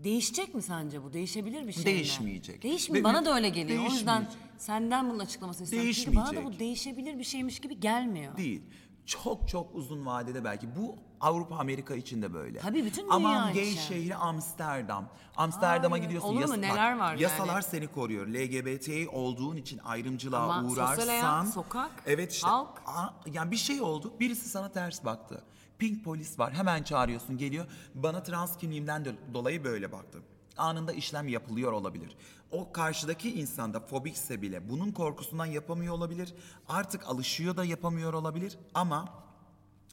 değişecek 0.04 0.56
mi 0.56 0.62
sence 0.62 1.04
bu? 1.04 1.14
Değişebilir 1.14 1.68
bir 1.68 1.72
şey 1.72 1.82
mi? 1.82 1.86
Değişmeyecek. 1.86 2.64
Değişmi 2.64 3.00
Ve- 3.00 3.04
bana 3.04 3.26
da 3.26 3.36
öyle 3.36 3.50
geliyor. 3.50 3.80
O 3.90 3.94
yüzden 3.94 4.22
Değişmeyecek. 4.22 4.62
senden 4.62 5.10
bunun 5.10 5.20
açıklamasını 5.20 5.64
istiyorum. 5.64 5.92
Çünkü 5.96 6.16
bana 6.18 6.26
da 6.26 6.30
bu 6.30 6.34
Değişmeyecek. 6.36 6.60
değişebilir 6.60 7.20
bir 7.20 7.24
şeymiş 7.24 7.60
gibi 7.60 7.80
gelmiyor. 7.80 8.38
Değil. 8.38 8.62
Çok 9.06 9.48
çok 9.48 9.76
uzun 9.76 10.06
vadede 10.06 10.44
belki. 10.44 10.68
Bu 10.76 10.96
Avrupa 11.26 11.56
Amerika 11.58 11.96
için 11.96 12.22
de 12.22 12.34
böyle. 12.34 12.60
Tabii 12.60 12.86
bütün 12.86 13.02
dünya 13.04 13.14
Aman 13.16 13.54
gay 13.54 13.72
için. 13.72 13.82
şehri 13.82 14.16
Amsterdam. 14.16 15.10
Amsterdam'a 15.38 15.96
Ay, 15.96 16.02
gidiyorsun. 16.02 16.30
olur 16.30 16.42
mu? 16.46 16.50
bak, 16.50 16.58
Neler 16.58 16.98
var 17.00 17.16
Yasalar 17.16 17.54
yani? 17.54 17.64
seni 17.64 17.88
koruyor. 17.88 18.28
LGBT 18.28 19.08
olduğun 19.14 19.56
için 19.56 19.78
ayrımcılığa 19.78 20.40
Ama 20.44 20.70
sosyal 20.70 20.88
uğrarsan. 20.88 21.08
hayat, 21.08 21.48
sokak, 21.54 21.92
Evet 22.06 22.32
işte. 22.34 22.48
halk. 22.48 22.82
a- 22.86 23.10
yani 23.34 23.52
bir 23.52 23.56
şey 23.58 23.82
oldu. 23.82 24.14
Birisi 24.20 24.50
sana 24.50 24.72
ters 24.72 25.06
baktı. 25.06 25.44
Pink 25.80 26.04
polis 26.06 26.40
var. 26.40 26.54
Hemen 26.54 26.84
çağırıyorsun 26.84 27.38
geliyor. 27.38 27.66
Bana 27.96 28.24
trans 28.24 28.58
kimliğimden 28.58 29.06
de 29.06 29.16
dolayı 29.34 29.64
böyle 29.64 29.92
baktı. 29.92 30.20
Anında 30.58 30.94
işlem 30.94 31.28
yapılıyor 31.28 31.72
olabilir. 31.72 32.18
O 32.52 32.72
karşıdaki 32.72 33.40
insan 33.40 33.74
da 33.74 33.80
fobikse 33.80 34.42
bile 34.42 34.70
bunun 34.70 34.92
korkusundan 34.92 35.46
yapamıyor 35.46 35.94
olabilir. 35.94 36.34
Artık 36.70 37.08
alışıyor 37.08 37.58
da 37.58 37.66
yapamıyor 37.66 38.14
olabilir 38.14 38.58
ama 38.74 39.25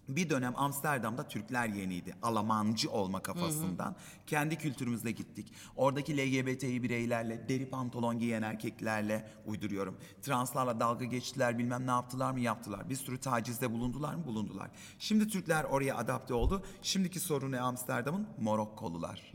Bir 0.08 0.30
dönem 0.30 0.52
Amsterdam'da 0.56 1.28
Türkler 1.28 1.68
yeniydi. 1.68 2.14
Almancı 2.22 2.90
olma 2.90 3.22
kafasından. 3.22 3.96
Kendi 4.26 4.58
kültürümüzle 4.58 5.10
gittik. 5.10 5.52
Oradaki 5.76 6.16
LGBTİ 6.16 6.82
bireylerle, 6.82 7.48
deri 7.48 7.70
pantolon 7.70 8.18
giyen 8.18 8.42
erkeklerle 8.42 9.28
uyduruyorum. 9.46 9.98
Translarla 10.22 10.80
dalga 10.80 11.04
geçtiler 11.04 11.58
bilmem 11.58 11.86
ne 11.86 11.90
yaptılar 11.90 12.32
mı 12.32 12.40
yaptılar. 12.40 12.90
Bir 12.90 12.96
sürü 12.96 13.18
tacizde 13.18 13.72
bulundular 13.72 14.14
mı 14.14 14.26
bulundular. 14.26 14.70
Şimdi 14.98 15.28
Türkler 15.28 15.64
oraya 15.64 15.96
adapte 15.96 16.34
oldu. 16.34 16.62
Şimdiki 16.82 17.20
sorunu 17.20 17.64
Amsterdam'ın? 17.64 18.26
Morokkolular. 18.40 19.32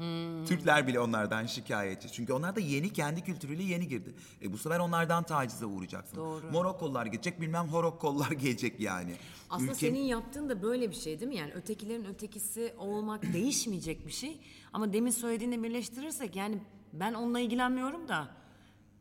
Türkler 0.47 0.87
bile 0.87 0.99
onlardan 0.99 1.45
şikayetçi. 1.45 2.11
Çünkü 2.11 2.33
onlar 2.33 2.55
da 2.55 2.59
yeni 2.59 2.93
kendi 2.93 3.23
kültürüyle 3.23 3.63
yeni 3.63 3.87
girdi. 3.87 4.15
E 4.41 4.53
bu 4.53 4.57
sefer 4.57 4.79
onlardan 4.79 5.23
tacize 5.23 5.65
uğrayacaksın. 5.65 6.17
Doğru. 6.17 6.51
Morokkollar 6.51 7.05
gelecek 7.05 7.41
bilmem 7.41 7.67
Horokkollar 7.67 8.31
gelecek 8.31 8.79
yani. 8.79 9.15
Aslında 9.49 9.71
Ülke- 9.71 9.75
senin 9.79 9.99
yaptığın 10.03 10.49
da 10.49 10.61
böyle 10.61 10.89
bir 10.89 10.95
şey 10.95 11.19
değil 11.19 11.29
mi? 11.31 11.37
Yani 11.37 11.53
ötekilerin 11.53 12.05
ötekisi 12.05 12.73
olmak 12.77 13.23
değişmeyecek 13.33 14.07
bir 14.07 14.11
şey. 14.11 14.39
Ama 14.73 14.93
demin 14.93 15.11
söylediğini 15.11 15.63
birleştirirsek 15.63 16.35
yani 16.35 16.57
ben 16.93 17.13
onunla 17.13 17.39
ilgilenmiyorum 17.39 18.07
da 18.07 18.27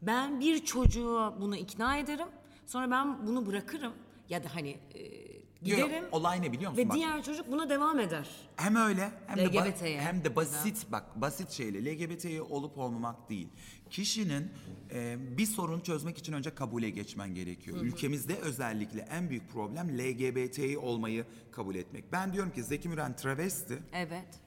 ben 0.02 0.40
bir 0.40 0.64
çocuğu 0.64 1.34
bunu 1.40 1.56
ikna 1.56 1.96
ederim. 1.96 2.28
Sonra 2.66 2.90
ben 2.90 3.26
bunu 3.26 3.46
bırakırım 3.46 3.92
ya 4.28 4.44
da 4.44 4.54
hani 4.54 4.76
e, 4.94 5.25
Yok, 5.66 5.88
giderim 5.88 6.04
olay 6.12 6.42
ne 6.42 6.52
biliyor 6.52 6.70
musun? 6.70 6.84
ve 6.84 6.88
Bak, 6.88 6.96
diğer 6.96 7.22
çocuk 7.22 7.50
buna 7.50 7.70
devam 7.70 7.98
eder. 8.00 8.28
hem 8.56 8.76
öyle 8.76 9.10
hem 9.26 9.36
de, 9.38 9.44
ba- 9.46 9.68
LGBT'ye 9.70 10.00
hem 10.00 10.24
de 10.24 10.36
basit 10.36 10.86
bak 10.92 11.20
basit 11.20 11.50
şeyle 11.50 11.84
LGBT'ye 11.92 12.42
olup 12.42 12.78
olmamak 12.78 13.30
değil. 13.30 13.48
Kişinin 13.90 14.50
e, 14.90 15.16
bir 15.38 15.46
sorunu 15.46 15.82
çözmek 15.82 16.18
için 16.18 16.32
önce 16.32 16.54
kabule 16.54 16.90
geçmen 16.90 17.34
gerekiyor. 17.34 17.76
Ülkemizde 17.82 18.36
özellikle 18.36 19.00
en 19.00 19.30
büyük 19.30 19.50
problem 19.52 19.98
LGBT'yi 19.98 20.78
olmayı 20.78 21.24
kabul 21.52 21.74
etmek. 21.74 22.12
Ben 22.12 22.32
diyorum 22.32 22.52
ki 22.52 22.62
Zeki 22.64 22.88
Müren 22.88 23.16
travesti. 23.16 23.78
Evet. 23.92 24.40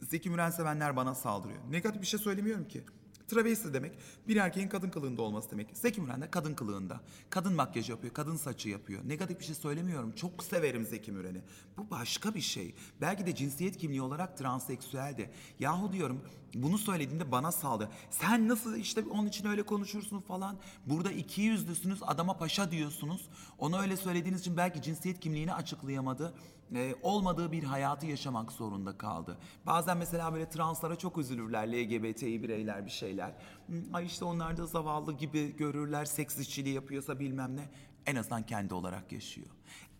Zeki 0.00 0.30
Müren 0.30 0.50
sevenler 0.50 0.96
bana 0.96 1.14
saldırıyor. 1.14 1.60
Negatif 1.70 2.02
bir 2.02 2.06
şey 2.06 2.20
söylemiyorum 2.20 2.68
ki. 2.68 2.82
Travesti 3.28 3.74
demek 3.74 3.92
bir 4.28 4.36
erkeğin 4.36 4.68
kadın 4.68 4.90
kılığında 4.90 5.22
olması 5.22 5.50
demek. 5.50 5.68
Zeki 5.72 6.00
Müren 6.00 6.22
de 6.22 6.30
kadın 6.30 6.54
kılığında. 6.54 7.00
Kadın 7.30 7.54
makyaj 7.54 7.90
yapıyor, 7.90 8.14
kadın 8.14 8.36
saçı 8.36 8.68
yapıyor. 8.68 9.08
Negatif 9.08 9.40
bir 9.40 9.44
şey 9.44 9.54
söylemiyorum. 9.54 10.12
Çok 10.12 10.44
severim 10.44 10.84
Zeki 10.84 11.12
Müren'i. 11.12 11.40
Bu 11.76 11.90
başka 11.90 12.34
bir 12.34 12.40
şey. 12.40 12.74
Belki 13.00 13.26
de 13.26 13.34
cinsiyet 13.34 13.76
kimliği 13.76 14.02
olarak 14.02 14.38
transseksüel 14.38 15.16
de. 15.16 15.30
Yahu 15.58 15.92
diyorum 15.92 16.20
bunu 16.54 16.78
söylediğinde 16.78 17.32
bana 17.32 17.52
saldırıyor. 17.52 17.94
Sen 18.10 18.48
nasıl 18.48 18.76
işte 18.76 19.04
onun 19.10 19.26
için 19.26 19.46
öyle 19.46 19.62
konuşursun 19.62 20.20
falan. 20.20 20.56
Burada 20.86 21.12
iki 21.12 21.40
yüzlüsünüz 21.40 21.98
adama 22.02 22.36
paşa 22.38 22.70
diyorsunuz. 22.70 23.28
Ona 23.58 23.80
öyle 23.80 23.96
söylediğiniz 23.96 24.40
için 24.40 24.56
belki 24.56 24.82
cinsiyet 24.82 25.20
kimliğini 25.20 25.54
açıklayamadı 25.54 26.34
e, 26.74 26.94
olmadığı 27.02 27.52
bir 27.52 27.62
hayatı 27.62 28.06
yaşamak 28.06 28.52
zorunda 28.52 28.98
kaldı. 28.98 29.38
Bazen 29.66 29.96
mesela 29.96 30.32
böyle 30.32 30.48
translara 30.48 30.96
çok 30.96 31.18
üzülürler 31.18 31.68
LGBTİ 31.72 32.42
bireyler 32.42 32.86
bir 32.86 32.90
şeyler. 32.90 33.34
Hmm, 33.66 33.94
Ay 33.94 34.06
işte 34.06 34.24
onlar 34.24 34.56
da 34.56 34.66
zavallı 34.66 35.12
gibi 35.12 35.56
görürler 35.56 36.04
seks 36.04 36.38
işçiliği 36.38 36.74
yapıyorsa 36.74 37.18
bilmem 37.18 37.56
ne. 37.56 37.70
En 38.06 38.16
azından 38.16 38.46
kendi 38.46 38.74
olarak 38.74 39.12
yaşıyor. 39.12 39.46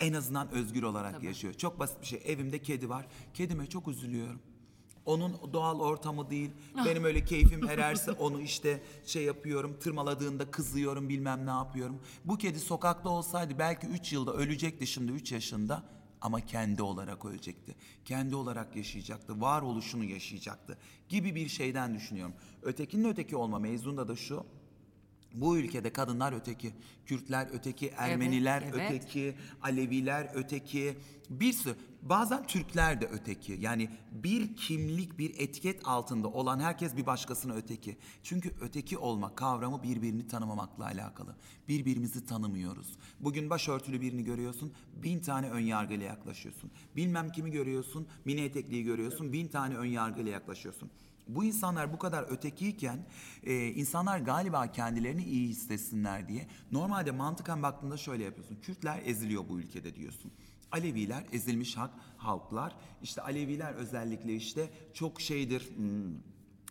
En 0.01 0.13
azından 0.13 0.51
özgür 0.51 0.83
olarak 0.83 1.23
yaşıyor. 1.23 1.55
Çok 1.55 1.79
basit 1.79 2.01
bir 2.01 2.07
şey. 2.07 2.23
Evimde 2.25 2.63
kedi 2.63 2.89
var. 2.89 3.07
Kedime 3.35 3.67
çok 3.67 3.89
üzülüyorum. 3.89 4.41
Onun 5.07 5.53
doğal 5.53 5.81
ortamı 5.81 6.31
değil. 6.31 6.51
Benim 6.85 7.05
öyle 7.05 7.25
keyfim 7.25 7.69
ererse 7.69 8.13
onu 8.19 8.41
işte 8.41 8.83
şey 9.05 9.25
yapıyorum, 9.25 9.77
tırmaladığında 9.81 10.51
kızıyorum, 10.51 11.09
bilmem 11.09 11.47
ne 11.47 11.51
yapıyorum. 11.51 12.01
Bu 12.25 12.39
kedi 12.39 12.61
sokakta 12.61 13.09
olsaydı 13.09 13.59
belki 13.59 13.87
3 13.87 14.13
yılda 14.13 14.33
ölecekti 14.33 14.87
şimdi 14.87 15.13
3 15.13 15.33
yaşında 15.33 15.83
ama 16.27 16.41
kendi 16.41 16.83
olarak 16.83 17.25
ölecekti. 17.25 17.75
Kendi 18.05 18.37
olarak 18.37 18.77
yaşayacaktı, 18.77 19.41
varoluşunu 19.41 20.05
yaşayacaktı 20.05 20.79
gibi 21.09 21.35
bir 21.35 21.49
şeyden 21.49 21.95
düşünüyorum. 21.95 22.35
Ötekinin 22.63 23.09
öteki 23.09 23.37
olma 23.37 23.59
mevzunda 23.59 24.09
da 24.09 24.17
şu. 24.17 24.47
Bu 25.35 25.59
ülkede 25.59 25.93
kadınlar 25.93 26.33
öteki, 26.33 26.73
Kürtler 27.07 27.49
öteki, 27.53 27.89
Ermeniler 27.97 28.63
evet. 28.63 28.91
öteki, 28.91 29.35
Aleviler 29.63 30.31
öteki, 30.35 30.97
bir 31.31 31.53
sürü. 31.53 31.77
Bazen 32.09 32.47
Türkler 32.47 33.01
de 33.01 33.07
öteki. 33.07 33.57
Yani 33.61 33.91
bir 34.13 34.57
kimlik, 34.57 35.19
bir 35.19 35.41
etiket 35.41 35.81
altında 35.85 36.29
olan 36.29 36.61
herkes 36.61 36.97
bir 36.97 37.07
başkasına 37.07 37.55
öteki. 37.55 37.97
Çünkü 38.23 38.55
öteki 38.61 38.99
olma 38.99 39.35
kavramı 39.35 39.83
birbirini 39.83 40.29
tanımamakla 40.29 40.85
alakalı. 40.85 41.37
Birbirimizi 41.69 42.27
tanımıyoruz. 42.27 42.99
Bugün 43.21 43.51
başörtülü 43.51 44.01
birini 44.01 44.25
görüyorsun, 44.25 44.73
bin 45.03 45.21
tane 45.21 45.51
ön 45.51 45.61
yargıyla 45.61 46.07
yaklaşıyorsun. 46.07 46.71
Bilmem 46.97 47.33
kimi 47.33 47.51
görüyorsun, 47.51 48.07
mini 48.25 48.41
etekliyi 48.41 48.85
görüyorsun, 48.85 49.33
bin 49.33 49.49
tane 49.49 49.77
ön 49.77 49.87
yargıyla 49.87 50.33
yaklaşıyorsun. 50.33 50.91
Bu 51.29 51.45
insanlar 51.45 51.93
bu 51.93 51.99
kadar 51.99 52.23
ötekiyken 52.23 53.07
e, 53.45 53.67
insanlar 53.67 54.19
galiba 54.19 54.73
kendilerini 54.73 55.25
iyi 55.25 55.49
hissetsinler 55.49 56.29
diye 56.29 56.47
normalde 56.73 57.11
mantıken 57.11 57.63
baktığında 57.63 57.97
şöyle 57.97 58.25
yapıyorsun. 58.25 58.57
Kürtler 58.57 59.03
eziliyor 59.05 59.49
bu 59.49 59.61
ülkede 59.61 59.97
diyorsun. 59.97 60.33
Aleviler 60.73 61.25
ezilmiş 61.33 61.77
hak 61.77 61.91
halklar. 62.17 62.77
İşte 63.03 63.23
Aleviler 63.23 63.75
özellikle 63.75 64.35
işte 64.35 64.71
çok 64.95 65.21
şeydir. 65.21 65.77
hmm, 65.77 66.15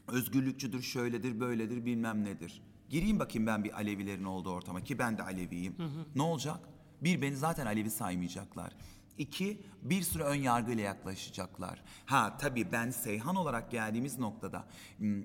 özgürlükçüdür, 0.08 0.82
şöyledir, 0.82 1.39
böyledir, 1.39 1.86
bilmem 1.86 2.26
nedir. 2.26 2.62
Gireyim 2.89 3.20
bakayım 3.20 3.48
ben 3.48 3.64
bir 3.64 3.74
Alevilerin 3.74 4.24
olduğu 4.24 4.52
ortama 4.52 4.84
ki 4.84 5.00
ben 5.00 5.18
de 5.18 5.24
Aleviyim. 5.24 5.76
Ne 6.16 6.22
olacak? 6.22 6.60
Bir, 7.02 7.22
beni 7.22 7.36
zaten 7.36 7.66
Alevi 7.66 7.89
saymayacaklar. 7.89 8.76
İki, 9.18 9.61
bir 9.82 10.01
sürü 10.01 10.24
ön 10.24 10.36
yargıyla 10.36 10.84
yaklaşacaklar. 10.84 11.82
Ha 12.05 12.38
tabii 12.38 12.72
ben 12.72 12.89
Seyhan 12.91 13.36
olarak 13.36 13.72
geldiğimiz 13.72 14.20
noktada 14.20 14.66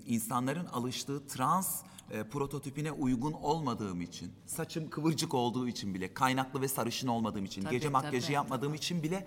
insanların 0.07 0.66
alıştığı 0.66 1.26
trans 1.26 1.82
e, 2.11 2.24
prototipine 2.24 2.93
uygun 2.93 3.32
olmadığım 3.32 4.01
için, 4.01 4.32
saçım 4.47 4.91
kıvırcık 4.91 5.34
olduğu 5.34 5.68
için 5.68 5.95
bile, 5.95 6.14
kaynaklı 6.14 6.61
ve 6.61 6.68
sarışın 6.68 7.09
olmadığım 7.09 7.45
için, 7.45 7.62
Tabii, 7.62 7.74
gece 7.74 7.88
makyajı 7.88 8.26
tabii. 8.26 8.34
yapmadığım 8.34 8.74
için 8.74 9.03
bile 9.03 9.26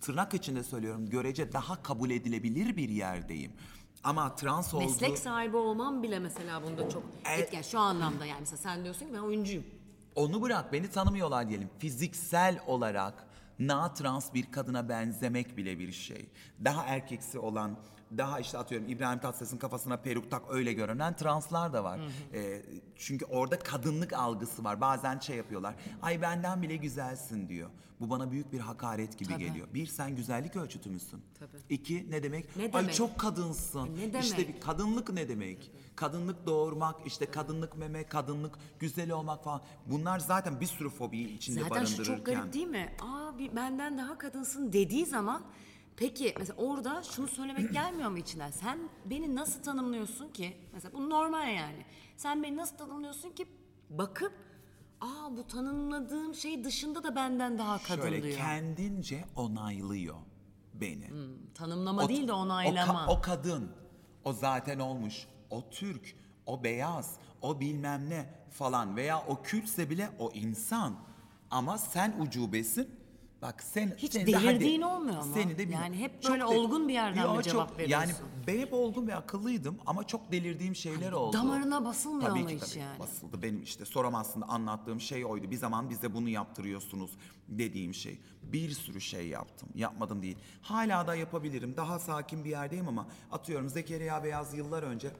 tırnak 0.00 0.34
içinde 0.34 0.64
söylüyorum 0.64 1.10
görece 1.10 1.52
daha 1.52 1.82
kabul 1.82 2.10
edilebilir 2.10 2.76
bir 2.76 2.88
yerdeyim. 2.88 3.52
Ama 4.04 4.34
trans 4.34 4.74
olduğu... 4.74 4.84
Meslek 4.84 5.18
sahibi 5.18 5.56
olmam 5.56 6.02
bile 6.02 6.18
mesela 6.18 6.62
bunda 6.62 6.88
çok 6.90 7.02
Evet. 7.24 7.40
etken. 7.40 7.62
Şu 7.62 7.78
anlamda 7.78 8.26
yani 8.26 8.40
mesela 8.40 8.56
sen 8.56 8.84
diyorsun 8.84 9.06
ki 9.06 9.12
ben 9.14 9.18
oyuncuyum. 9.18 9.64
Onu 10.14 10.42
bırak 10.42 10.72
beni 10.72 10.90
tanımıyorlar 10.90 11.48
diyelim. 11.48 11.70
Fiziksel 11.78 12.60
olarak 12.66 13.26
na 13.58 13.94
trans 13.94 14.34
bir 14.34 14.52
kadına 14.52 14.88
benzemek 14.88 15.56
bile 15.56 15.78
bir 15.78 15.92
şey. 15.92 16.26
Daha 16.64 16.84
erkeksi 16.84 17.38
olan, 17.38 17.76
daha 18.18 18.40
işte 18.40 18.58
atıyorum 18.58 18.88
İbrahim 18.88 19.18
Tatlıses'in 19.18 19.58
kafasına 19.58 19.96
peruk 19.96 20.30
tak 20.30 20.42
öyle 20.50 20.72
görünen 20.72 21.16
translar 21.16 21.72
da 21.72 21.84
var. 21.84 22.00
Ee, 22.34 22.62
çünkü 22.96 23.24
orada 23.24 23.58
kadınlık 23.58 24.12
algısı 24.12 24.64
var. 24.64 24.80
Bazen 24.80 25.18
şey 25.18 25.36
yapıyorlar. 25.36 25.74
Ay 26.02 26.22
benden 26.22 26.62
bile 26.62 26.76
güzelsin 26.76 27.48
diyor. 27.48 27.70
Bu 28.00 28.10
bana 28.10 28.30
büyük 28.30 28.52
bir 28.52 28.60
hakaret 28.60 29.18
gibi 29.18 29.32
Tabii. 29.32 29.44
geliyor. 29.44 29.68
Bir 29.74 29.86
sen 29.86 30.16
güzellik 30.16 30.56
ölçütü 30.56 30.90
müsün? 30.90 31.22
Tabii. 31.38 31.56
İki 31.68 32.10
ne 32.10 32.22
demek? 32.22 32.56
Ne 32.56 32.62
Ay 32.62 32.72
demek? 32.72 32.94
çok 32.94 33.18
kadınsın. 33.18 33.96
E, 33.96 34.12
ne 34.12 34.20
İşte 34.20 34.36
demek? 34.36 34.54
bir 34.56 34.60
kadınlık 34.60 35.12
ne 35.12 35.28
demek? 35.28 35.70
Kadınlık 35.96 36.46
doğurmak, 36.46 36.96
işte 37.06 37.26
kadınlık 37.26 37.76
meme, 37.76 38.04
kadınlık 38.04 38.58
güzel 38.78 39.10
olmak 39.10 39.44
falan. 39.44 39.62
Bunlar 39.86 40.18
zaten 40.18 40.60
bir 40.60 40.66
sürü 40.66 40.88
fobiyi 40.90 41.36
içinde 41.36 41.60
Zaten 41.60 41.84
şu 41.84 41.92
barındırırken. 41.98 42.16
çok 42.16 42.26
garip 42.26 42.52
değil 42.52 42.66
mi? 42.66 42.92
Aa 43.02 43.38
bir 43.38 43.56
benden 43.56 43.98
daha 43.98 44.18
kadınsın 44.18 44.72
dediği 44.72 45.06
zaman 45.06 45.42
peki 45.96 46.34
mesela 46.38 46.56
orada 46.62 47.02
şunu 47.02 47.28
söylemek 47.28 47.72
gelmiyor 47.72 48.10
mu 48.10 48.18
içinden? 48.18 48.50
Sen 48.50 48.78
beni 49.04 49.34
nasıl 49.36 49.62
tanımlıyorsun 49.62 50.28
ki? 50.28 50.56
Mesela 50.72 50.92
bu 50.94 51.10
normal 51.10 51.54
yani. 51.54 51.84
Sen 52.16 52.42
beni 52.42 52.56
nasıl 52.56 52.76
tanımlıyorsun 52.76 53.30
ki 53.30 53.46
bakıp 53.90 54.32
aa 55.00 55.36
bu 55.36 55.46
tanımladığım 55.46 56.34
şey 56.34 56.64
dışında 56.64 57.04
da 57.04 57.16
benden 57.16 57.58
daha 57.58 57.78
kadın 57.82 58.02
Şöyle 58.02 58.22
diyor. 58.22 58.36
kendince 58.36 59.24
onaylıyor 59.36 60.16
beni. 60.74 61.10
Tanımlama 61.54 62.02
O- 62.04 62.08
değil 62.08 62.28
de 62.28 62.32
o 62.32 62.36
ka- 62.36 62.38
onaylama. 62.38 63.06
O, 63.08 63.20
kadın, 63.20 63.70
o 64.24 64.32
zaten 64.32 64.78
olmuş, 64.78 65.26
o 65.50 65.70
Türk, 65.70 66.16
o 66.46 66.64
beyaz, 66.64 67.16
o 67.42 67.60
bilmem 67.60 68.10
ne 68.10 68.34
falan 68.50 68.96
veya 68.96 69.20
o 69.26 69.42
Kürtse 69.42 69.90
bile 69.90 70.10
o 70.18 70.30
insan. 70.34 70.96
Ama 71.50 71.78
sen 71.78 72.14
ucubesin. 72.20 73.01
Bak 73.42 73.62
sen 73.62 73.94
Hiç 73.96 74.12
seni 74.12 74.26
de 74.26 74.32
hadi- 74.32 74.46
delirdiğin 74.46 74.80
olmuyor 74.82 75.24
mu? 75.24 75.30
Seni 75.34 75.58
de 75.58 75.62
Yani 75.62 75.96
hep 75.98 76.28
böyle 76.28 76.44
olgun 76.44 76.88
bir 76.88 76.92
yerden 76.92 77.36
mi 77.36 77.42
cevap 77.42 77.68
çok- 77.68 77.78
veriyorsun? 77.78 78.06
Yani 78.08 78.12
ben 78.46 78.58
hep 78.58 78.72
olgun 78.72 79.06
ve 79.06 79.14
akıllıydım 79.16 79.78
ama 79.86 80.06
çok 80.06 80.32
delirdiğim 80.32 80.74
şeyler 80.76 81.12
oldu. 81.12 81.36
damarına 81.36 81.84
basılmıyor 81.84 82.30
tabii 82.30 82.40
ama 82.40 82.48
ki, 82.48 82.56
hiç 82.56 82.68
tabii. 82.72 82.78
yani. 82.78 82.98
Basıldı. 82.98 83.42
Benim 83.42 83.62
işte 83.62 83.84
soramazsın 83.84 84.40
anlattığım 84.40 85.00
şey 85.00 85.24
oydu. 85.24 85.50
Bir 85.50 85.56
zaman 85.56 85.90
bize 85.90 86.14
bunu 86.14 86.28
yaptırıyorsunuz 86.28 87.10
dediğim 87.48 87.94
şey. 87.94 88.20
Bir 88.42 88.70
sürü 88.70 89.00
şey 89.00 89.28
yaptım. 89.28 89.68
Yapmadım 89.74 90.22
değil. 90.22 90.38
Hala 90.62 91.06
da 91.06 91.14
yapabilirim. 91.14 91.76
Daha 91.76 91.98
sakin 91.98 92.44
bir 92.44 92.50
yerdeyim 92.50 92.88
ama 92.88 93.06
atıyorum 93.32 93.68
Zekeriya 93.68 94.24
Beyaz 94.24 94.54
yıllar 94.54 94.82
önce 94.82 95.10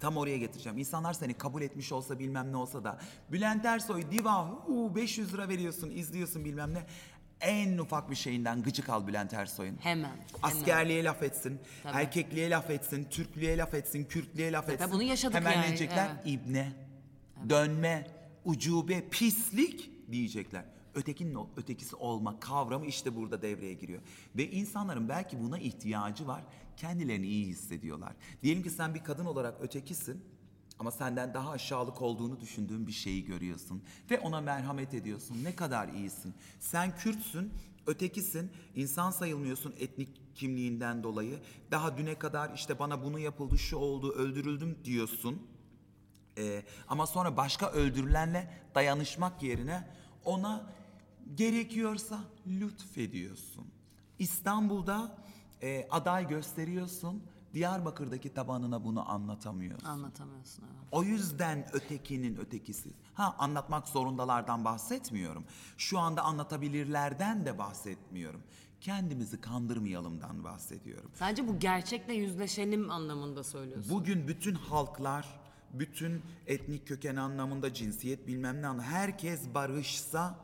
Tam 0.00 0.16
oraya 0.16 0.38
getireceğim. 0.38 0.78
İnsanlar 0.78 1.12
seni 1.12 1.34
kabul 1.34 1.62
etmiş 1.62 1.92
olsa 1.92 2.18
bilmem 2.18 2.52
ne 2.52 2.56
olsa 2.56 2.84
da 2.84 2.98
Bülent 3.32 3.64
Ersoy 3.64 4.10
diva 4.10 4.50
uu, 4.68 4.94
500 4.96 5.34
lira 5.34 5.48
veriyorsun 5.48 5.90
izliyorsun 5.90 6.44
bilmem 6.44 6.74
ne. 6.74 6.86
En 7.40 7.78
ufak 7.78 8.10
bir 8.10 8.14
şeyinden 8.16 8.62
gıcık 8.62 8.88
al 8.88 9.06
Bülent 9.06 9.34
Ersoy'un. 9.34 9.76
Hemen. 9.80 10.10
Askerliğe 10.42 11.04
laf 11.04 11.22
etsin, 11.22 11.58
Tabii. 11.82 11.96
erkekliğe 11.96 12.50
laf 12.50 12.70
etsin, 12.70 13.06
Türklüğe 13.10 13.56
laf 13.58 13.74
etsin, 13.74 14.04
Kürtlüğe 14.04 14.52
laf 14.52 14.68
etsin. 14.68 14.92
bunu 14.92 15.02
yaşadık 15.02 15.34
Hemen 15.36 15.52
yani, 15.52 15.66
diyecekler? 15.66 16.10
evet. 16.14 16.22
İbne, 16.26 16.72
dönme, 17.48 18.06
ucube, 18.44 19.08
pislik 19.10 19.90
diyecekler. 20.12 20.64
Ötekinin 20.94 21.34
o- 21.34 21.48
ötekisi 21.56 21.96
olma 21.96 22.40
kavramı 22.40 22.86
işte 22.86 23.16
burada 23.16 23.42
devreye 23.42 23.74
giriyor. 23.74 24.00
Ve 24.36 24.50
insanların 24.50 25.08
belki 25.08 25.40
buna 25.40 25.58
ihtiyacı 25.58 26.26
var. 26.26 26.42
Kendilerini 26.76 27.26
iyi 27.26 27.46
hissediyorlar. 27.46 28.12
Diyelim 28.42 28.62
ki 28.62 28.70
sen 28.70 28.94
bir 28.94 29.04
kadın 29.04 29.24
olarak 29.24 29.54
ötekisin. 29.60 30.24
Ama 30.80 30.90
senden 30.90 31.34
daha 31.34 31.50
aşağılık 31.50 32.02
olduğunu 32.02 32.40
düşündüğün 32.40 32.86
bir 32.86 32.92
şeyi 32.92 33.24
görüyorsun. 33.24 33.82
Ve 34.10 34.20
ona 34.20 34.40
merhamet 34.40 34.94
ediyorsun. 34.94 35.44
Ne 35.44 35.56
kadar 35.56 35.88
iyisin. 35.88 36.34
Sen 36.60 36.96
Kürtsün, 36.96 37.52
ötekisin, 37.86 38.52
insan 38.76 39.10
sayılmıyorsun 39.10 39.74
etnik 39.78 40.34
kimliğinden 40.34 41.02
dolayı. 41.02 41.38
Daha 41.70 41.98
düne 41.98 42.18
kadar 42.18 42.54
işte 42.54 42.78
bana 42.78 43.04
bunu 43.04 43.18
yapıldı, 43.18 43.58
şu 43.58 43.76
oldu, 43.76 44.12
öldürüldüm 44.12 44.78
diyorsun. 44.84 45.42
Ee, 46.38 46.62
ama 46.88 47.06
sonra 47.06 47.36
başka 47.36 47.70
öldürülenle 47.70 48.52
dayanışmak 48.74 49.42
yerine 49.42 49.88
ona 50.24 50.72
gerekiyorsa 51.34 52.20
lütfediyorsun. 52.46 53.66
İstanbul'da 54.18 55.16
e, 55.62 55.88
aday 55.90 56.28
gösteriyorsun, 56.28 57.22
Diyarbakır'daki 57.54 58.34
tabanına 58.34 58.84
bunu 58.84 59.10
anlatamıyorsun. 59.10 59.88
Anlatamıyorsun 59.88 60.64
evet. 60.64 60.88
O 60.92 61.02
yüzden 61.02 61.66
ötekinin 61.72 62.36
ötekisi. 62.36 62.90
Ha 63.14 63.34
anlatmak 63.38 63.88
zorundalardan 63.88 64.64
bahsetmiyorum. 64.64 65.44
Şu 65.76 65.98
anda 65.98 66.22
anlatabilirlerden 66.22 67.46
de 67.46 67.58
bahsetmiyorum. 67.58 68.42
Kendimizi 68.80 69.40
kandırmayalımdan 69.40 70.44
bahsediyorum. 70.44 71.10
Sadece 71.14 71.48
bu 71.48 71.58
gerçekle 71.58 72.14
yüzleşelim 72.14 72.90
anlamında 72.90 73.44
söylüyorsun. 73.44 73.92
Bugün 73.94 74.28
bütün 74.28 74.54
halklar, 74.54 75.40
bütün 75.72 76.22
etnik 76.46 76.88
köken 76.88 77.16
anlamında, 77.16 77.74
cinsiyet 77.74 78.26
bilmem 78.26 78.62
ne 78.62 78.66
anlamında 78.66 78.88
herkes 78.90 79.54
barışsa 79.54 80.38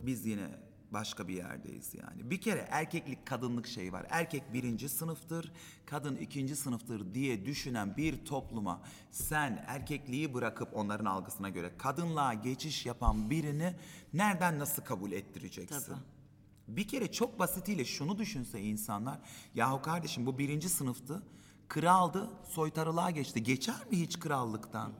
biz 0.00 0.26
yine 0.26 0.65
başka 0.92 1.28
bir 1.28 1.34
yerdeyiz 1.34 1.94
yani. 1.94 2.30
Bir 2.30 2.40
kere 2.40 2.68
erkeklik 2.70 3.26
kadınlık 3.26 3.66
şey 3.66 3.92
var. 3.92 4.06
Erkek 4.10 4.52
birinci 4.52 4.88
sınıftır, 4.88 5.52
kadın 5.86 6.16
ikinci 6.16 6.56
sınıftır 6.56 7.14
diye 7.14 7.46
düşünen 7.46 7.96
bir 7.96 8.24
topluma 8.24 8.82
sen 9.10 9.64
erkekliği 9.66 10.34
bırakıp 10.34 10.76
onların 10.76 11.04
algısına 11.04 11.48
göre 11.48 11.72
kadınlığa 11.78 12.34
geçiş 12.34 12.86
yapan 12.86 13.30
birini 13.30 13.74
nereden 14.12 14.58
nasıl 14.58 14.82
kabul 14.82 15.12
ettireceksin? 15.12 15.80
Tabii. 15.86 16.00
Bir 16.68 16.88
kere 16.88 17.12
çok 17.12 17.38
basitiyle 17.38 17.84
şunu 17.84 18.18
düşünse 18.18 18.60
insanlar. 18.60 19.18
Yahu 19.54 19.82
kardeşim 19.82 20.26
bu 20.26 20.38
birinci 20.38 20.68
sınıftı. 20.68 21.22
Kraldı, 21.68 22.30
soytarılığa 22.44 23.10
geçti. 23.10 23.42
Geçer 23.42 23.86
mi 23.90 24.00
hiç 24.00 24.18
krallıktan? 24.18 24.92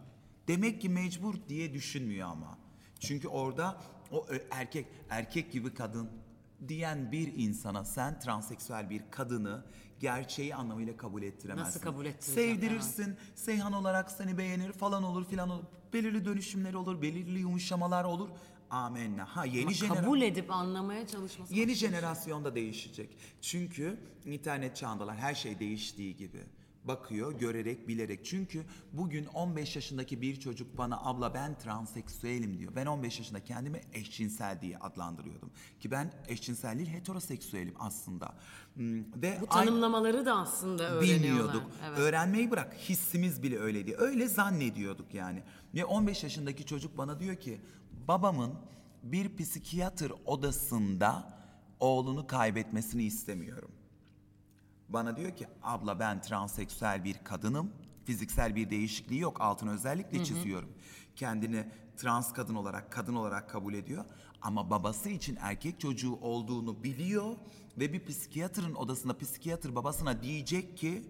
Demek 0.49 0.80
ki 0.80 0.89
mecbur 0.89 1.34
diye 1.49 1.74
düşünmüyor 1.74 2.28
ama. 2.28 2.59
Çünkü 3.01 3.28
orada 3.28 3.80
o 4.12 4.26
ö- 4.28 4.42
erkek, 4.50 4.86
erkek 5.11 5.52
gibi 5.52 5.74
kadın 5.74 6.11
diyen 6.68 7.12
bir 7.12 7.32
insana 7.36 7.84
sen 7.84 8.18
transseksüel 8.20 8.90
bir 8.90 9.02
kadını 9.11 9.64
gerçeği 10.00 10.54
anlamıyla 10.54 10.96
kabul 10.96 11.22
ettiremezsin. 11.22 11.68
Nasıl 11.68 11.80
kabul 11.80 12.07
ettireceğim? 12.07 12.54
Sevdirirsin, 12.61 13.16
Seyhan 13.34 13.72
olarak 13.72 14.11
seni 14.11 14.38
beğenir 14.38 14.72
falan 14.72 15.02
olur 15.02 15.24
filan 15.24 15.50
olur. 15.50 15.64
Belirli 15.92 16.24
dönüşümleri 16.24 16.76
olur, 16.76 17.02
belirli 17.02 17.38
yumuşamalar 17.38 18.04
olur. 18.04 18.28
Amenna. 18.70 19.36
Ha 19.36 19.44
yeni 19.44 19.62
Ama 19.62 19.72
jenerasyon. 19.72 20.04
kabul 20.04 20.20
edip 20.20 20.50
anlamaya 20.50 21.07
çalışması. 21.07 21.54
Yeni 21.54 21.74
jenerasyonda 21.74 22.54
değişecek. 22.54 23.16
Çünkü 23.40 24.00
internet 24.24 24.76
çağındalar 24.76 25.16
her 25.16 25.34
şey 25.34 25.59
değiştiği 25.59 26.16
gibi. 26.16 26.44
Bakıyor, 26.89 27.39
görerek, 27.39 27.89
bilerek. 27.89 28.24
Çünkü 28.24 28.64
bugün 28.93 29.24
15 29.24 29.76
yaşındaki 29.76 30.20
bir 30.22 30.41
çocuk 30.41 30.78
bana 30.78 31.01
abla 31.05 31.34
ben 31.34 31.59
transseksüelim 31.59 32.59
diyor. 32.59 32.72
Ben 32.76 32.87
15 32.87 33.18
yaşında 33.18 33.45
kendimi 33.45 33.80
eşcinsel 33.93 34.61
diye 34.61 34.78
adlandırıyordum. 34.78 35.51
Ki 35.80 35.91
ben 35.91 36.12
eşcinsel 36.28 36.78
değil 36.78 36.89
heteroseksüelim 36.89 37.74
aslında. 37.78 38.34
Hmm, 38.74 39.22
Ve 39.22 39.39
Bu 39.41 39.47
tanımlamaları 39.47 40.26
da 40.26 40.34
aslında 40.37 40.91
öğreniyorlar. 40.91 41.22
bilmiyorduk. 41.24 41.62
Evet. 41.89 41.99
Öğrenmeyi 41.99 42.51
bırak 42.51 42.74
hissimiz 42.74 43.43
bile 43.43 43.59
öyleydi. 43.59 43.95
Öyle 43.99 44.28
zannediyorduk 44.28 45.14
yani. 45.14 45.43
Ve 45.74 45.84
15 45.84 46.22
yaşındaki 46.22 46.66
çocuk 46.66 46.99
bana 46.99 47.20
diyor 47.20 47.37
ki 47.37 47.61
babamın 48.09 48.55
bir 49.03 49.37
psikiyatr 49.37 50.12
odasında 50.24 51.37
oğlunu 51.80 52.26
kaybetmesini 52.26 53.03
istemiyorum. 53.05 53.70
Bana 54.89 55.16
diyor 55.16 55.37
ki 55.37 55.47
abla 55.62 56.01
ben 56.01 56.20
transseksüel 56.20 57.05
bir 57.05 57.24
kadınım. 57.24 57.72
Fiziksel 58.05 58.57
bir 58.57 58.70
değişikliği 58.70 59.20
yok 59.20 59.41
altını 59.41 59.72
özellikle 59.72 60.24
çiziyorum. 60.24 60.72
Kendini 61.16 61.68
trans 61.97 62.32
kadın 62.32 62.55
olarak 62.55 62.93
kadın 62.93 63.14
olarak 63.14 63.51
kabul 63.51 63.74
ediyor. 63.74 64.05
Ama 64.43 64.70
babası 64.70 65.09
için 65.09 65.39
erkek 65.41 65.80
çocuğu 65.80 66.16
olduğunu 66.20 66.84
biliyor. 66.84 67.37
Ve 67.78 67.93
bir 67.93 68.05
psikiyatrın 68.05 68.74
odasında 68.74 69.18
psikiyatr 69.18 69.74
babasına 69.74 70.22
diyecek 70.22 70.76
ki 70.78 71.03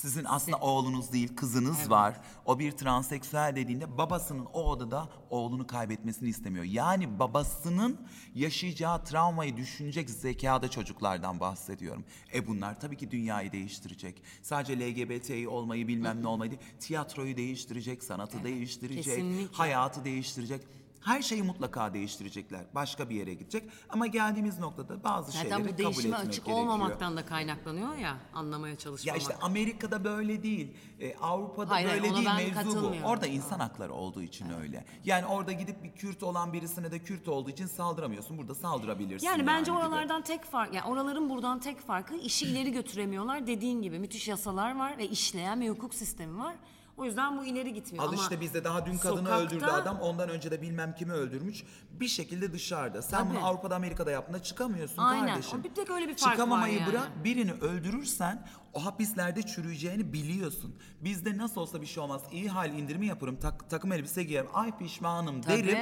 sizin 0.00 0.24
aslında 0.24 0.56
oğlunuz 0.56 1.12
değil 1.12 1.36
kızınız 1.36 1.90
var. 1.90 2.20
O 2.44 2.58
bir 2.58 2.72
transseksüel 2.72 3.56
dediğinde 3.56 3.98
babasının 3.98 4.44
o 4.44 4.70
odada 4.70 5.08
oğlunu 5.30 5.66
kaybetmesini 5.66 6.28
istemiyor. 6.28 6.64
Yani 6.64 7.18
babasının 7.18 8.00
yaşayacağı 8.34 9.04
travmayı 9.04 9.56
düşünecek 9.56 10.10
zekada 10.10 10.68
çocuklardan 10.70 11.40
bahsediyorum. 11.40 12.04
E 12.34 12.46
bunlar 12.46 12.80
tabii 12.80 12.96
ki 12.96 13.10
dünyayı 13.10 13.52
değiştirecek. 13.52 14.22
Sadece 14.42 14.78
LGBT'yi 14.80 15.48
olmayı 15.48 15.88
bilmem 15.88 16.22
ne 16.22 16.28
olmayı 16.28 16.50
değil. 16.50 16.62
Tiyatroyu 16.80 17.36
değiştirecek, 17.36 18.04
sanatı 18.04 18.44
değiştirecek, 18.44 19.04
kesinlikle. 19.04 19.56
hayatı 19.56 20.04
değiştirecek. 20.04 20.66
Her 21.00 21.22
şeyi 21.22 21.42
mutlaka 21.42 21.94
değiştirecekler. 21.94 22.60
Başka 22.74 23.10
bir 23.10 23.14
yere 23.14 23.34
gidecek. 23.34 23.70
Ama 23.88 24.06
geldiğimiz 24.06 24.58
noktada 24.58 25.04
bazı 25.04 25.32
Zaten 25.32 25.42
şeyleri 25.42 25.60
bu 25.64 25.64
kabul 25.66 25.78
değişime 25.78 26.16
etmek 26.16 26.28
açık 26.28 26.44
gerekiyor. 26.44 26.58
olmamaktan 26.66 27.16
da 27.16 27.26
kaynaklanıyor 27.26 27.96
ya 27.96 28.16
anlamaya 28.34 28.70
Ya 28.70 28.78
çalışmamak. 28.78 29.20
işte 29.20 29.34
Amerika'da 29.42 30.04
böyle 30.04 30.42
değil. 30.42 30.76
e, 31.00 31.14
Avrupa'da 31.16 31.70
Hayır, 31.70 31.88
hayır, 31.88 32.02
böyle 32.02 32.12
ona 32.12 32.16
değil 32.18 32.28
ben 32.28 32.36
mevzu 32.36 32.50
bu. 32.60 32.64
katılmıyorum. 32.74 33.02
Orada 33.10 33.26
insan 33.26 33.60
hakları 33.60 33.92
olduğu 33.94 34.22
için 34.22 34.50
öyle. 34.60 34.84
Yani 35.04 35.26
orada 35.26 35.52
gidip 35.52 35.82
bir 35.84 35.92
Kürt 35.92 36.22
olan 36.22 36.52
birisine 36.52 36.90
de 36.90 36.98
Kürt 36.98 37.28
olduğu 37.28 37.50
için 37.50 37.66
saldıramıyorsun. 37.66 38.38
Burada 38.38 38.54
saldırabilirsin. 38.54 39.26
Yani 39.26 39.46
bence 39.46 39.70
gibi. 39.70 39.80
oralardan 39.80 40.22
tek 40.22 40.44
fark, 40.44 40.74
yani 40.74 40.86
oraların 40.86 41.30
buradan 41.30 41.60
tek 41.60 41.80
farkı 41.80 42.14
işi 42.16 42.46
ileri 42.46 42.72
götüremiyorlar. 42.72 43.46
Dediğin 43.46 43.82
gibi 43.82 43.98
müthiş 43.98 44.28
yasalar 44.28 44.78
var 44.78 44.98
ve 44.98 45.08
işleyen 45.08 45.60
bir 45.60 45.68
hukuk 45.70 45.94
sistemi 45.94 46.38
var. 46.38 46.54
O 46.98 47.04
yüzden 47.04 47.38
bu 47.38 47.44
ileri 47.44 47.74
gitmiyor. 47.74 48.04
Al 48.04 48.08
Ama 48.08 48.22
işte 48.22 48.40
bizde 48.40 48.64
daha 48.64 48.86
dün 48.86 48.98
kadını 48.98 49.18
sokakta- 49.28 49.40
öldürdü 49.46 49.64
adam. 49.64 50.00
Ondan 50.00 50.28
önce 50.28 50.50
de 50.50 50.62
bilmem 50.62 50.94
kimi 50.94 51.12
öldürmüş. 51.12 51.64
Bir 51.90 52.08
şekilde 52.08 52.52
dışarıda. 52.52 53.02
Sen 53.02 53.18
Tabii. 53.18 53.30
bunu 53.30 53.46
Avrupa'da 53.46 53.76
Amerika'da 53.76 54.10
yaptığında 54.10 54.42
çıkamıyorsun 54.42 55.02
Aynen. 55.02 55.26
kardeşim. 55.28 55.64
Bir 55.64 55.74
tek 55.74 55.90
öyle 55.90 56.08
bir 56.08 56.14
fark 56.14 56.26
var 56.26 56.32
Çıkamamayı 56.32 56.78
yani. 56.78 56.86
bırak 56.92 57.10
birini 57.24 57.52
öldürürsen 57.52 58.46
o 58.72 58.84
hapislerde 58.84 59.42
çürüyeceğini 59.42 60.12
biliyorsun. 60.12 60.74
Bizde 61.00 61.38
nasıl 61.38 61.60
olsa 61.60 61.80
bir 61.80 61.86
şey 61.86 62.02
olmaz. 62.02 62.22
İyi 62.32 62.48
hal 62.48 62.72
indirimi 62.72 63.06
yaparım. 63.06 63.36
tak- 63.40 63.70
takım 63.70 63.92
elbise 63.92 64.24
giyerim. 64.24 64.50
Ay 64.54 64.78
pişmanım 64.78 65.40
Tabii. 65.42 65.66
derim. 65.68 65.78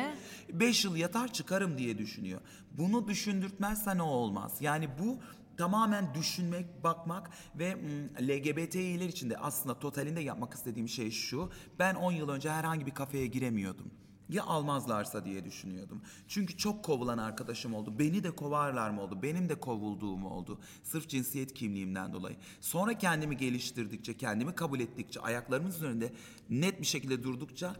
5 0.52 0.84
yıl 0.84 0.96
yatar 0.96 1.32
çıkarım 1.32 1.78
diye 1.78 1.98
düşünüyor. 1.98 2.40
Bunu 2.70 3.08
düşündürtmezsen 3.08 3.98
o 3.98 4.04
olmaz. 4.06 4.52
Yani 4.60 4.88
bu 4.98 5.18
tamamen 5.56 6.14
düşünmek, 6.14 6.84
bakmak 6.84 7.30
ve 7.54 7.76
LGBTİ'ler 8.20 9.08
için 9.08 9.30
de 9.30 9.38
aslında 9.38 9.78
totalinde 9.78 10.20
yapmak 10.20 10.54
istediğim 10.54 10.88
şey 10.88 11.10
şu. 11.10 11.50
Ben 11.78 11.94
10 11.94 12.12
yıl 12.12 12.28
önce 12.28 12.50
herhangi 12.50 12.86
bir 12.86 12.94
kafeye 12.94 13.26
giremiyordum. 13.26 13.90
Ya 14.28 14.44
almazlarsa 14.44 15.24
diye 15.24 15.44
düşünüyordum. 15.44 16.02
Çünkü 16.28 16.56
çok 16.56 16.84
kovulan 16.84 17.18
arkadaşım 17.18 17.74
oldu. 17.74 17.98
Beni 17.98 18.24
de 18.24 18.30
kovarlar 18.30 18.90
mı 18.90 19.00
oldu? 19.02 19.22
Benim 19.22 19.48
de 19.48 19.54
kovulduğum 19.54 20.26
oldu. 20.26 20.60
Sırf 20.82 21.08
cinsiyet 21.08 21.54
kimliğimden 21.54 22.12
dolayı. 22.12 22.36
Sonra 22.60 22.98
kendimi 22.98 23.36
geliştirdikçe, 23.36 24.16
kendimi 24.16 24.54
kabul 24.54 24.80
ettikçe, 24.80 25.20
ayaklarımın 25.20 25.70
üzerinde 25.70 26.12
net 26.50 26.80
bir 26.80 26.86
şekilde 26.86 27.22
durdukça 27.22 27.76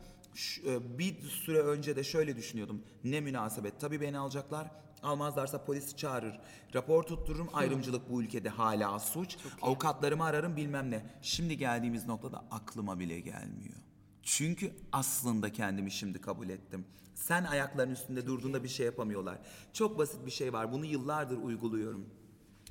e, 0.67 0.99
bir 0.99 1.23
süre 1.23 1.59
önce 1.59 1.97
de 1.97 2.05
şöyle 2.05 2.37
düşünüyordum. 2.37 2.83
Ne 3.05 3.21
münasebet. 3.21 3.81
Tabii 3.81 4.01
beni 4.01 4.19
alacaklar. 4.19 4.86
Almazlarsa 5.07 5.65
polisi 5.65 5.97
çağırır. 5.97 6.41
Rapor 6.75 7.03
tuttururum. 7.03 7.49
Ayrımcılık 7.53 8.11
bu 8.11 8.23
ülkede 8.23 8.49
hala 8.49 8.99
suç. 8.99 9.37
Avukatlarımı 9.63 10.25
ararım 10.25 10.57
bilmem 10.57 10.91
ne. 10.91 11.07
Şimdi 11.23 11.59
geldiğimiz 11.59 12.07
noktada 12.07 12.45
aklıma 12.51 12.99
bile 12.99 13.21
gelmiyor. 13.21 13.77
Çünkü 14.23 14.73
aslında 14.93 15.53
kendimi 15.53 15.91
şimdi 15.91 16.21
kabul 16.21 16.49
ettim. 16.49 16.85
Sen 17.15 17.45
ayakların 17.45 17.91
üstünde 17.91 18.27
durduğunda 18.27 18.65
bir 18.65 18.69
şey 18.69 18.87
yapamıyorlar. 18.87 19.39
Çok 19.73 19.99
basit 19.99 20.27
bir 20.27 20.31
şey 20.31 20.53
var. 20.53 20.73
Bunu 20.73 20.85
yıllardır 20.85 21.37
uyguluyorum. 21.37 22.07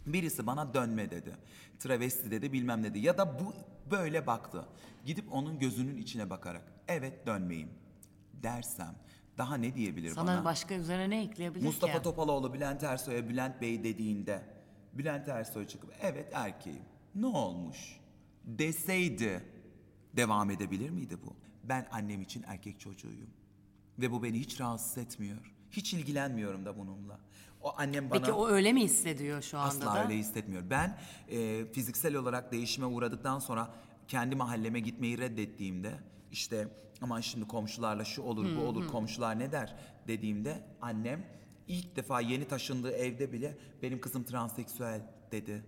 Birisi 0.05 0.47
bana 0.47 0.73
dönme 0.73 1.11
dedi. 1.11 1.38
Travesti 1.79 2.31
dedi 2.31 2.53
bilmem 2.53 2.83
ne 2.83 2.89
dedi. 2.89 2.99
Ya 2.99 3.17
da 3.17 3.39
bu 3.39 3.53
böyle 3.91 4.27
baktı. 4.27 4.65
Gidip 5.05 5.33
onun 5.33 5.59
gözünün 5.59 5.97
içine 5.97 6.29
bakarak 6.29 6.63
evet 6.88 7.27
dönmeyim 7.27 7.69
dersem 8.33 8.95
Daha 9.38 9.57
ne 9.57 9.75
diyebilir 9.75 10.11
Sana 10.11 10.27
bana? 10.27 10.45
başka 10.45 10.75
üzerine 10.75 11.09
ne 11.09 11.23
ekleyebilir 11.23 11.65
Mustafa 11.65 11.97
ki? 11.97 12.03
Topaloğlu 12.03 12.53
Bülent 12.53 12.83
Ersoy'a 12.83 13.29
Bülent 13.29 13.61
Bey 13.61 13.83
dediğinde 13.83 14.41
Bülent 14.93 15.27
Ersoy 15.27 15.67
çıkıp 15.67 15.93
evet 16.01 16.29
erkeğim 16.33 16.83
ne 17.15 17.25
olmuş 17.25 17.99
deseydi 18.45 19.43
devam 20.15 20.49
edebilir 20.51 20.89
miydi 20.89 21.17
bu? 21.25 21.33
Ben 21.63 21.88
annem 21.91 22.21
için 22.21 22.43
erkek 22.47 22.79
çocuğuyum 22.79 23.29
ve 23.99 24.11
bu 24.11 24.23
beni 24.23 24.39
hiç 24.39 24.61
rahatsız 24.61 24.97
etmiyor. 24.97 25.53
Hiç 25.71 25.93
ilgilenmiyorum 25.93 26.65
da 26.65 26.77
bununla. 26.77 27.19
O 27.61 27.73
annem 27.77 28.09
bana 28.09 28.19
Peki 28.19 28.31
o 28.31 28.47
öyle 28.47 28.73
mi 28.73 28.83
hissediyor 28.83 29.41
şu 29.41 29.57
anda 29.57 29.67
Asla 29.69 29.95
da? 29.95 30.03
öyle 30.03 30.17
hissetmiyor. 30.17 30.69
Ben 30.69 30.97
e, 31.29 31.65
fiziksel 31.65 32.15
olarak 32.15 32.51
değişime 32.51 32.86
uğradıktan 32.86 33.39
sonra 33.39 33.73
kendi 34.07 34.36
mahalleme 34.36 34.79
gitmeyi 34.79 35.17
reddettiğimde 35.17 35.91
işte 36.31 36.67
aman 37.01 37.21
şimdi 37.21 37.47
komşularla 37.47 38.05
şu 38.05 38.21
olur 38.21 38.57
bu 38.57 38.61
olur 38.61 38.87
komşular 38.87 39.39
ne 39.39 39.51
der 39.51 39.75
dediğimde 40.07 40.63
annem 40.81 41.25
ilk 41.67 41.95
defa 41.95 42.21
yeni 42.21 42.47
taşındığı 42.47 42.91
evde 42.91 43.33
bile 43.33 43.57
benim 43.81 44.01
kızım 44.01 44.23
transseksüel 44.23 45.01
dedi. 45.31 45.63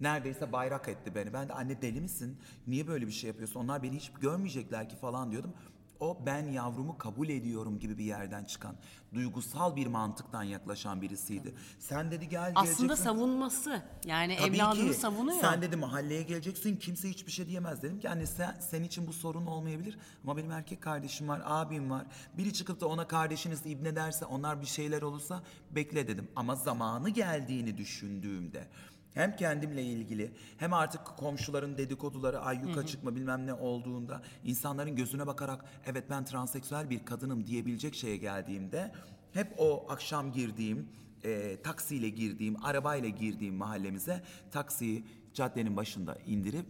Neredeyse 0.00 0.52
bayrak 0.52 0.88
etti 0.88 1.14
beni. 1.14 1.32
Ben 1.32 1.48
de 1.48 1.52
anne 1.52 1.82
deli 1.82 2.00
misin? 2.00 2.38
Niye 2.66 2.86
böyle 2.88 3.06
bir 3.06 3.12
şey 3.12 3.28
yapıyorsun? 3.28 3.60
Onlar 3.60 3.82
beni 3.82 3.96
hiç 3.96 4.12
görmeyecekler 4.20 4.88
ki 4.88 4.96
falan 4.96 5.30
diyordum. 5.30 5.54
O 6.00 6.18
ben 6.26 6.46
yavrumu 6.46 6.98
kabul 6.98 7.28
ediyorum 7.28 7.78
gibi 7.78 7.98
bir 7.98 8.04
yerden 8.04 8.44
çıkan, 8.44 8.76
duygusal 9.14 9.76
bir 9.76 9.86
mantıktan 9.86 10.42
yaklaşan 10.42 11.02
birisiydi. 11.02 11.54
Sen 11.78 12.10
dedi 12.10 12.28
gel 12.28 12.52
Aslında 12.54 12.76
geleceksin. 12.76 13.04
savunması. 13.04 13.82
Yani 14.04 14.36
Tabii 14.36 14.56
evladını 14.56 14.92
ki. 14.92 14.94
savunuyor. 14.98 15.40
Sen 15.40 15.62
dedi 15.62 15.76
mahalleye 15.76 16.22
geleceksin 16.22 16.76
kimse 16.76 17.10
hiçbir 17.10 17.32
şey 17.32 17.46
diyemez 17.46 17.82
dedim 17.82 18.00
ki 18.00 18.10
anne 18.10 18.26
sen, 18.26 18.56
senin 18.60 18.84
için 18.84 19.06
bu 19.06 19.12
sorun 19.12 19.46
olmayabilir 19.46 19.98
ama 20.24 20.36
benim 20.36 20.50
erkek 20.50 20.80
kardeşim 20.82 21.28
var 21.28 21.42
abim 21.44 21.90
var. 21.90 22.06
Biri 22.36 22.52
çıkıp 22.52 22.80
da 22.80 22.86
ona 22.88 23.06
kardeşiniz 23.08 23.66
ibne 23.66 23.96
derse 23.96 24.24
onlar 24.24 24.60
bir 24.60 24.66
şeyler 24.66 25.02
olursa 25.02 25.42
bekle 25.70 26.08
dedim. 26.08 26.28
Ama 26.36 26.54
zamanı 26.54 27.10
geldiğini 27.10 27.76
düşündüğümde 27.76 28.68
hem 29.14 29.36
kendimle 29.36 29.82
ilgili 29.82 30.32
hem 30.56 30.72
artık 30.72 31.06
komşuların 31.06 31.78
dedikoduları 31.78 32.40
ayyuka 32.40 32.86
çıkma 32.86 33.16
bilmem 33.16 33.46
ne 33.46 33.54
olduğunda 33.54 34.22
insanların 34.44 34.96
gözüne 34.96 35.26
bakarak 35.26 35.64
evet 35.86 36.04
ben 36.10 36.24
transseksüel 36.24 36.90
bir 36.90 37.04
kadınım 37.04 37.46
diyebilecek 37.46 37.94
şeye 37.94 38.16
geldiğimde 38.16 38.92
hep 39.32 39.54
o 39.58 39.86
akşam 39.88 40.32
girdiğim 40.32 40.88
e, 41.24 41.62
taksiyle 41.62 42.08
girdiğim, 42.08 42.64
arabayla 42.64 43.08
girdiğim 43.08 43.54
mahallemize 43.54 44.22
taksiyi 44.50 45.04
caddenin 45.34 45.76
başında 45.76 46.18
indirip 46.26 46.66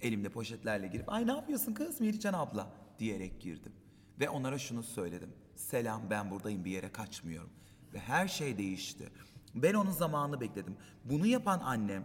elimde 0.00 0.28
poşetlerle 0.28 0.88
girip 0.88 1.12
ay 1.12 1.26
ne 1.26 1.32
yapıyorsun 1.32 1.74
kız 1.74 2.00
Merican 2.00 2.32
abla 2.32 2.72
diyerek 2.98 3.40
girdim. 3.40 3.72
Ve 4.20 4.28
onlara 4.28 4.58
şunu 4.58 4.82
söyledim. 4.82 5.30
Selam 5.56 6.02
ben 6.10 6.30
buradayım 6.30 6.64
bir 6.64 6.70
yere 6.70 6.92
kaçmıyorum. 6.92 7.50
Ve 7.94 7.98
her 7.98 8.28
şey 8.28 8.58
değişti. 8.58 9.08
Ben 9.54 9.74
onun 9.74 9.90
zamanını 9.90 10.40
bekledim. 10.40 10.76
Bunu 11.04 11.26
yapan 11.26 11.60
annem 11.64 12.04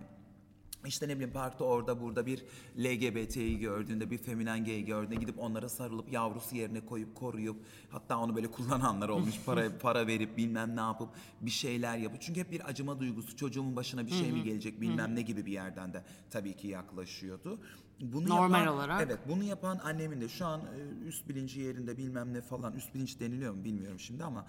işte 0.88 1.08
ne 1.08 1.16
bileyim 1.16 1.34
parkta 1.34 1.64
orada 1.64 2.02
burada 2.02 2.26
bir 2.26 2.44
LGBT'yi 2.78 3.60
gördüğünde 3.60 4.12
bir 4.12 4.18
feminen 4.18 4.66
gay 4.66 4.86
gördüğünde 4.86 5.16
gidip 5.16 5.40
onlara 5.40 5.70
sarılıp 5.70 6.14
yavrusu 6.14 6.56
yerine 6.56 6.86
koyup 6.86 7.16
koruyup 7.16 7.56
hatta 7.90 8.18
onu 8.18 8.36
böyle 8.36 8.52
kullananlar 8.52 9.10
olmuş 9.10 9.36
para 9.46 9.78
para 9.82 10.08
verip 10.08 10.38
bilmem 10.38 10.76
ne 10.76 10.80
yapıp 10.80 11.10
bir 11.42 11.52
şeyler 11.52 11.98
yapıp 11.98 12.22
çünkü 12.22 12.40
hep 12.40 12.52
bir 12.52 12.70
acıma 12.70 13.00
duygusu 13.00 13.38
çocuğumun 13.38 13.76
başına 13.76 14.08
bir 14.08 14.12
şey 14.12 14.32
mi 14.32 14.44
gelecek 14.44 14.82
bilmem 14.82 15.16
ne 15.16 15.22
gibi 15.22 15.46
bir 15.46 15.52
yerden 15.52 15.94
de 15.94 16.04
tabii 16.30 16.54
ki 16.54 16.68
yaklaşıyordu. 16.68 17.60
Bunu 18.02 18.30
Normal 18.30 18.60
yapan, 18.60 18.76
olarak. 18.76 19.02
Evet 19.02 19.20
bunu 19.28 19.44
yapan 19.44 19.80
annemin 19.84 20.22
de 20.22 20.30
şu 20.30 20.46
an 20.46 20.62
e, 20.62 21.06
üst 21.08 21.30
bilinci 21.30 21.60
yerinde 21.60 21.98
bilmem 21.98 22.34
ne 22.34 22.42
falan 22.42 22.74
üst 22.74 22.96
bilinç 22.96 23.20
deniliyor 23.20 23.54
mu 23.54 23.64
bilmiyorum 23.64 24.00
şimdi 24.00 24.24
ama 24.24 24.46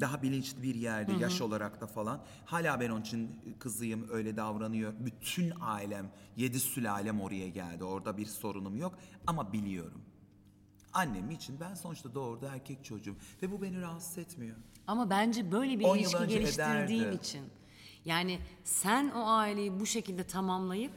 daha 0.00 0.22
bilinçli 0.22 0.62
bir 0.62 0.74
yerde 0.74 1.12
yaş 1.12 1.40
olarak 1.40 1.80
da 1.80 1.86
falan 1.86 2.20
hala 2.44 2.80
ben 2.80 2.90
onun 2.90 3.00
için 3.00 3.40
kızıyım 3.58 4.06
öyle 4.10 4.36
davranıyor. 4.36 4.92
Bütün 5.00 5.52
ailem 5.60 6.10
yedi 6.36 6.60
sülalem 6.60 7.20
oraya 7.20 7.48
geldi 7.48 7.84
orada 7.84 8.16
bir 8.16 8.26
sorunum 8.26 8.76
yok 8.76 8.98
ama 9.26 9.52
biliyorum. 9.52 10.02
Annem 10.92 11.30
için 11.30 11.60
ben 11.60 11.74
sonuçta 11.74 12.14
doğurdu 12.14 12.46
erkek 12.52 12.84
çocuğum 12.84 13.16
ve 13.42 13.52
bu 13.52 13.62
beni 13.62 13.80
rahatsız 13.80 14.18
etmiyor. 14.18 14.56
Ama 14.86 15.10
bence 15.10 15.52
böyle 15.52 15.78
bir 15.78 15.84
10 15.84 15.96
yıl 15.96 16.02
ilişki 16.02 16.26
geliştirdiğin 16.26 17.02
ederdi. 17.02 17.16
için. 17.16 17.44
Yani 18.04 18.38
sen 18.64 19.10
o 19.10 19.26
aileyi 19.26 19.80
bu 19.80 19.86
şekilde 19.86 20.24
tamamlayıp 20.24 20.92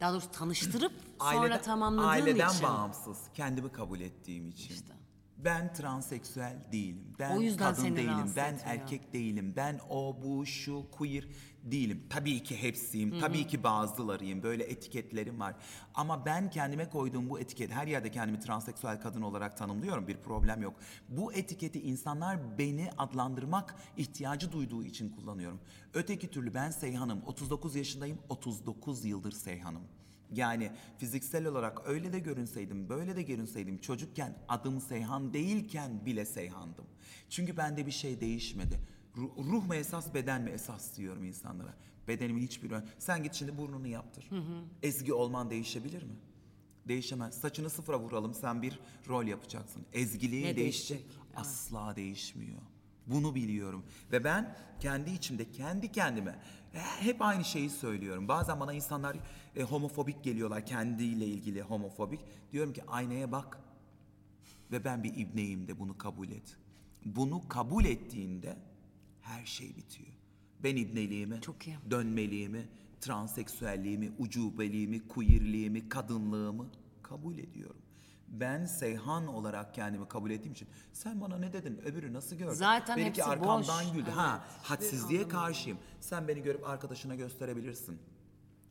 daha 0.00 0.12
doğrusu 0.12 0.30
tanıştırıp 0.30 0.92
sonra 1.20 1.30
Aileden- 1.38 1.62
tamamladığın 1.62 2.08
aileden 2.08 2.48
için. 2.48 2.62
bağımsız 2.62 3.18
kendimi 3.34 3.72
kabul 3.72 4.00
ettiğim 4.00 4.48
için. 4.48 4.74
İşte. 4.74 4.92
Ben 5.38 5.72
transseksüel 5.72 6.56
değilim. 6.72 7.14
Ben 7.18 7.36
O 7.36 7.40
yüzden 7.40 7.70
kadın 7.70 7.82
seni 7.82 7.96
değilim. 7.96 8.10
rahatsız 8.10 8.36
Ben 8.36 8.54
etmiyor. 8.54 8.76
erkek 8.80 9.12
değilim. 9.12 9.52
Ben 9.56 9.80
o 9.90 10.16
bu 10.24 10.46
şu 10.46 10.90
queer 10.90 11.24
değilim. 11.64 12.02
Tabii 12.10 12.42
ki 12.42 12.62
hepsiyim. 12.62 13.20
Tabii 13.20 13.46
ki 13.46 13.62
bazılarıyım. 13.62 14.42
Böyle 14.42 14.64
etiketlerim 14.64 15.40
var. 15.40 15.54
Ama 15.94 16.26
ben 16.26 16.50
kendime 16.50 16.90
koyduğum 16.90 17.30
bu 17.30 17.40
etiket 17.40 17.70
her 17.70 17.86
yerde 17.86 18.10
kendimi 18.10 18.40
transseksüel 18.40 19.00
kadın 19.00 19.22
olarak 19.22 19.56
tanımlıyorum. 19.56 20.08
Bir 20.08 20.16
problem 20.16 20.62
yok. 20.62 20.74
Bu 21.08 21.32
etiketi 21.32 21.80
insanlar 21.80 22.58
beni 22.58 22.90
adlandırmak 22.98 23.74
ihtiyacı 23.96 24.52
duyduğu 24.52 24.84
için 24.84 25.08
kullanıyorum. 25.08 25.60
Öteki 25.94 26.30
türlü 26.30 26.54
ben 26.54 26.70
Seyhan'ım. 26.70 27.22
39 27.26 27.74
yaşındayım. 27.74 28.18
39 28.28 29.04
yıldır 29.04 29.32
Seyhan'ım. 29.32 29.82
Yani 30.32 30.70
fiziksel 30.98 31.46
olarak 31.46 31.88
öyle 31.88 32.12
de 32.12 32.18
görünseydim, 32.18 32.88
böyle 32.88 33.16
de 33.16 33.22
görünseydim 33.22 33.78
çocukken 33.78 34.38
adım 34.48 34.80
Seyhan 34.80 35.34
değilken 35.34 36.06
bile 36.06 36.24
Seyhan'dım. 36.24 36.84
Çünkü 37.30 37.56
bende 37.56 37.86
bir 37.86 37.90
şey 37.90 38.20
değişmedi. 38.20 38.80
Ruh, 39.16 39.64
mu 39.66 39.74
esas, 39.74 40.14
beden 40.14 40.42
mi 40.42 40.50
esas 40.50 40.96
diyorum 40.96 41.24
insanlara. 41.24 41.74
Bedenimin 42.08 42.42
hiçbir 42.42 42.70
ön- 42.70 42.84
Sen 42.98 43.22
git 43.22 43.34
şimdi 43.34 43.58
burnunu 43.58 43.86
yaptır. 43.86 44.30
Ezgi 44.82 45.12
olman 45.12 45.50
değişebilir 45.50 46.02
mi? 46.02 46.14
Değişemez. 46.88 47.34
Saçını 47.40 47.70
sıfıra 47.70 48.00
vuralım 48.00 48.34
sen 48.34 48.62
bir 48.62 48.78
rol 49.08 49.24
yapacaksın. 49.26 49.82
Ezgiliği 49.92 50.44
Ne 50.44 50.56
değişecek. 50.56 50.98
değişecek? 50.98 51.20
Asla 51.36 51.96
değişmiyor. 51.96 52.58
Bunu 53.06 53.34
biliyorum. 53.34 53.84
Ve 54.12 54.24
ben 54.24 54.56
kendi 54.80 55.10
içimde, 55.10 55.50
kendi 55.50 55.92
kendime 55.92 56.38
e, 56.74 56.78
hep 56.78 57.22
aynı 57.22 57.44
şeyi 57.44 57.70
söylüyorum. 57.70 58.28
Bazen 58.28 58.60
bana 58.60 58.72
insanlar 58.72 59.16
e, 59.56 59.62
homofobik 59.62 60.24
geliyorlar, 60.24 60.66
kendiyle 60.66 61.26
ilgili 61.26 61.62
homofobik. 61.62 62.20
Diyorum 62.52 62.72
ki 62.72 62.82
aynaya 62.86 63.32
bak 63.32 63.58
ve 64.72 64.84
ben 64.84 65.04
bir 65.04 65.16
ibneyim 65.16 65.68
de 65.68 65.78
bunu 65.78 65.98
kabul 65.98 66.28
et. 66.28 66.56
Bunu 67.04 67.48
kabul 67.48 67.84
ettiğinde 67.84 68.56
her 69.24 69.46
şey 69.46 69.76
bitiyor. 69.76 70.08
Ben 70.64 70.76
ibneliğimi, 70.76 71.40
Çok 71.40 71.66
iyi. 71.66 71.76
dönmeliğimi, 71.90 72.68
transseksüelliğimi, 73.00 74.12
ucubeliğimi, 74.18 75.08
queerliğimi, 75.08 75.88
kadınlığımı 75.88 76.66
kabul 77.02 77.38
ediyorum. 77.38 77.76
Ben 78.28 78.66
Seyhan 78.66 79.26
olarak 79.26 79.74
kendimi 79.74 80.08
kabul 80.08 80.30
ettiğim 80.30 80.52
için 80.52 80.68
sen 80.92 81.20
bana 81.20 81.38
ne 81.38 81.52
dedin 81.52 81.78
öbürü 81.84 82.12
nasıl 82.12 82.36
gördün? 82.36 82.52
Zaten 82.54 82.96
Belki 82.96 83.08
hepsi 83.08 83.24
arkamdan 83.24 83.84
boş. 83.86 83.92
güldü. 83.92 84.04
Evet. 84.06 84.16
Ha 84.16 84.44
hadsizliğe 84.62 85.28
karşıyım. 85.28 85.78
Sen 86.00 86.28
beni 86.28 86.42
görüp 86.42 86.68
arkadaşına 86.68 87.14
gösterebilirsin. 87.14 87.98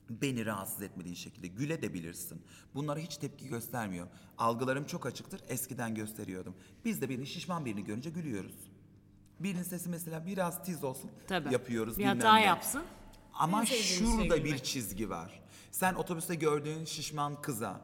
Beni 0.09 0.45
rahatsız 0.45 0.81
etmediğin 0.81 1.15
şekilde 1.15 1.47
gülebilirsin. 1.47 2.41
Bunlara 2.75 2.99
hiç 2.99 3.17
tepki 3.17 3.47
göstermiyor. 3.47 4.07
Algılarım 4.37 4.85
çok 4.85 5.05
açıktır. 5.05 5.41
Eskiden 5.47 5.95
gösteriyordum. 5.95 6.55
Biz 6.85 7.01
de 7.01 7.09
birini 7.09 7.27
şişman 7.27 7.65
birini 7.65 7.83
görünce 7.83 8.09
gülüyoruz. 8.09 8.55
Birinin 9.43 9.63
sesi 9.63 9.89
mesela 9.89 10.25
biraz 10.25 10.63
tiz 10.63 10.83
olsun 10.83 11.11
Tabii. 11.27 11.53
yapıyoruz. 11.53 11.93
Bir 11.97 12.03
bilmem 12.03 12.17
hata 12.17 12.35
ne. 12.35 12.41
yapsın. 12.45 12.83
Ama 13.33 13.61
En 13.61 13.65
sevdiğimiz 13.65 13.87
şey 13.97 14.07
şurada 14.07 14.35
bir 14.35 14.43
gülmek. 14.43 14.65
çizgi 14.65 15.09
var. 15.09 15.41
Sen 15.71 15.93
otobüste 15.93 16.35
gördüğün 16.35 16.85
şişman 16.85 17.41
kıza 17.41 17.81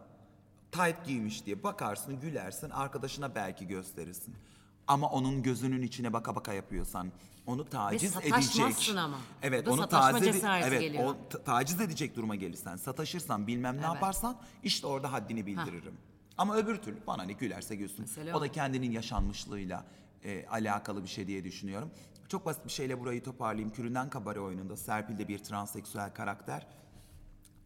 tayt 0.71 1.05
giymiş 1.05 1.45
diye 1.45 1.63
bakarsın, 1.63 2.19
gülersin, 2.19 2.69
arkadaşına 2.69 3.35
belki 3.35 3.67
gösterirsin. 3.67 4.35
Ama 4.87 5.09
onun 5.09 5.43
gözünün 5.43 5.81
içine 5.81 6.13
baka 6.13 6.35
baka 6.35 6.53
yapıyorsan 6.53 7.11
onu 7.45 7.69
taciz 7.69 8.11
sataşmazsın 8.11 8.63
edecek. 8.65 8.97
ama. 8.97 9.17
Evet, 9.41 9.65
Burada 9.65 9.73
onu 9.73 9.81
sataşma 9.81 10.19
taciz 10.19 10.33
cesareti 10.33 10.67
evet, 10.67 10.81
geliyor. 10.81 11.03
o 11.03 11.29
ta- 11.29 11.43
taciz 11.43 11.81
edecek 11.81 12.15
duruma 12.15 12.35
gelirsen, 12.35 12.75
sataşırsan, 12.75 13.47
bilmem 13.47 13.77
ne 13.77 13.81
yaparsan 13.85 14.37
işte 14.63 14.87
orada 14.87 15.11
haddini 15.11 15.45
bildiririm. 15.45 15.97
Ama 16.37 16.55
öbür 16.57 16.77
türlü 16.77 16.97
bana 17.07 17.23
ne 17.23 17.33
gülerse 17.33 17.75
gülsün. 17.75 17.99
Mesele 18.01 18.33
o 18.33 18.37
o. 18.37 18.41
da 18.41 18.51
kendinin 18.51 18.91
yaşanmışlığıyla 18.91 19.85
e, 20.23 20.45
alakalı 20.47 21.03
bir 21.03 21.07
şey 21.09 21.27
diye 21.27 21.43
düşünüyorum. 21.43 21.91
Çok 22.27 22.45
basit 22.45 22.65
bir 22.65 22.71
şeyle 22.71 22.99
burayı 22.99 23.23
toparlayayım. 23.23 23.69
Küründen 23.73 24.09
Kabare 24.09 24.39
oyununda 24.39 24.77
Serpil 24.77 25.17
de 25.17 25.27
bir 25.27 25.39
transseksüel 25.39 26.13
karakter. 26.13 26.67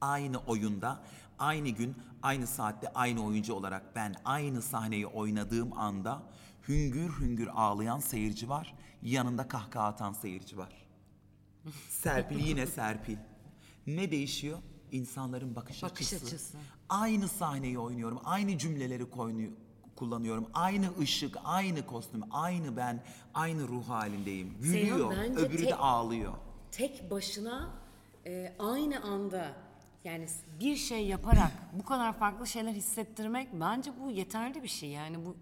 Aynı 0.01 0.37
oyunda, 0.39 1.03
aynı 1.39 1.69
gün, 1.69 1.95
aynı 2.21 2.47
saatte, 2.47 2.93
aynı 2.93 3.25
oyuncu 3.25 3.53
olarak 3.53 3.95
ben 3.95 4.15
aynı 4.25 4.61
sahneyi 4.61 5.07
oynadığım 5.07 5.77
anda 5.77 6.23
hüngür 6.67 7.19
hüngür 7.19 7.47
ağlayan 7.53 7.99
seyirci 7.99 8.49
var. 8.49 8.75
Yanında 9.01 9.47
kahkaha 9.47 9.87
atan 9.87 10.13
seyirci 10.13 10.57
var. 10.57 10.85
Serpil 11.89 12.39
yine 12.39 12.67
Serpil. 12.67 13.17
Ne 13.87 14.11
değişiyor? 14.11 14.57
İnsanların 14.91 15.55
bakış, 15.55 15.83
Bakış 15.83 16.13
açısı. 16.13 16.25
açısı. 16.35 16.57
Aynı 16.89 17.27
sahneyi 17.27 17.79
oynuyorum. 17.79 18.19
Aynı 18.23 18.57
cümleleri 18.57 19.03
koynu- 19.03 19.51
kullanıyorum. 19.95 20.47
Aynı 20.53 20.99
ışık, 20.99 21.37
aynı 21.43 21.85
kostüm, 21.85 22.21
aynı 22.31 22.77
ben, 22.77 23.03
aynı 23.33 23.67
ruh 23.67 23.89
halindeyim. 23.89 24.57
Gülüyor, 24.61 25.11
bence 25.17 25.39
öbürü 25.39 25.61
de 25.61 25.65
tek- 25.65 25.79
ağlıyor. 25.79 26.33
Tek 26.71 27.11
başına 27.11 27.69
e, 28.25 28.55
aynı 28.59 29.03
anda 29.03 29.53
yani 30.03 30.27
bir 30.59 30.75
şey 30.75 31.05
yaparak 31.07 31.51
bu 31.73 31.85
kadar 31.85 32.13
farklı 32.13 32.47
şeyler 32.47 32.71
hissettirmek 32.71 33.47
bence 33.53 33.91
bu 34.03 34.11
yeterli 34.11 34.63
bir 34.63 34.67
şey. 34.67 34.89
Yani 34.89 35.25
bu 35.25 35.35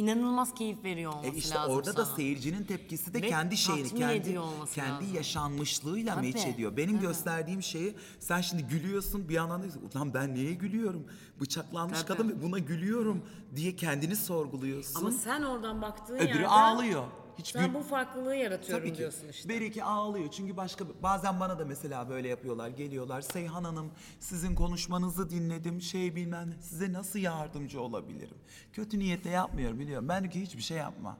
inanılmaz 0.00 0.54
keyif 0.54 0.84
veriyor 0.84 1.12
olması 1.12 1.34
E 1.34 1.38
işte 1.38 1.54
lazım 1.54 1.74
orada 1.74 1.96
da 1.96 2.04
sana. 2.04 2.16
seyircinin 2.16 2.64
tepkisi 2.64 3.14
de 3.14 3.22
Ve 3.22 3.28
kendi 3.28 3.56
şeyini, 3.56 3.82
tatmin 3.82 4.00
kendi 4.00 4.14
ediyor 4.16 4.42
olması 4.42 4.74
kendi 4.74 5.02
lazım. 5.04 5.14
yaşanmışlığıyla 5.16 6.14
Tabii, 6.14 6.26
meç 6.26 6.46
ediyor. 6.46 6.76
Benim 6.76 7.00
gösterdiğim 7.00 7.62
şeyi 7.62 7.94
sen 8.18 8.40
şimdi 8.40 8.62
gülüyorsun 8.62 9.28
bir 9.28 9.34
yandan 9.34 9.62
diyorsun 9.62 9.90
ulan 9.94 10.14
ben 10.14 10.34
niye 10.34 10.52
gülüyorum? 10.54 11.04
Bıçaklanmış 11.40 11.98
Tabii. 11.98 12.08
kadın 12.08 12.28
ve 12.28 12.42
buna 12.42 12.58
gülüyorum 12.58 13.22
diye 13.56 13.76
kendini 13.76 14.16
sorguluyorsun. 14.16 15.00
ama 15.00 15.10
sen 15.10 15.42
oradan 15.42 15.82
baktığın 15.82 16.14
Öbürü 16.16 16.28
yerde 16.28 16.48
ağlıyor. 16.48 17.04
Hiç 17.40 17.52
sen 17.52 17.66
gül- 17.66 17.74
bu 17.74 17.82
farklılığı 17.82 18.34
yaratıyorum 18.34 18.84
Tabii 18.84 18.92
ki. 18.92 18.98
diyorsun 18.98 19.28
işte. 19.28 19.48
Beriki 19.48 19.84
ağlıyor 19.84 20.30
çünkü 20.30 20.56
başka 20.56 20.84
bazen 21.02 21.40
bana 21.40 21.58
da 21.58 21.64
mesela 21.64 22.08
böyle 22.08 22.28
yapıyorlar 22.28 22.68
geliyorlar 22.68 23.20
Seyhan 23.20 23.64
Hanım 23.64 23.90
sizin 24.20 24.54
konuşmanızı 24.54 25.30
dinledim 25.30 25.82
şey 25.82 26.16
bilmem 26.16 26.50
ne, 26.50 26.62
size 26.62 26.92
nasıl 26.92 27.18
yardımcı 27.18 27.80
olabilirim? 27.80 28.38
Kötü 28.72 28.98
niyetle 28.98 29.30
yapmıyorum 29.30 29.78
biliyorum 29.78 30.08
ben 30.08 30.22
diyor 30.22 30.32
ki 30.32 30.40
hiçbir 30.42 30.62
şey 30.62 30.76
yapma. 30.76 31.18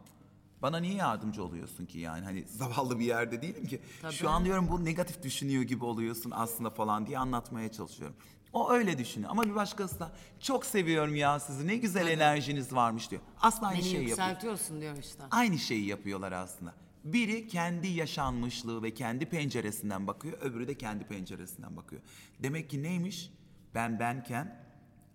Bana 0.62 0.78
niye 0.78 0.94
yardımcı 0.94 1.44
oluyorsun 1.44 1.86
ki 1.86 1.98
yani 1.98 2.24
hani 2.24 2.44
zavallı 2.48 2.98
bir 2.98 3.04
yerde 3.04 3.42
değilim 3.42 3.66
ki. 3.66 3.80
Şu 4.10 4.30
an 4.30 4.44
diyorum 4.44 4.68
bu 4.70 4.84
negatif 4.84 5.22
düşünüyor 5.22 5.62
gibi 5.62 5.84
oluyorsun 5.84 6.32
aslında 6.34 6.70
falan 6.70 7.06
diye 7.06 7.18
anlatmaya 7.18 7.72
çalışıyorum. 7.72 8.16
O 8.52 8.70
öyle 8.70 8.98
düşünüyor 8.98 9.30
ama 9.30 9.42
bir 9.42 9.54
başkası 9.54 10.00
da 10.00 10.12
çok 10.40 10.66
seviyorum 10.66 11.14
ya 11.16 11.40
sizi 11.40 11.66
ne 11.66 11.76
güzel 11.76 12.06
enerjiniz 12.06 12.72
varmış 12.74 13.10
diyor. 13.10 13.22
Asla 13.40 13.66
aynı 13.66 13.78
Beni 13.78 13.84
şeyi 13.84 13.94
yapıyor. 13.94 14.08
yükseltiyorsun 14.08 14.80
diyor 14.80 14.96
işte. 14.96 15.22
Aynı 15.30 15.58
şeyi 15.58 15.86
yapıyorlar 15.86 16.32
aslında. 16.32 16.74
Biri 17.04 17.48
kendi 17.48 17.88
yaşanmışlığı 17.88 18.82
ve 18.82 18.94
kendi 18.94 19.26
penceresinden 19.26 20.06
bakıyor, 20.06 20.38
öbürü 20.40 20.68
de 20.68 20.74
kendi 20.74 21.04
penceresinden 21.04 21.76
bakıyor. 21.76 22.02
Demek 22.42 22.70
ki 22.70 22.82
neymiş? 22.82 23.30
Ben 23.74 24.00
benken 24.00 24.64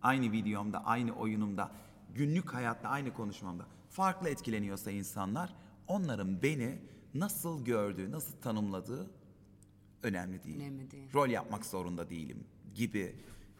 aynı 0.01 0.31
videomda, 0.31 0.86
aynı 0.86 1.11
oyunumda, 1.11 1.71
günlük 2.15 2.53
hayatta, 2.53 2.89
aynı 2.89 3.13
konuşmamda 3.13 3.65
farklı 3.89 4.29
etkileniyorsa 4.29 4.91
insanlar, 4.91 5.55
onların 5.88 6.43
beni 6.43 6.79
nasıl 7.13 7.65
gördüğü, 7.65 8.11
nasıl 8.11 8.41
tanımladığı 8.41 9.11
önemli 10.03 10.43
değil. 10.43 10.57
Önemli 10.57 10.91
değil. 10.91 11.13
Rol 11.13 11.29
yapmak 11.29 11.65
zorunda 11.65 12.09
değilim 12.09 12.43
gibi 12.76 13.15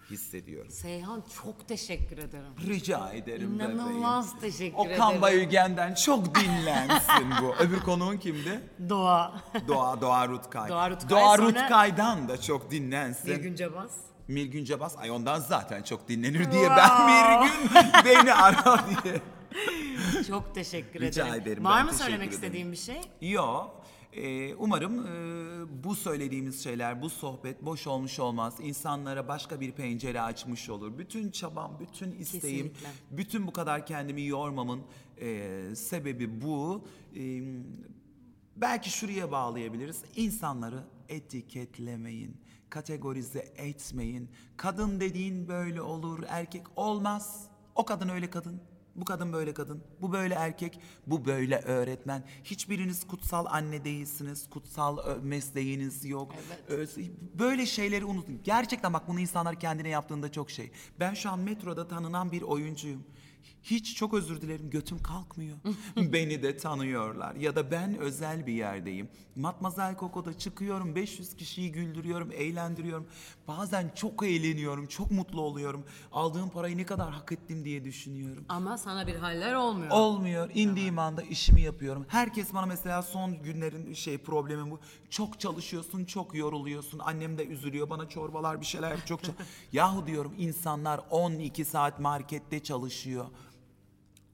hissediyorum. 0.09 0.72
Seyhan 0.72 1.24
çok 1.43 1.68
teşekkür 1.68 2.18
ederim. 2.18 2.45
Rica 2.68 3.09
ederim 3.11 3.59
bebeğim. 3.59 3.72
İnanılmaz 3.76 4.39
teşekkür 4.39 4.78
Okan 4.78 4.91
ederim. 5.09 5.22
Bayülgen'den 5.22 5.93
çok 5.93 6.36
dinlensin 6.36 7.32
bu. 7.41 7.55
Öbür 7.59 7.80
konuğun 7.80 8.18
kimdi? 8.18 8.61
Doğa. 8.89 9.41
Doğa, 9.68 10.01
Doğa 10.01 10.28
Rutkay. 10.28 10.70
Doğa 10.70 10.89
Rutkay, 10.89 11.09
Doğa 11.09 11.38
sonra- 11.38 11.47
Rutkay'dan 11.47 12.30
da 12.30 12.41
çok 12.41 12.72
dinlensin. 12.72 13.28
Bir 13.28 13.36
gün 13.36 13.55
cabas. 13.55 13.91
Mirgün 14.28 14.68
ay 14.97 15.11
ondan 15.11 15.39
zaten 15.39 15.84
çok 15.84 16.09
dinlenir 16.09 16.51
diye 16.51 16.70
ben 16.70 17.05
Mirgün 17.05 17.72
beni 18.05 18.34
ara 18.34 18.80
diye. 19.03 19.22
Çok 20.28 20.55
teşekkür 20.55 20.99
Rica 20.99 21.28
ederim. 21.28 21.41
ederim, 21.41 21.63
Var 21.63 21.78
ben 21.78 21.86
mı 21.86 21.91
teşekkür 21.91 22.03
söylemek 22.05 22.28
ederim. 22.28 22.43
istediğin 22.43 22.72
bir 22.72 22.78
şey? 22.78 23.01
Yo, 23.22 23.68
e, 24.16 24.55
umarım 24.55 25.07
e, 25.07 25.84
bu 25.84 25.95
söylediğimiz 25.95 26.63
şeyler, 26.63 27.01
bu 27.01 27.09
sohbet 27.09 27.66
boş 27.66 27.88
olmuş 27.88 28.20
olmaz. 28.20 28.55
İnsanlara 28.61 29.28
başka 29.28 29.61
bir 29.61 29.72
pencere 29.72 30.22
açmış 30.22 30.70
olur. 30.70 30.97
Bütün 30.97 31.32
çabam, 31.32 31.80
bütün 31.80 32.11
isteğim, 32.11 32.68
Kesinlikle. 32.74 32.89
bütün 33.11 33.47
bu 33.47 33.53
kadar 33.53 33.86
kendimi 33.86 34.26
yormamın 34.26 34.82
e, 35.22 35.61
sebebi 35.76 36.41
bu. 36.41 36.88
E, 37.16 37.41
belki 38.55 38.89
şuraya 38.89 39.32
bağlayabiliriz. 39.32 40.03
İnsanları 40.16 40.84
etiketlemeyin, 41.09 42.38
kategorize 42.70 43.53
etmeyin. 43.55 44.30
Kadın 44.57 44.99
dediğin 44.99 45.47
böyle 45.47 45.82
olur, 45.82 46.24
erkek 46.28 46.63
olmaz. 46.76 47.47
O 47.76 47.86
kadın 47.86 48.09
öyle 48.09 48.30
kadın. 48.30 48.61
Bu 48.96 49.06
kadın 49.06 49.34
böyle 49.34 49.54
kadın, 49.54 49.84
bu 50.02 50.12
böyle 50.14 50.34
erkek, 50.34 50.80
bu 51.08 51.26
böyle 51.26 51.58
öğretmen. 51.60 52.24
Hiçbiriniz 52.43 53.08
kutsal 53.08 53.46
anne 53.50 53.84
değilsiniz, 53.86 54.50
kutsal 54.50 55.20
mesleğiniz 55.22 56.06
yok. 56.06 56.36
Ö- 56.68 56.88
Böyle 57.39 57.66
şeyleri 57.66 58.06
unutun. 58.06 58.39
Gerçekten 58.43 58.93
bak 58.93 59.08
bunu 59.08 59.20
insanlar 59.20 59.60
kendine 59.60 59.89
yaptığında 59.89 60.32
çok 60.32 60.50
şey. 60.52 60.72
Ben 61.00 61.14
şu 61.14 61.30
an 61.30 61.39
metroda 61.39 61.88
tanınan 61.88 62.32
bir 62.32 62.41
oyuncuyum. 62.41 63.04
Hiç 63.66 63.95
çok 63.95 64.13
özür 64.13 64.41
dilerim 64.41 64.70
götüm 64.70 64.99
kalkmıyor. 65.03 65.57
Beni 65.97 66.43
de 66.43 66.57
tanıyorlar. 66.57 67.36
Ya 67.36 67.55
da 67.55 67.72
ben 67.72 67.97
özel 67.97 68.47
bir 68.47 68.53
yerdeyim. 68.53 69.09
Matmazel 69.36 69.97
Coco'da 69.97 70.38
çıkıyorum 70.38 70.95
500 70.95 71.36
kişiyi 71.36 71.72
güldürüyorum, 71.72 72.32
eğlendiriyorum. 72.32 73.07
Bazen 73.47 73.91
çok 73.95 74.24
eğleniyorum, 74.24 74.88
çok 74.88 75.11
mutlu 75.11 75.41
oluyorum. 75.41 75.86
Aldığım 76.11 76.49
parayı 76.49 76.78
ne 76.78 76.86
kadar 76.86 77.11
hak 77.11 77.32
ettim 77.32 77.66
diye 77.66 77.84
düşünüyorum. 77.84 78.45
Ama 78.49 78.78
sana 78.78 79.07
bir 79.07 79.16
haller 79.16 79.53
olmuyor. 79.53 79.91
Olmuyor. 79.91 80.49
İndiğim 80.53 80.99
anda 80.99 81.22
işimi 81.22 81.61
yapıyorum. 81.61 82.05
Herkes 82.07 82.53
bana 82.53 82.66
mesela 82.66 83.01
son 83.01 83.43
günlerin 83.43 83.93
şey 83.93 84.18
problemi 84.18 84.72
bu. 84.72 84.80
Çok 85.09 85.39
çalışıyorsun, 85.39 86.05
çok 86.05 86.36
yoruluyorsun. 86.36 86.99
Annem 86.99 87.38
de 87.38 87.45
üzülüyor. 87.45 87.89
Bana 87.89 88.09
çorbalar 88.09 88.61
bir 88.61 88.66
şeyler 88.66 88.91
yap, 88.91 89.07
çok 89.07 89.24
çok. 89.24 89.36
Yahu 89.72 90.07
diyorum 90.07 90.34
insanlar 90.38 91.01
12 91.09 91.66
saat 91.66 91.99
markette 91.99 92.63
çalışıyor. 92.63 93.26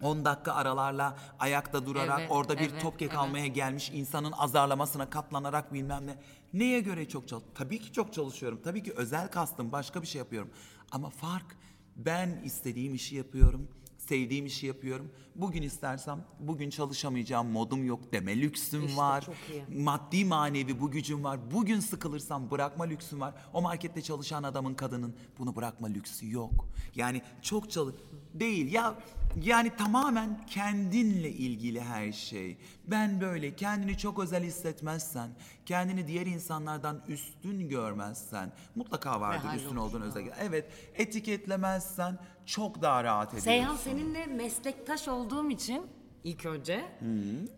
10 0.01 0.25
dakika 0.25 0.53
aralarla 0.53 1.17
ayakta 1.39 1.85
durarak 1.85 2.19
Evet, 2.19 2.31
orada 2.31 2.59
bir 2.59 2.69
evet, 2.71 2.81
top 2.81 2.99
kek 2.99 3.09
evet. 3.09 3.19
almaya 3.19 3.47
gelmiş 3.47 3.89
insanın 3.93 4.31
azarlamasına 4.31 5.09
katlanarak 5.09 5.73
bilmem 5.73 6.07
ne. 6.07 6.15
Neye 6.53 6.79
göre 6.79 7.07
çok 7.07 7.27
çalış? 7.27 7.43
Tabii 7.55 7.79
ki 7.79 7.93
çok 7.93 8.13
çalışıyorum. 8.13 8.61
Tabii 8.63 8.83
ki 8.83 8.93
özel 8.95 9.27
kastım 9.27 9.71
başka 9.71 10.01
bir 10.01 10.07
şey 10.07 10.19
yapıyorum. 10.19 10.49
Ama 10.91 11.09
fark 11.09 11.57
ben 11.95 12.41
istediğim 12.43 12.93
işi 12.95 13.15
yapıyorum. 13.15 13.67
Sevdiğim 13.97 14.45
işi 14.45 14.67
yapıyorum. 14.67 15.11
Bugün 15.35 15.61
istersem 15.61 16.25
bugün 16.39 16.69
çalışamayacağım 16.69 17.47
modum 17.51 17.85
yok 17.85 18.13
deme 18.13 18.41
lüksüm 18.41 18.85
İşte 18.85 18.97
var. 18.97 19.21
çok 19.25 19.35
iyi. 19.49 19.79
Maddi 19.83 20.25
manevi 20.25 20.79
bu 20.81 20.91
gücüm 20.91 21.23
var. 21.23 21.51
Bugün 21.51 21.79
sıkılırsam 21.79 22.51
bırakma 22.51 22.83
lüksüm 22.83 23.21
var. 23.21 23.33
O 23.53 23.61
markette 23.61 24.01
çalışan 24.01 24.43
adamın 24.43 24.73
kadının 24.73 25.15
bunu 25.39 25.55
bırakma 25.55 25.87
lüksü 25.87 26.31
yok. 26.31 26.67
Yani 26.95 27.21
çok 27.41 27.71
çalış 27.71 27.95
değil 28.33 28.73
ya 28.73 28.95
yani 29.43 29.71
tamamen 29.77 30.45
kendinle 30.47 31.29
ilgili 31.29 31.81
her 31.81 32.11
şey. 32.11 32.57
Ben 32.87 33.21
böyle 33.21 33.55
kendini 33.55 33.97
çok 33.97 34.19
özel 34.19 34.43
hissetmezsen, 34.43 35.29
kendini 35.65 36.07
diğer 36.07 36.25
insanlardan 36.25 37.01
üstün 37.07 37.69
görmezsen 37.69 38.51
mutlaka 38.75 39.21
vardır 39.21 39.49
Ve 39.53 39.55
üstün 39.55 39.75
olduğun 39.75 40.01
özellik. 40.01 40.33
Evet, 40.41 40.71
etiketlemezsen 40.95 42.19
çok 42.45 42.81
daha 42.81 43.03
rahat 43.03 43.27
ediyorsun. 43.27 43.45
Seyhan 43.51 43.75
seninle 43.75 44.25
meslektaş 44.25 45.07
olduğum 45.07 45.49
için 45.49 45.81
ilk 46.23 46.45
önce 46.45 46.85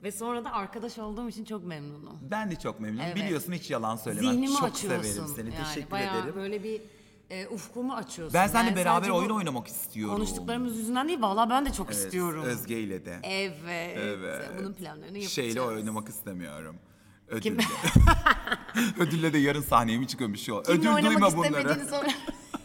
ve 0.03 0.11
sonra 0.11 0.45
da 0.45 0.51
arkadaş 0.53 0.99
olduğum 0.99 1.29
için 1.29 1.45
çok 1.45 1.65
memnunum. 1.65 2.17
Ben 2.31 2.51
de 2.51 2.55
çok 2.55 2.79
memnunum. 2.79 3.05
Evet. 3.05 3.15
Biliyorsun 3.15 3.53
hiç 3.53 3.71
yalan 3.71 3.95
söylemem. 3.95 4.31
Zihnimi 4.31 4.53
çok 4.53 4.63
açıyorsun. 4.63 5.09
severim 5.11 5.33
seni. 5.35 5.53
Yani 5.55 5.67
Teşekkür 5.67 5.91
bayağı 5.91 6.19
ederim. 6.19 6.35
böyle 6.35 6.63
bir 6.63 6.81
e, 7.33 7.47
ufkumu 7.47 7.93
açıyorsun. 7.93 8.33
Ben 8.33 8.47
seninle 8.47 8.67
Yani 8.67 8.75
beraber 8.75 8.95
sadece 8.95 9.11
bu 9.11 9.15
oyun 9.17 9.29
oynamak 9.29 9.67
istiyorum. 9.67 10.15
Konuştuklarımız 10.15 10.77
yüzünden 10.77 11.07
değil 11.07 11.21
vallahi 11.21 11.49
ben 11.49 11.65
de 11.65 11.73
çok 11.73 11.87
Evet, 11.87 11.97
istiyorum. 11.97 12.43
Özge 12.43 12.79
ile 12.79 13.05
de. 13.05 13.19
Evet. 13.23 13.97
Evet. 13.97 14.49
Bunun 14.59 14.73
planlarını 14.73 15.05
yapacağız. 15.05 15.31
Şeyle 15.31 15.61
oynamak 15.61 16.09
istemiyorum. 16.09 16.75
Ödülle. 17.27 17.61
Ödülle 18.99 19.33
de 19.33 19.37
yarın 19.37 19.61
sahneye 19.61 19.97
mi 19.97 20.07
çıkıyormuş 20.07 20.39
şu 20.39 20.63
Kimle 20.63 20.77
Ödül 20.79 20.93
oynamak 20.93 21.31
duyma 21.31 21.47
istemediğini 21.47 21.63
bunları. 21.65 21.85
sonra. 21.89 22.07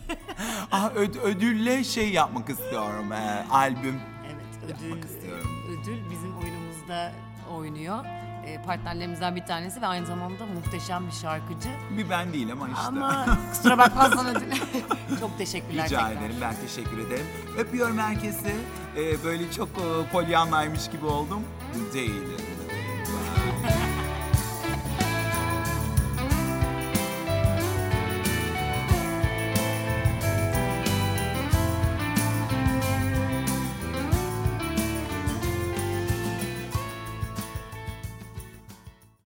ah, 0.72 0.94
öd- 0.96 1.20
ödülle 1.20 1.84
şey 1.84 2.10
yapmak 2.12 2.48
istiyorum. 2.50 3.10
He, 3.10 3.44
albüm. 3.50 4.00
evet 4.26 4.76
ödül, 4.76 4.88
Yapmak 4.88 5.10
istiyorum. 5.10 5.48
ödül 5.70 6.10
bizim 6.10 6.36
oyunumuzda 6.38 7.12
oynuyor. 7.56 8.04
E, 8.49 8.62
partnerlerimizden 8.66 9.36
bir 9.36 9.44
tanesi 9.46 9.82
ve 9.82 9.86
aynı 9.86 10.07
zamanda 10.07 10.46
muhteşem 10.46 11.07
bir 11.07 11.12
şarkıcı. 11.12 11.68
Bir 11.90 12.11
ben 12.11 12.32
değil 12.32 12.53
ama 12.53 12.68
işte. 12.68 12.80
Ama 12.80 13.26
kusura 13.53 13.78
bakmazsan 13.78 14.26
ödül. 14.36 14.51
çok 15.20 15.38
teşekkürler 15.38 15.86
Rica 15.86 16.09
tekrar. 16.09 16.22
ederim. 16.22 16.36
Ben 16.40 16.55
teşekkür 16.66 16.99
ederim. 16.99 17.26
Öpüyorum 17.59 17.99
herkesi. 17.99 18.55
Ee, 18.96 19.24
böyle 19.24 19.53
çok 19.53 19.68
e, 19.68 20.11
polyanlaymış 20.12 20.90
gibi 20.90 21.07
oldum. 21.07 21.42
Değilim. 21.94 22.47